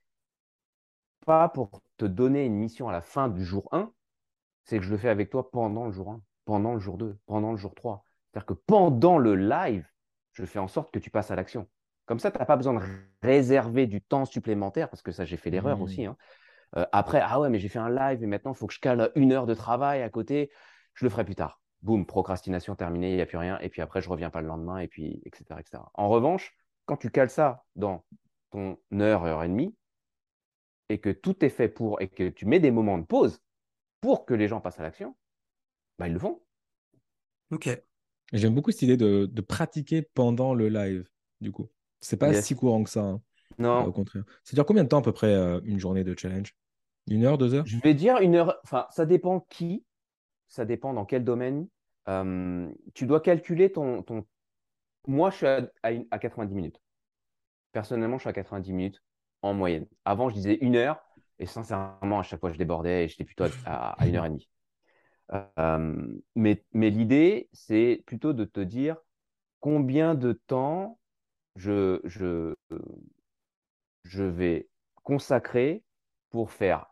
pas 1.26 1.48
pour 1.48 1.82
te 1.98 2.06
donner 2.06 2.46
une 2.46 2.54
mission 2.54 2.88
à 2.88 2.92
la 2.92 3.02
fin 3.02 3.28
du 3.28 3.44
jour 3.44 3.68
1, 3.72 3.92
c'est 4.64 4.78
que 4.78 4.84
je 4.84 4.90
le 4.90 4.96
fais 4.96 5.10
avec 5.10 5.30
toi 5.30 5.50
pendant 5.50 5.86
le 5.86 5.92
jour 5.92 6.10
1, 6.10 6.22
pendant 6.44 6.72
le 6.72 6.80
jour 6.80 6.96
2, 6.96 7.18
pendant 7.26 7.50
le 7.50 7.58
jour 7.58 7.74
3. 7.74 8.04
C'est-à-dire 8.32 8.46
que 8.46 8.54
pendant 8.54 9.18
le 9.18 9.34
live, 9.34 9.86
je 10.32 10.44
fais 10.44 10.58
en 10.58 10.68
sorte 10.68 10.92
que 10.92 10.98
tu 10.98 11.10
passes 11.10 11.30
à 11.30 11.36
l'action. 11.36 11.68
Comme 12.08 12.18
ça, 12.18 12.32
tu 12.32 12.38
n'as 12.38 12.44
pas 12.44 12.56
besoin 12.56 12.74
de 12.74 12.80
réserver 13.22 13.86
du 13.86 14.00
temps 14.00 14.24
supplémentaire, 14.24 14.90
parce 14.90 15.02
que 15.02 15.12
ça, 15.12 15.24
j'ai 15.24 15.36
fait 15.36 15.50
l'erreur 15.50 15.78
mmh. 15.78 15.82
aussi. 15.82 16.06
Hein. 16.06 16.16
Euh, 16.76 16.84
après, 16.90 17.20
ah 17.22 17.38
ouais, 17.40 17.48
mais 17.48 17.60
j'ai 17.60 17.68
fait 17.68 17.78
un 17.78 17.90
live 17.90 18.22
et 18.22 18.26
maintenant, 18.26 18.52
il 18.52 18.56
faut 18.56 18.66
que 18.66 18.74
je 18.74 18.80
cale 18.80 19.12
une 19.14 19.32
heure 19.32 19.46
de 19.46 19.54
travail 19.54 20.02
à 20.02 20.10
côté 20.10 20.50
je 20.98 21.04
le 21.04 21.10
ferai 21.10 21.24
plus 21.24 21.36
tard. 21.36 21.62
Boum, 21.82 22.06
procrastination 22.06 22.74
terminée, 22.74 23.10
il 23.10 23.16
n'y 23.16 23.22
a 23.22 23.26
plus 23.26 23.38
rien. 23.38 23.58
Et 23.60 23.68
puis 23.68 23.82
après, 23.82 24.00
je 24.00 24.08
ne 24.08 24.12
reviens 24.12 24.30
pas 24.30 24.40
le 24.40 24.48
lendemain, 24.48 24.78
et 24.78 24.88
puis, 24.88 25.22
etc., 25.24 25.60
etc. 25.60 25.84
En 25.94 26.08
revanche, 26.08 26.56
quand 26.86 26.96
tu 26.96 27.10
cales 27.10 27.30
ça 27.30 27.64
dans 27.76 28.04
ton 28.50 28.78
heure, 28.92 29.24
heure 29.24 29.44
et 29.44 29.48
demie, 29.48 29.76
et 30.88 30.98
que 30.98 31.10
tout 31.10 31.44
est 31.44 31.50
fait 31.50 31.68
pour, 31.68 32.00
et 32.00 32.08
que 32.08 32.28
tu 32.28 32.46
mets 32.46 32.58
des 32.58 32.72
moments 32.72 32.98
de 32.98 33.04
pause 33.04 33.40
pour 34.00 34.26
que 34.26 34.34
les 34.34 34.48
gens 34.48 34.60
passent 34.60 34.80
à 34.80 34.82
l'action, 34.82 35.16
bah, 35.98 36.08
ils 36.08 36.14
le 36.14 36.18
font. 36.18 36.42
Ok. 37.52 37.68
J'aime 38.32 38.54
beaucoup 38.54 38.72
cette 38.72 38.82
idée 38.82 38.96
de, 38.96 39.40
pratiquer 39.40 40.02
pendant 40.02 40.54
le 40.54 40.68
live, 40.68 41.08
du 41.40 41.52
coup. 41.52 41.68
C'est 42.00 42.16
pas 42.16 42.32
si 42.40 42.54
courant 42.54 42.82
que 42.84 42.90
ça. 42.90 43.02
Hein. 43.02 43.20
Non. 43.58 43.84
au 43.84 43.92
contraire. 43.92 44.22
C'est-à-dire 44.44 44.66
combien 44.66 44.84
de 44.84 44.88
temps 44.88 44.98
à 44.98 45.02
peu 45.02 45.12
près 45.12 45.34
euh, 45.34 45.60
une 45.64 45.80
journée 45.80 46.04
de 46.04 46.16
challenge? 46.16 46.54
Une 47.10 47.24
heure, 47.24 47.38
deux 47.38 47.54
heures? 47.54 47.66
Je 47.66 47.78
vais 47.78 47.94
dire 47.94 48.18
une 48.18 48.36
heure. 48.36 48.56
Enfin, 48.62 48.86
ça 48.90 49.04
dépend 49.04 49.40
qui 49.48 49.84
ça 50.48 50.64
dépend 50.64 50.94
dans 50.94 51.04
quel 51.04 51.24
domaine. 51.24 51.68
tu 52.94 53.06
dois 53.06 53.20
calculer 53.20 53.70
ton, 53.70 54.02
ton... 54.02 54.24
Moi, 55.06 55.30
je 55.30 55.36
suis 55.36 55.46
à, 55.46 56.18
90 56.18 56.54
minutes. 56.54 56.80
Personnellement, 57.72 58.16
je 58.16 58.22
suis 58.22 58.30
à 58.30 58.32
90 58.32 58.72
minutes 58.72 59.02
en 59.42 59.54
moyenne. 59.54 59.86
Avant, 60.04 60.28
je 60.28 60.34
disais 60.34 60.58
une 60.60 60.76
heure, 60.76 61.00
et 61.38 61.46
sincèrement, 61.46 62.18
à 62.18 62.22
chaque 62.22 62.40
fois, 62.40 62.52
je 62.52 62.58
débordais 62.58 63.04
et 63.04 63.08
j'étais 63.08 63.24
plutôt 63.24 63.44
à, 63.66 63.94
une 64.06 64.16
heure 64.16 64.24
et 64.24 64.30
demie. 64.30 64.48
mais 66.34 66.64
mais 66.72 66.90
l'idée, 66.90 67.48
c'est 67.52 68.02
plutôt 68.06 68.32
de 68.32 68.44
te 68.44 68.60
dire 68.60 68.96
combien 69.60 70.14
de 70.14 70.32
temps 70.32 70.97
je, 71.58 72.00
je, 72.04 72.54
je 74.04 74.22
vais 74.24 74.68
consacrer 75.02 75.84
pour 76.30 76.50
faire 76.50 76.86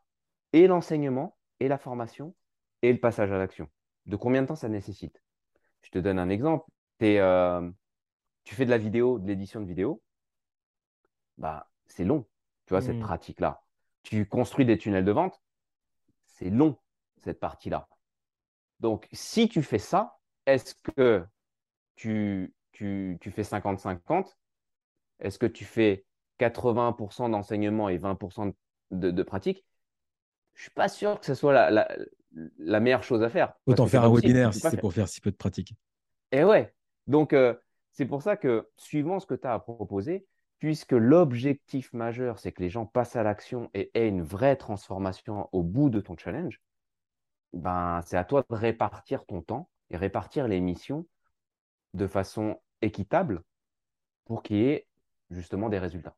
et 0.52 0.66
l'enseignement, 0.66 1.36
et 1.60 1.68
la 1.68 1.78
formation, 1.78 2.34
et 2.82 2.92
le 2.92 3.00
passage 3.00 3.32
à 3.32 3.38
l'action. 3.38 3.68
De 4.06 4.16
combien 4.16 4.42
de 4.42 4.46
temps 4.48 4.56
ça 4.56 4.68
nécessite? 4.68 5.22
Je 5.82 5.90
te 5.90 5.98
donne 5.98 6.18
un 6.18 6.28
exemple. 6.28 6.66
Euh, 7.02 7.70
tu 8.44 8.54
fais 8.54 8.64
de 8.64 8.70
la 8.70 8.78
vidéo, 8.78 9.18
de 9.18 9.26
l'édition 9.26 9.60
de 9.60 9.66
vidéo, 9.66 10.02
bah, 11.38 11.68
c'est 11.86 12.04
long, 12.04 12.26
tu 12.66 12.74
vois, 12.74 12.80
cette 12.80 12.96
Mm. 12.96 13.00
pratique-là. 13.00 13.62
Tu 14.02 14.26
construis 14.26 14.64
des 14.64 14.78
tunnels 14.78 15.04
de 15.04 15.12
vente, 15.12 15.40
c'est 16.26 16.50
long, 16.50 16.78
cette 17.18 17.40
partie-là. 17.40 17.88
Donc, 18.80 19.08
si 19.12 19.48
tu 19.48 19.62
fais 19.62 19.78
ça, 19.78 20.18
est-ce 20.46 20.74
que 20.74 21.26
tu, 21.96 22.54
tu, 22.72 23.18
tu 23.20 23.30
fais 23.30 23.44
50-50 23.44 24.36
Est-ce 25.20 25.38
que 25.38 25.46
tu 25.46 25.64
fais 25.64 26.04
80% 26.40 27.30
d'enseignement 27.30 27.88
et 27.88 27.98
20% 27.98 28.52
de, 28.90 29.10
de 29.10 29.22
pratique? 29.22 29.64
Je 30.54 30.62
suis 30.62 30.70
pas 30.70 30.88
sûr 30.88 31.20
que 31.20 31.26
ce 31.26 31.34
soit 31.34 31.52
la, 31.52 31.70
la, 31.70 31.88
la 32.58 32.80
meilleure 32.80 33.02
chose 33.02 33.22
à 33.22 33.28
faire. 33.28 33.54
Autant 33.66 33.86
faire 33.86 34.04
un 34.04 34.12
webinaire 34.12 34.52
si 34.52 34.60
c'est 34.60 34.80
pour 34.80 34.92
faire 34.92 35.08
si 35.08 35.20
peu 35.20 35.30
de 35.30 35.36
pratique. 35.36 35.74
Et 36.32 36.44
ouais. 36.44 36.74
Donc, 37.06 37.32
euh, 37.32 37.54
c'est 37.92 38.06
pour 38.06 38.22
ça 38.22 38.36
que, 38.36 38.68
suivant 38.76 39.20
ce 39.20 39.26
que 39.26 39.34
tu 39.34 39.46
as 39.46 39.54
à 39.54 39.58
proposer, 39.58 40.26
puisque 40.58 40.92
l'objectif 40.92 41.92
majeur, 41.92 42.38
c'est 42.38 42.52
que 42.52 42.62
les 42.62 42.70
gens 42.70 42.86
passent 42.86 43.16
à 43.16 43.22
l'action 43.22 43.70
et 43.74 43.90
aient 43.94 44.08
une 44.08 44.22
vraie 44.22 44.56
transformation 44.56 45.48
au 45.52 45.62
bout 45.62 45.90
de 45.90 46.00
ton 46.00 46.16
challenge, 46.16 46.60
ben, 47.52 48.00
c'est 48.04 48.16
à 48.16 48.24
toi 48.24 48.44
de 48.48 48.54
répartir 48.54 49.24
ton 49.24 49.42
temps 49.42 49.68
et 49.90 49.96
répartir 49.96 50.48
les 50.48 50.60
missions 50.60 51.06
de 51.94 52.06
façon 52.06 52.60
équitable 52.82 53.42
pour 54.24 54.42
qu'il 54.42 54.56
y 54.56 54.64
ait 54.64 54.86
justement 55.30 55.68
des 55.68 55.78
résultats. 55.78 56.14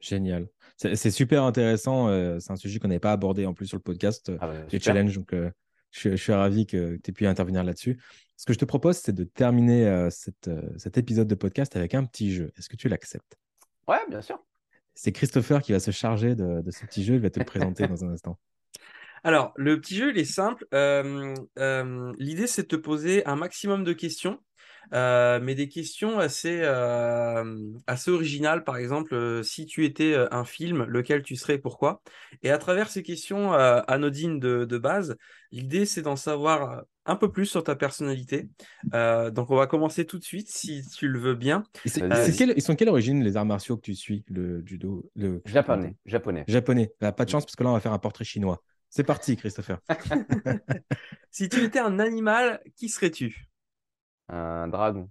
Génial. 0.00 0.46
C'est 0.76 1.10
super 1.10 1.42
intéressant. 1.42 2.08
euh, 2.08 2.38
c'est 2.38 2.52
un 2.52 2.56
sujet 2.56 2.78
qu'on 2.78 2.88
n'avait 2.88 3.00
pas 3.00 3.12
abordé 3.12 3.46
en 3.46 3.54
plus 3.54 3.66
sur 3.66 3.76
le 3.78 3.82
podcast, 3.82 4.28
euh, 4.28 4.38
Ah 4.40 4.46
bah, 4.46 4.54
les 4.70 4.78
challenges. 4.78 5.16
Donc, 5.16 5.32
euh, 5.32 5.50
je, 5.90 5.98
suis- 5.98 6.10
je 6.10 6.16
suis 6.22 6.32
ravi 6.32 6.66
que 6.66 6.96
tu 7.02 7.10
aies 7.10 7.12
pu 7.12 7.26
intervenir 7.26 7.64
là-dessus. 7.64 8.00
Ce 8.36 8.44
que 8.46 8.52
je 8.52 8.58
te 8.58 8.64
propose, 8.64 8.96
c'est 8.98 9.12
de 9.12 9.24
terminer 9.24 9.88
euh, 9.88 10.08
cette, 10.10 10.46
euh, 10.46 10.62
cet 10.76 10.98
épisode 10.98 11.26
de 11.26 11.34
podcast 11.34 11.74
avec 11.76 11.94
un 11.94 12.04
petit 12.04 12.32
jeu. 12.32 12.52
Est-ce 12.56 12.68
que 12.68 12.76
tu 12.76 12.88
l'acceptes? 12.88 13.36
Ouais, 13.88 13.98
bien 14.08 14.22
sûr. 14.22 14.38
C'est 14.94 15.10
Christopher 15.10 15.62
qui 15.62 15.72
va 15.72 15.80
se 15.80 15.90
charger 15.90 16.36
de, 16.36 16.60
de 16.60 16.70
ce 16.70 16.84
petit 16.86 17.02
jeu. 17.02 17.14
Il 17.14 17.20
va 17.20 17.30
te 17.30 17.40
le 17.40 17.44
présenter 17.44 17.86
dans 17.88 18.04
un 18.04 18.10
instant. 18.12 18.38
Alors, 19.24 19.52
le 19.56 19.80
petit 19.80 19.96
jeu, 19.96 20.10
il 20.10 20.18
est 20.18 20.24
simple. 20.24 20.64
Euh, 20.74 21.34
euh, 21.58 22.12
L'idée, 22.18 22.46
c'est 22.46 22.62
de 22.62 22.68
te 22.68 22.76
poser 22.76 23.26
un 23.26 23.34
maximum 23.34 23.82
de 23.82 23.92
questions, 23.92 24.38
euh, 24.94 25.38
mais 25.42 25.54
des 25.54 25.68
questions 25.68 26.18
assez, 26.18 26.60
euh, 26.62 27.56
assez 27.86 28.10
originales. 28.10 28.64
Par 28.64 28.76
exemple, 28.76 29.14
euh, 29.14 29.42
si 29.42 29.66
tu 29.66 29.84
étais 29.84 30.14
un 30.30 30.44
film, 30.44 30.84
lequel 30.84 31.22
tu 31.22 31.36
serais 31.36 31.54
et 31.54 31.58
pourquoi? 31.58 32.00
Et 32.42 32.50
à 32.50 32.58
travers 32.58 32.88
ces 32.88 33.02
questions 33.02 33.54
euh, 33.54 33.80
anodines 33.86 34.38
de, 34.40 34.64
de 34.64 34.78
base, 34.78 35.16
l'idée, 35.52 35.86
c'est 35.86 36.02
d'en 36.02 36.16
savoir 36.16 36.82
un 37.06 37.16
peu 37.16 37.30
plus 37.32 37.46
sur 37.46 37.64
ta 37.64 37.74
personnalité. 37.74 38.48
Euh, 38.94 39.30
donc, 39.30 39.50
on 39.50 39.56
va 39.56 39.66
commencer 39.66 40.04
tout 40.04 40.18
de 40.18 40.24
suite, 40.24 40.48
si 40.50 40.82
tu 40.94 41.08
le 41.08 41.18
veux 41.18 41.34
bien. 41.34 41.64
Et 41.84 41.88
c'est- 41.88 42.14
c'est 42.30 42.44
ils 42.46 42.62
sont 42.62 42.74
de 42.74 42.78
quelle 42.78 42.88
origine 42.90 43.22
les 43.24 43.36
arts 43.36 43.46
martiaux 43.46 43.76
que 43.76 43.82
tu 43.82 43.94
suis 43.94 44.24
Le 44.28 44.62
judo 44.66 45.10
le... 45.16 45.40
Japonais. 45.46 45.94
Japonais. 46.06 46.44
Japonais. 46.46 46.92
Bah, 47.00 47.12
pas 47.12 47.24
de 47.24 47.30
chance 47.30 47.44
parce 47.44 47.56
que 47.56 47.64
là, 47.64 47.70
on 47.70 47.74
va 47.74 47.80
faire 47.80 47.92
un 47.92 47.98
portrait 47.98 48.24
chinois. 48.24 48.62
C'est 48.90 49.04
parti, 49.04 49.36
Christopher. 49.36 49.78
Si 51.30 51.48
tu 51.48 51.62
étais 51.62 51.78
un 51.78 51.98
animal, 51.98 52.60
qui 52.76 52.88
serais-tu? 52.88 53.47
Un 54.28 54.68
dragon. 54.68 55.10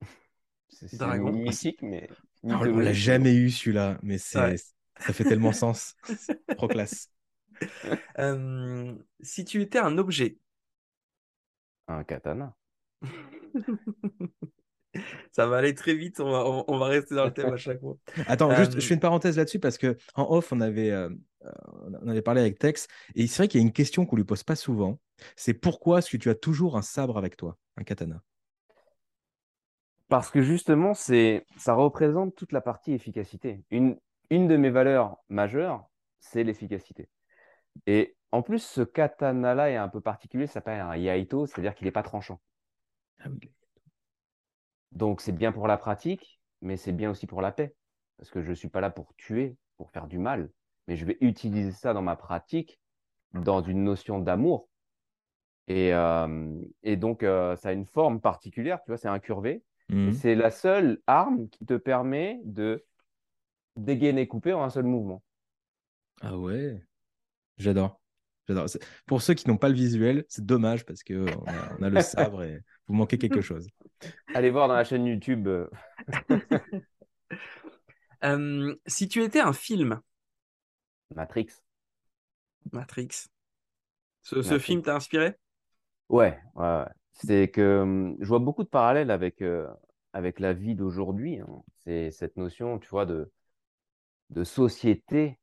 C'est 0.68 1.00
mythique, 1.00 1.82
mais. 1.82 2.08
Ah, 2.48 2.60
on 2.60 2.78
l'a 2.78 2.92
jamais 2.92 3.34
eu 3.34 3.50
celui-là, 3.50 3.98
mais 4.00 4.16
c'est 4.16 4.38
Ouais. 4.38 4.56
ça 5.00 5.12
fait 5.12 5.24
tellement 5.24 5.52
sens. 5.52 5.96
Trop 6.56 6.68
classe. 6.68 7.10
Euh, 8.20 8.94
si 9.20 9.44
tu 9.44 9.60
étais 9.60 9.78
un 9.80 9.98
objet, 9.98 10.38
Un 11.88 12.04
katana. 12.04 12.54
Ça 15.32 15.46
va 15.46 15.58
aller 15.58 15.74
très 15.74 15.94
vite, 15.94 16.20
on 16.20 16.30
va, 16.30 16.44
on, 16.46 16.64
on 16.68 16.78
va 16.78 16.86
rester 16.86 17.14
dans 17.14 17.24
le 17.24 17.32
thème 17.32 17.52
à 17.52 17.56
chaque 17.56 17.80
fois. 17.80 17.96
Attends, 18.26 18.54
juste, 18.54 18.74
Euh, 18.76 18.80
je 18.80 18.86
fais 18.86 18.94
une 18.94 19.00
parenthèse 19.00 19.36
là-dessus 19.36 19.58
parce 19.60 19.78
que 19.78 19.96
en 20.14 20.30
off, 20.30 20.52
on 20.52 20.60
avait, 20.60 20.90
euh, 20.90 21.08
on 22.02 22.08
avait 22.08 22.22
parlé 22.22 22.40
avec 22.40 22.58
Tex 22.58 22.88
et 23.14 23.26
c'est 23.26 23.38
vrai 23.38 23.48
qu'il 23.48 23.60
y 23.60 23.62
a 23.62 23.66
une 23.66 23.72
question 23.72 24.06
qu'on 24.06 24.16
lui 24.16 24.24
pose 24.24 24.42
pas 24.42 24.56
souvent. 24.56 25.00
C'est 25.36 25.54
pourquoi 25.54 25.98
est-ce 25.98 26.10
que 26.10 26.16
tu 26.16 26.30
as 26.30 26.34
toujours 26.34 26.76
un 26.76 26.82
sabre 26.82 27.18
avec 27.18 27.36
toi, 27.36 27.58
un 27.76 27.84
katana? 27.84 28.22
Parce 30.08 30.30
que 30.30 30.40
justement, 30.40 30.94
c'est, 30.94 31.44
ça 31.56 31.74
représente 31.74 32.34
toute 32.34 32.52
la 32.52 32.60
partie 32.60 32.92
efficacité. 32.92 33.62
Une, 33.70 33.98
une 34.30 34.48
de 34.48 34.56
mes 34.56 34.70
valeurs 34.70 35.18
majeures, 35.28 35.86
c'est 36.20 36.44
l'efficacité. 36.44 37.08
Et 37.86 38.16
en 38.32 38.42
plus, 38.42 38.60
ce 38.60 38.80
katana-là 38.80 39.70
est 39.70 39.76
un 39.76 39.88
peu 39.88 40.00
particulier, 40.00 40.46
ça 40.46 40.54
s'appelle 40.54 40.80
un 40.80 40.96
yaito, 40.96 41.46
c'est-à-dire 41.46 41.74
qu'il 41.74 41.86
n'est 41.86 41.92
pas 41.92 42.02
tranchant. 42.02 42.40
Ah. 43.20 43.28
Donc 44.92 45.20
c'est 45.20 45.32
bien 45.32 45.52
pour 45.52 45.68
la 45.68 45.76
pratique, 45.76 46.40
mais 46.62 46.76
c'est 46.76 46.92
bien 46.92 47.10
aussi 47.10 47.26
pour 47.26 47.42
la 47.42 47.52
paix. 47.52 47.74
Parce 48.16 48.30
que 48.30 48.42
je 48.42 48.50
ne 48.50 48.54
suis 48.54 48.68
pas 48.68 48.80
là 48.80 48.90
pour 48.90 49.14
tuer, 49.16 49.56
pour 49.76 49.90
faire 49.90 50.06
du 50.08 50.18
mal, 50.18 50.50
mais 50.86 50.96
je 50.96 51.04
vais 51.04 51.18
utiliser 51.20 51.72
ça 51.72 51.92
dans 51.92 52.02
ma 52.02 52.16
pratique, 52.16 52.80
dans 53.32 53.62
une 53.62 53.84
notion 53.84 54.18
d'amour. 54.18 54.68
Et, 55.68 55.92
euh, 55.92 56.60
et 56.82 56.96
donc, 56.96 57.22
euh, 57.22 57.54
ça 57.56 57.68
a 57.68 57.72
une 57.72 57.84
forme 57.84 58.20
particulière, 58.20 58.82
tu 58.82 58.90
vois, 58.90 58.96
c'est 58.96 59.08
incurvé. 59.08 59.62
Mhm. 59.88 60.12
c'est 60.12 60.34
la 60.34 60.50
seule 60.50 61.00
arme 61.06 61.48
qui 61.50 61.66
te 61.66 61.74
permet 61.74 62.40
de 62.44 62.84
dégainer 63.76 64.28
couper 64.28 64.52
en 64.54 64.62
un 64.64 64.70
seul 64.70 64.84
mouvement. 64.84 65.22
Ah 66.20 66.36
ouais, 66.36 66.80
j'adore. 67.58 68.00
J'adore. 68.48 68.66
Pour 69.06 69.22
ceux 69.22 69.34
qui 69.34 69.48
n'ont 69.48 69.58
pas 69.58 69.68
le 69.70 69.74
visuel, 69.76 70.24
c'est 70.28 70.46
dommage 70.46 70.84
parce 70.86 71.02
que 71.04 71.14
on 71.36 71.46
a, 71.46 71.76
on 71.80 71.82
a 71.82 71.90
le 71.90 72.00
sabre 72.00 72.44
et 72.44 72.62
vous 72.88 72.94
manquez 72.94 73.18
quelque 73.18 73.42
chose. 73.42 73.68
Allez 74.34 74.50
voir 74.50 74.68
dans 74.68 74.74
la 74.74 74.84
chaîne 74.84 75.06
YouTube. 75.06 75.46
euh, 75.48 75.68
Euh, 78.24 78.74
si 78.86 79.08
tu 79.08 79.22
étais 79.24 79.40
un 79.40 79.52
film, 79.52 80.00
Matrix. 81.14 81.60
Matrix, 82.72 83.28
ce, 84.22 84.42
ce 84.42 84.58
Matrix. 84.58 84.60
film 84.60 84.82
t'a 84.82 84.94
inspiré? 84.96 85.34
Ouais, 86.08 86.38
ouais, 86.54 86.64
ouais. 86.66 86.86
C'est 87.18 87.48
que 87.50 87.80
hum, 87.82 88.16
je 88.20 88.26
vois 88.28 88.38
beaucoup 88.38 88.62
de 88.64 88.68
parallèles 88.68 89.10
avec, 89.10 89.42
avec 90.12 90.40
la 90.40 90.52
vie 90.52 90.74
d'aujourd'hui. 90.74 91.38
hein. 91.40 91.62
C'est 91.78 92.10
cette 92.10 92.36
notion, 92.36 92.78
tu 92.78 92.88
vois, 92.88 93.06
de, 93.06 93.30
de 94.30 94.44
société 94.44 95.38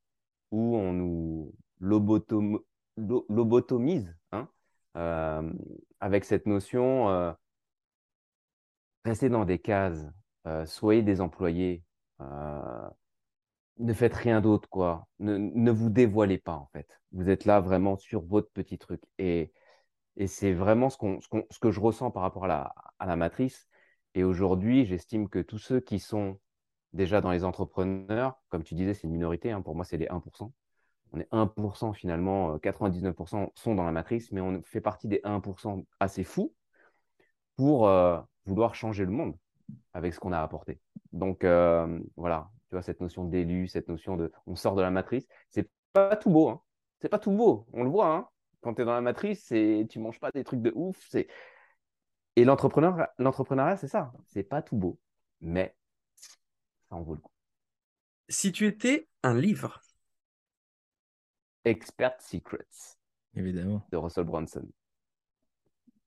où 0.51 0.77
on 0.77 0.93
nous 0.93 1.53
lobotom- 1.81 2.61
lo- 2.97 3.25
lobotomise, 3.29 4.15
hein, 4.33 4.49
avec 5.99 6.25
cette 6.25 6.45
notion, 6.45 7.35
restez 9.05 9.29
dans 9.29 9.45
des 9.45 9.57
cases, 9.59 10.05
soyez 10.65 11.01
des 11.01 11.21
employés, 11.21 11.83
ne 13.79 13.93
faites 13.93 14.13
rien 14.13 14.41
d'autre, 14.41 14.69
quoi. 14.69 15.07
Ne, 15.19 15.37
ne 15.37 15.71
vous 15.71 15.89
dévoilez 15.89 16.37
pas, 16.37 16.55
en 16.55 16.67
fait. 16.73 16.87
Vous 17.11 17.29
êtes 17.29 17.45
là 17.45 17.59
vraiment 17.59 17.97
sur 17.97 18.21
votre 18.23 18.49
petit 18.51 18.77
truc. 18.77 19.01
Et, 19.17 19.51
et 20.17 20.27
c'est 20.27 20.53
vraiment 20.53 20.89
ce, 20.89 20.97
que 21.59 21.71
je 21.71 21.79
ressens 21.79 22.11
par 22.11 22.23
rapport 22.23 22.45
à 22.45 22.73
la, 23.05 23.15
matrice. 23.15 23.67
Et 24.13 24.23
aujourd'hui, 24.23 24.85
j'estime 24.85 25.29
que 25.29 25.39
tous 25.39 25.57
ceux 25.57 25.79
qui 25.79 25.99
sont 25.99 26.39
déjà 26.93 27.21
dans 27.21 27.31
les 27.31 27.43
entrepreneurs, 27.43 28.41
comme 28.49 28.63
tu 28.63 28.75
disais, 28.75 28.93
c'est 28.93 29.07
une 29.07 29.13
minorité, 29.13 29.51
hein, 29.51 29.61
pour 29.61 29.75
moi, 29.75 29.83
c'est 29.83 29.97
les 29.97 30.07
1%. 30.07 30.53
On 31.11 31.19
est 31.19 31.27
1% 31.31 31.93
finalement, 31.93 32.53
euh, 32.53 32.57
99% 32.57 33.51
sont 33.55 33.75
dans 33.75 33.83
la 33.83 33.91
matrice, 33.91 34.31
mais 34.31 34.41
on 34.41 34.61
fait 34.63 34.81
partie 34.81 35.07
des 35.07 35.21
1% 35.23 35.85
assez 35.99 36.23
fous 36.23 36.53
pour 37.55 37.87
euh, 37.87 38.19
vouloir 38.45 38.75
changer 38.75 39.05
le 39.05 39.11
monde 39.11 39.35
avec 39.93 40.13
ce 40.13 40.19
qu'on 40.19 40.31
a 40.31 40.41
apporté. 40.41 40.79
Donc 41.11 41.43
euh, 41.43 41.99
voilà, 42.15 42.49
tu 42.69 42.75
vois, 42.75 42.81
cette 42.81 43.01
notion 43.01 43.25
d'élu, 43.25 43.67
cette 43.67 43.87
notion 43.87 44.17
de 44.17 44.31
on 44.47 44.55
sort 44.55 44.75
de 44.75 44.81
la 44.81 44.91
matrice, 44.91 45.27
c'est 45.49 45.69
pas 45.93 46.15
tout 46.15 46.29
beau, 46.29 46.49
hein. 46.49 46.61
C'est 47.01 47.09
pas 47.09 47.19
tout 47.19 47.31
beau, 47.31 47.67
on 47.73 47.83
le 47.83 47.89
voit, 47.89 48.13
hein. 48.13 48.27
Quand 48.65 48.73
tu 48.73 48.81
es 48.81 48.85
dans 48.85 48.93
la 48.95 49.01
matrice, 49.01 49.43
c'est 49.45 49.85
tu 49.91 49.99
manges 49.99 50.19
pas 50.19 50.31
des 50.31 50.43
trucs 50.43 50.63
de 50.63 50.71
ouf, 50.73 50.97
c'est 51.11 51.27
et 52.35 52.43
l'entrepreneur 52.45 53.07
l'entrepreneuriat, 53.19 53.77
c'est 53.77 53.87
ça, 53.87 54.11
c'est 54.27 54.41
pas 54.43 54.63
tout 54.63 54.75
beau, 54.75 54.99
mais 55.39 55.75
ça 56.89 56.95
en 56.95 57.03
vaut 57.03 57.13
le 57.13 57.21
coup. 57.21 57.31
Si 58.27 58.51
tu 58.51 58.65
étais 58.65 59.07
un 59.21 59.35
livre, 59.39 59.79
Expert 61.63 62.19
Secrets 62.19 62.97
Évidemment. 63.35 63.85
de 63.91 63.97
Russell 63.97 64.23
Brunson. 64.23 64.67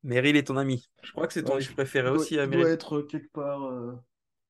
Meryl 0.03 0.35
est 0.37 0.49
ton 0.49 0.57
ami. 0.57 0.91
Je 1.05 1.13
crois 1.13 1.29
que 1.29 1.33
c'est 1.33 1.45
ton 1.45 1.55
Ouais, 1.55 1.61
livre 1.61 1.75
préféré 1.75 2.09
doit- 2.09 2.19
aussi, 2.19 2.41
hein, 2.41 2.49
doit 2.49 2.57
Meryl. 2.59 2.73
être 2.75 3.03
quelque 3.03 3.31
part. 3.33 3.63
euh, 3.63 3.93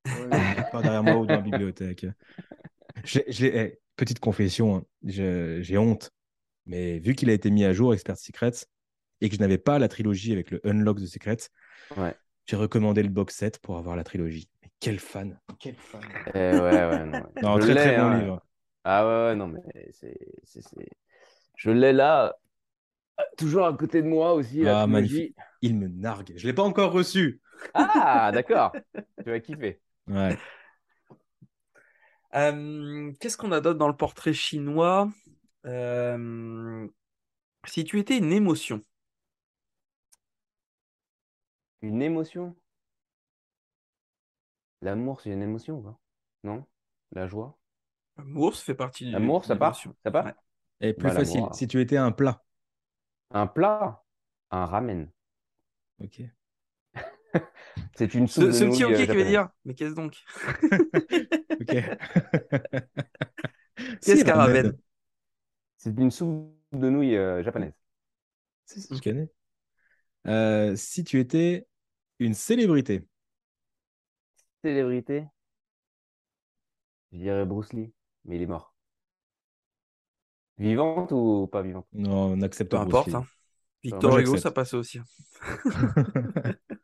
ouais. 0.06 0.28
Quelque 0.64 0.70
part 0.72 0.82
derrière 0.82 1.02
moi 1.02 1.16
ou 1.18 1.26
dans 1.26 1.34
la 1.34 1.40
bibliothèque. 1.42 2.06
Eh, 3.40 3.78
petite 3.96 4.18
confession, 4.18 4.76
hein, 4.76 4.84
je- 5.04 5.61
j'ai 5.62 5.78
honte, 5.78 6.11
mais 6.68 6.98
vu 7.00 7.14
qu'il 7.14 7.30
a 7.30 7.32
été 7.32 7.50
mis 7.50 7.64
à 7.64 7.72
jour, 7.72 7.94
Expert 7.94 8.16
Secrets, 8.18 8.66
et 9.20 9.28
que 9.28 9.34
je 9.34 9.40
n'avais 9.40 9.58
pas 9.58 9.78
la 9.78 9.88
trilogie 9.88 10.32
avec 10.32 10.50
le 10.50 10.60
Unlock 10.66 10.98
the 11.00 11.06
Secrets, 11.06 11.48
Ouais. 11.96 12.14
j'ai 12.46 12.56
recommandé 12.56 13.02
le 13.02 13.08
box 13.08 13.34
set 13.36 13.58
pour 13.58 13.78
avoir 13.78 13.96
la 13.96 14.04
trilogie. 14.04 14.48
Mais 14.62 14.70
Quel 14.80 14.98
fan. 15.00 15.38
Quel 15.58 15.74
fan. 15.76 16.02
Eh 16.34 16.38
ouais, 16.38 16.60
ouais, 16.60 17.04
non. 17.06 17.18
ouais. 17.18 17.22
Non, 17.42 17.56
Je 17.60 17.62
très 17.66 17.74
très 17.74 17.90
l'ai, 17.92 17.96
bon 17.96 18.02
hein. 18.02 18.20
livre. 18.20 18.42
Ah 18.84 19.06
ouais, 19.06 19.28
ouais, 19.30 19.36
non, 19.36 19.48
mais 19.48 19.60
c'est, 19.92 20.18
c'est, 20.44 20.62
c'est- 20.62 20.88
Je 21.56 21.70
l'ai 21.70 21.92
là, 21.92 22.36
toujours 23.36 23.66
à 23.66 23.76
côté 23.76 24.02
de 24.02 24.08
moi 24.08 24.32
aussi. 24.34 24.66
Ah, 24.66 24.86
magnifique. 24.86 25.36
Il 25.62 25.76
me 25.76 25.88
nargue. 25.88 26.32
Je 26.36 26.46
l'ai 26.46 26.52
pas 26.52 26.62
encore 26.62 26.92
reçu. 26.92 27.40
Ah, 27.74 28.30
d'accord. 28.34 28.72
Tu 29.24 29.30
vas 29.30 29.40
kiffer. 29.40 29.80
Ouais. 30.06 30.36
Euh, 32.34 33.12
Qu'est-ce 33.20 33.36
qu'on 33.36 33.52
a 33.52 33.60
d'autre 33.60 33.78
dans 33.78 33.88
le 33.88 33.96
portrait 33.96 34.32
chinois? 34.32 35.10
Euh, 35.66 36.86
Si 37.66 37.84
tu 37.84 38.00
étais 38.00 38.18
une 38.18 38.32
émotion, 38.32 38.82
Une 41.82 42.02
émotion? 42.02 42.54
L'amour, 44.82 45.20
c'est 45.20 45.30
une 45.30 45.42
émotion 45.42 45.78
ou 45.78 45.82
pas? 45.82 45.96
Non? 46.42 46.64
La 47.12 47.28
joie? 47.28 47.56
l'amour 48.18 48.54
ça 48.54 48.64
fait 48.64 48.74
partie 48.74 49.06
du. 49.06 49.12
L'amour, 49.12 49.44
ça 49.44 49.56
part? 49.56 49.56
l'émotion. 49.56 49.94
Ça 50.04 50.11
part? 50.11 50.24
Ouais. 50.24 50.34
Et 50.80 50.92
plus 50.94 51.06
Bah, 51.06 51.14
l'amour, 51.14 51.20
facile, 51.20 51.44
alors. 51.44 51.52
si 51.52 51.68
tu 51.68 51.80
étais 51.80 51.96
un 51.96 52.12
plat. 52.12 52.44
Un 53.30 53.46
plat? 53.46 54.04
Un 54.50 54.66
ramen. 54.66 55.11
Ok. 55.98 56.20
C'est 57.94 58.14
une 58.14 58.26
soupe 58.28 58.44
Ce, 58.44 58.48
de 58.48 58.52
ce 58.52 58.64
petit 58.64 58.64
nouilles, 58.64 58.84
ok 58.84 58.92
euh, 58.94 59.06
qui 59.06 59.06
japonaise. 59.06 59.24
dire, 59.24 59.48
mais 59.64 59.74
qu'est-ce 59.74 59.94
donc? 59.94 60.16
Ok. 61.61 61.74
Qu'est-ce 64.04 64.24
qu'un 64.24 64.34
ramen? 64.36 64.72
C'est 65.78 65.98
une 65.98 66.10
soupe 66.10 66.52
de 66.72 66.90
nouilles 66.90 67.16
euh, 67.16 67.42
japonaise. 67.42 67.72
Je 68.90 69.00
connais. 69.00 69.30
Euh, 70.26 70.76
si 70.76 71.04
tu 71.04 71.20
étais 71.20 71.68
une 72.20 72.34
célébrité, 72.34 73.06
Célébrité? 74.62 75.28
Je 77.12 77.18
dirais 77.18 77.44
Bruce 77.44 77.74
Lee, 77.74 77.92
mais 78.24 78.36
il 78.36 78.42
est 78.42 78.46
mort. 78.46 78.74
Vivante 80.58 81.10
ou 81.12 81.48
pas 81.50 81.62
vivante? 81.62 81.88
non, 81.92 82.32
on 82.32 82.42
accepte 82.42 82.72
Peu 82.72 82.78
Bruce 82.78 82.78
importe. 82.78 83.06
Lee. 83.06 83.16
hein. 83.16 83.28
Victor 83.84 84.18
Hugo, 84.18 84.36
ça 84.36 84.50
passait 84.52 84.76
aussi. 84.76 85.00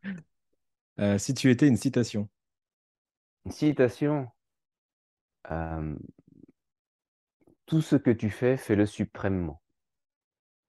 Euh, 1.01 1.19
si 1.19 1.35
tu 1.35 1.51
étais 1.51 1.69
une 1.69 1.77
citation, 1.77 2.29
Une 3.47 3.53
citation. 3.53 4.31
Tout 7.75 7.83
ce 7.83 7.97
que 7.97 8.13
tu 8.13 8.31
fais, 8.31 8.57
fais-le 8.57 8.87
suprêmement. 8.87 9.61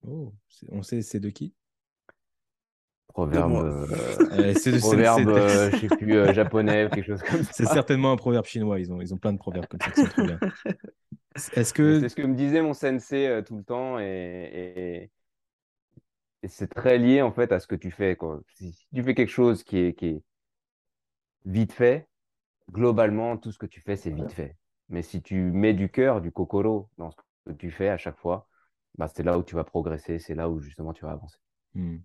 oh, 0.08 0.34
c'est- 0.47 0.68
on 0.72 0.82
sait 0.84 1.01
c'est 1.01 1.20
de 1.20 1.30
qui? 1.30 1.53
Proverbe, 3.08 3.53
euh, 3.53 4.53
c'est 4.56 4.80
c'est- 4.80 4.80
proverbe, 4.82 5.28
c'est- 5.28 5.38
euh, 5.38 5.72
je 5.72 5.78
sais 5.78 5.89
plus, 5.89 6.16
euh, 6.18 6.34
japonais 6.34 6.89
quelque 6.93 7.06
chose 7.06 7.22
comme 7.24 7.43
C'est 7.51 7.64
ça. 7.64 7.74
certainement 7.74 8.12
un 8.12 8.18
proverbe 8.18 8.45
chinois. 8.45 8.80
Ils 8.80 8.91
ont, 8.91 8.99
ils 9.01 9.14
ont 9.14 9.18
plein 9.18 9.32
de 9.34 9.38
proverbes 9.38 9.68
comme 9.68 9.80
ça 9.82 9.91
qui 9.91 9.99
sont 9.99 10.08
trop 10.10 10.24
bien. 10.24 10.39
Est-ce 11.56 11.74
que 11.74 11.99
C'est 11.99 12.10
ce 12.10 12.16
que 12.16 12.22
me 12.24 12.36
disait 12.36 12.62
mon 12.62 12.74
sensei 12.74 13.28
euh, 13.28 13.41
tout 13.41 13.58
le 13.58 13.64
temps 13.64 13.99
et, 13.99 14.03
et- 15.06 15.12
et 16.43 16.47
c'est 16.47 16.68
très 16.74 16.97
lié 16.97 17.22
en 17.22 17.32
fait 17.34 17.51
à 17.51 17.60
ce 17.60 17.68
que 17.68 17.76
tu 17.76 17.91
fais, 17.91 18.16
quoi. 18.16 18.41
Si, 18.56 18.72
si 18.72 18.88
tu 18.93 19.03
fais 19.03 19.16
quelque 19.16 19.30
chose 19.32 19.64
qui 19.64 19.78
est, 19.80 19.93
qui 19.93 20.06
est 20.08 20.24
vite 21.45 21.72
fait, 21.72 22.10
globalement, 22.72 23.38
tout 23.38 23.51
ce 23.51 23.60
que 23.60 23.66
tu 23.68 23.82
fais, 23.82 23.95
c'est 23.97 24.12
vite 24.12 24.32
fait. 24.34 24.58
Mais 24.90 25.02
si 25.02 25.22
tu 25.22 25.36
mets 25.42 25.74
du 25.74 25.90
cœur, 25.90 26.22
du 26.22 26.32
kokoro 26.32 26.90
dans 26.98 27.12
ce 27.12 27.18
que 27.48 27.52
tu 27.54 27.72
fais 27.72 27.90
à 27.90 27.98
chaque 27.98 28.18
fois, 28.18 28.48
bah, 28.98 29.08
c'est 29.08 29.24
là 29.24 29.38
où 29.38 29.44
tu 29.44 29.56
vas 29.56 29.64
progresser, 29.64 30.20
c'est 30.20 30.36
là 30.36 30.50
où 30.50 30.60
justement 30.60 30.94
tu 30.94 31.06
vas 31.06 31.12
avancer. 31.12 31.38
Hmm. 31.74 31.98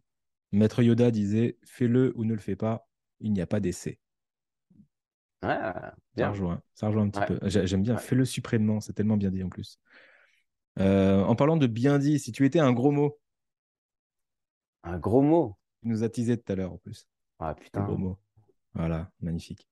Maître 0.53 0.83
Yoda 0.83 1.11
disait 1.11 1.59
fais-le 1.65 2.13
ou 2.17 2.25
ne 2.25 2.35
le 2.35 2.41
fais 2.41 2.57
pas, 2.57 2.89
il 3.21 3.33
n'y 3.33 3.41
a 3.41 3.47
pas 3.47 3.61
d'essai. 3.61 4.01
Ah, 5.43 5.95
Ça 6.17 6.31
rejoint, 6.31 6.63
ça 6.75 6.87
rejoint 6.89 7.05
un 7.05 7.11
petit 7.11 7.21
Ouais. 7.21 7.27
peu. 7.27 7.39
J'ai- 7.49 7.67
J'aime 7.67 7.83
bien 7.83 7.97
Ouais. 7.97 8.01
fais-le 8.03 8.25
suprêmement, 8.25 8.81
c'est 8.81 8.93
tellement 8.93 9.17
bien 9.17 9.31
dit 9.31 9.43
en 9.43 9.49
plus. 9.49 9.79
Euh, 10.79 11.23
en 11.25 11.37
parlant 11.37 11.57
de 11.57 11.67
bien 11.67 11.99
dit, 11.99 12.19
si 12.19 12.33
tu 12.33 12.45
étais 12.45 12.59
un 12.61 12.73
gros 12.73 12.91
mot, 12.91 13.19
Un 14.83 14.99
gros 14.99 15.23
mot? 15.23 15.57
tu 15.83 15.89
nous 15.89 16.03
as 16.03 16.09
teasé 16.09 16.37
tout 16.39 16.53
à 16.53 16.57
l'heure 16.57 16.73
en 16.73 16.79
plus. 16.79 17.07
Ah 17.41 17.55
Un 17.55 17.55
putain. 17.55 17.83
gros 17.83 17.97
mot. 17.97 18.19
Voilà, 18.75 19.11
magnifique. 19.21 19.69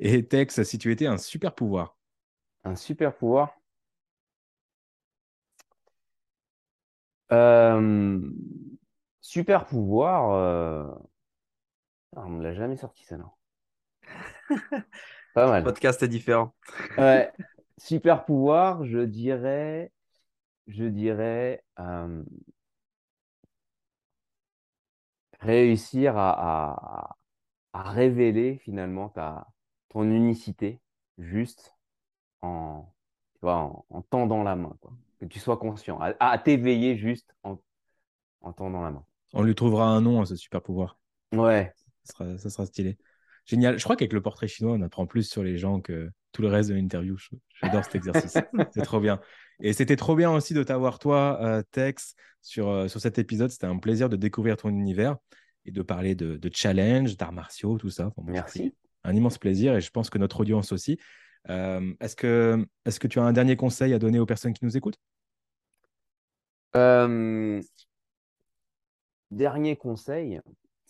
Et 0.00 0.26
Tex, 0.26 0.62
si 0.64 0.78
tu 0.78 0.92
étais 0.92 1.06
un 1.06 1.18
super 1.18 1.54
pouvoir, 1.54 1.98
Un 2.64 2.74
super 2.74 3.14
pouvoir. 3.18 3.60
Euh, 7.32 8.20
super 9.20 9.66
pouvoir. 9.66 10.30
euh, 10.32 10.86
ah, 12.16 12.22
on 12.26 12.30
me 12.30 12.42
l'a 12.44 12.54
jamais 12.54 12.76
sorti 12.76 13.04
ça, 13.04 13.16
non. 13.16 13.30
Pas 15.34 15.46
Le 15.52 15.60
mal. 15.60 15.72
podcast 15.72 16.02
est 16.02 16.08
différent. 16.08 16.54
Ouais. 16.96 17.32
Super 17.78 18.24
pouvoir, 18.24 18.84
je 18.84 18.98
dirais, 19.00 19.92
je 20.68 20.84
dirais 20.84 21.64
euh, 21.80 22.24
réussir 25.40 26.16
à, 26.16 26.30
à- 27.10 27.16
à 27.74 27.82
révéler 27.90 28.58
finalement 28.58 29.08
ta, 29.10 29.48
ton 29.90 30.04
unicité 30.04 30.80
juste 31.18 31.74
en, 32.42 32.92
tu 33.34 33.40
vois, 33.42 33.56
en, 33.56 33.84
en 33.90 34.02
tendant 34.02 34.42
la 34.42 34.56
main, 34.56 34.76
quoi. 34.80 34.92
Que 35.20 35.26
tu 35.26 35.38
sois 35.38 35.58
conscient, 35.58 35.98
à, 36.00 36.14
à 36.18 36.38
t'éveiller 36.38 36.96
juste 36.96 37.34
en, 37.42 37.58
en 38.40 38.52
tendant 38.52 38.82
la 38.82 38.90
main. 38.90 39.04
on 39.34 39.42
lui 39.42 39.54
trouvera 39.54 39.86
un 39.88 40.00
nom 40.00 40.22
à 40.22 40.26
ce 40.26 40.34
super 40.36 40.62
pouvoir. 40.62 40.98
Ouais, 41.34 41.72
Ça 42.04 42.12
sera, 42.12 42.38
ça 42.38 42.50
sera 42.50 42.66
stylé. 42.66 42.96
Génial. 43.44 43.78
Je 43.78 43.84
crois 43.84 43.96
qu'avec 43.96 44.12
le 44.12 44.22
portrait 44.22 44.48
chinois, 44.48 44.72
on 44.72 44.82
apprend 44.82 45.06
plus 45.06 45.24
sur 45.28 45.42
les 45.42 45.58
gens 45.58 45.80
que 45.80 46.10
tout 46.32 46.40
le 46.42 46.48
reste 46.48 46.70
de 46.70 46.74
l'interview. 46.74 47.16
J'adore 47.62 47.84
cet 47.84 47.96
exercice. 47.96 48.38
C'est 48.72 48.82
trop 48.82 49.00
bien. 49.00 49.20
Et 49.60 49.72
c'était 49.72 49.96
trop 49.96 50.14
bien 50.14 50.30
aussi 50.30 50.54
de 50.54 50.62
t'avoir, 50.62 50.98
toi, 50.98 51.38
euh, 51.42 51.62
Tex, 51.70 52.14
sur, 52.40 52.68
euh, 52.68 52.88
sur 52.88 53.00
cet 53.00 53.18
épisode. 53.18 53.50
C'était 53.50 53.66
un 53.66 53.78
plaisir 53.78 54.08
de 54.08 54.16
découvrir 54.16 54.56
ton 54.56 54.70
univers 54.70 55.16
et 55.66 55.70
de 55.70 55.82
parler 55.82 56.14
de, 56.14 56.36
de 56.36 56.50
challenge, 56.52 57.16
d'arts 57.16 57.32
martiaux, 57.32 57.76
tout 57.76 57.90
ça. 57.90 58.12
Merci. 58.24 58.74
Un 59.04 59.14
immense 59.14 59.38
plaisir 59.38 59.74
et 59.76 59.80
je 59.80 59.90
pense 59.90 60.08
que 60.08 60.18
notre 60.18 60.40
audience 60.40 60.72
aussi. 60.72 60.98
Euh, 61.48 61.92
est-ce, 62.00 62.16
que, 62.16 62.66
est-ce 62.84 63.00
que 63.00 63.08
tu 63.08 63.18
as 63.18 63.24
un 63.24 63.32
dernier 63.32 63.56
conseil 63.56 63.94
à 63.94 63.98
donner 63.98 64.18
aux 64.18 64.26
personnes 64.26 64.52
qui 64.52 64.64
nous 64.64 64.76
écoutent? 64.76 64.98
Euh, 66.76 67.60
dernier 69.30 69.76
conseil. 69.76 70.40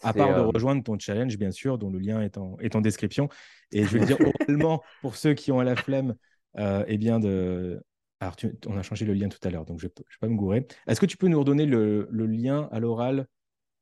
À 0.02 0.14
part 0.14 0.34
de 0.34 0.40
euh, 0.40 0.42
rejoindre 0.46 0.82
ton 0.82 0.98
challenge, 0.98 1.36
bien 1.36 1.50
sûr, 1.50 1.76
dont 1.78 1.90
le 1.90 1.98
lien 1.98 2.22
est 2.22 2.38
en, 2.38 2.58
est 2.58 2.74
en 2.74 2.80
description. 2.80 3.28
Et 3.70 3.84
je 3.84 3.98
vais 3.98 4.04
dire 4.04 4.16
oralement 4.20 4.82
pour 5.02 5.16
ceux 5.16 5.34
qui 5.34 5.52
ont 5.52 5.60
la 5.60 5.76
flemme, 5.76 6.14
eh 6.58 6.98
bien 6.98 7.20
de. 7.20 7.82
Alors, 8.20 8.36
tu- 8.36 8.52
on 8.66 8.76
a 8.76 8.82
changé 8.82 9.06
le 9.06 9.14
lien 9.14 9.28
tout 9.28 9.38
à 9.46 9.50
l'heure, 9.50 9.64
donc 9.64 9.78
je 9.80 9.86
ne 9.86 9.90
vais 9.90 10.04
pas 10.20 10.28
me 10.28 10.36
gourer. 10.36 10.66
Est-ce 10.86 11.00
que 11.00 11.06
tu 11.06 11.16
peux 11.16 11.28
nous 11.28 11.38
redonner 11.38 11.66
le, 11.66 12.08
le 12.10 12.26
lien 12.26 12.68
à 12.72 12.80
l'oral 12.80 13.26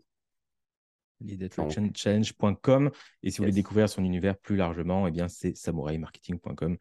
leadattractionchallenge.com. 1.21 2.91
Et 3.23 3.31
si 3.31 3.39
vous 3.39 3.45
voulez 3.45 3.53
découvrir 3.55 3.89
son 3.89 4.05
univers 4.05 4.37
plus 4.37 4.57
largement, 4.57 5.07
eh 5.07 5.11
bien, 5.11 5.29
c'est 5.29 5.57
samouraimarketing.com, 5.57 6.77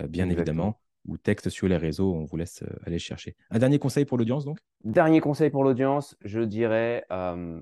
euh, 0.00 0.06
bien 0.06 0.24
Exactement. 0.28 0.30
évidemment, 0.30 0.80
ou 1.06 1.18
texte 1.18 1.48
sur 1.48 1.68
les 1.68 1.76
réseaux, 1.76 2.14
on 2.14 2.24
vous 2.24 2.36
laisse 2.36 2.62
euh, 2.62 2.78
aller 2.86 2.98
chercher. 2.98 3.36
Un 3.50 3.58
dernier 3.58 3.78
conseil 3.78 4.04
pour 4.04 4.18
l'audience, 4.18 4.44
donc? 4.44 4.58
Dernier 4.84 5.20
conseil 5.20 5.50
pour 5.50 5.64
l'audience, 5.64 6.16
je 6.22 6.40
dirais 6.40 7.04
euh, 7.10 7.60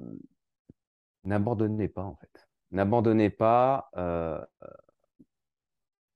n'abandonnez 1.24 1.88
pas 1.88 2.04
en 2.04 2.16
fait. 2.16 2.48
N'abandonnez 2.70 3.30
pas. 3.30 3.88
euh, 3.96 4.40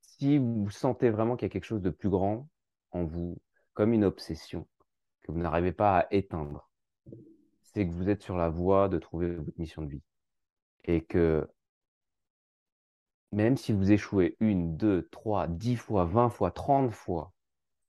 si 0.01 0.39
vous 0.39 0.71
sentez 0.71 1.11
vraiment 1.11 1.37
qu'il 1.37 1.47
y 1.47 1.51
a 1.51 1.53
quelque 1.53 1.65
chose 1.65 1.83
de 1.83 1.91
plus 1.91 2.09
grand 2.09 2.49
en 2.93 3.05
vous, 3.05 3.37
comme 3.73 3.93
une 3.93 4.05
obsession, 4.05 4.67
que 5.23 5.33
vous 5.33 5.39
n'arrivez 5.41 5.73
pas 5.73 5.99
à 5.99 6.07
éteindre, 6.13 6.71
c'est 7.75 7.87
que 7.87 7.93
vous 7.93 8.09
êtes 8.09 8.23
sur 8.23 8.37
la 8.37 8.49
voie 8.49 8.89
de 8.89 8.99
trouver 8.99 9.35
votre 9.35 9.59
mission 9.59 9.83
de 9.83 9.91
vie. 9.91 10.03
Et 10.85 11.05
que 11.05 11.49
même 13.33 13.57
si 13.57 13.73
vous 13.73 13.91
échouez 13.91 14.37
une, 14.41 14.77
deux, 14.77 15.09
trois, 15.11 15.49
dix 15.49 15.77
fois, 15.77 16.05
vingt 16.05 16.31
fois, 16.31 16.53
trente 16.53 16.93
fois, 16.93 17.33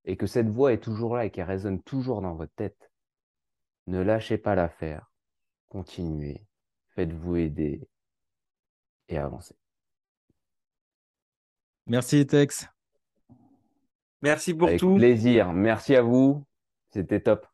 et 0.05 0.17
que 0.17 0.27
cette 0.27 0.49
voix 0.49 0.73
est 0.73 0.83
toujours 0.83 1.15
là 1.15 1.25
et 1.25 1.31
qu'elle 1.31 1.47
résonne 1.47 1.81
toujours 1.81 2.21
dans 2.21 2.35
votre 2.35 2.53
tête, 2.55 2.91
ne 3.87 4.01
lâchez 4.01 4.37
pas 4.37 4.55
l'affaire, 4.55 5.11
continuez, 5.67 6.45
faites-vous 6.89 7.35
aider 7.35 7.87
et 9.07 9.17
avancez. 9.17 9.55
Merci, 11.85 12.25
Tex. 12.25 12.67
Merci 14.23 14.55
pour 14.55 14.67
Avec 14.69 14.79
tout. 14.79 14.95
plaisir, 14.95 15.53
merci 15.53 15.95
à 15.95 16.01
vous, 16.01 16.43
c'était 16.89 17.19
top. 17.19 17.45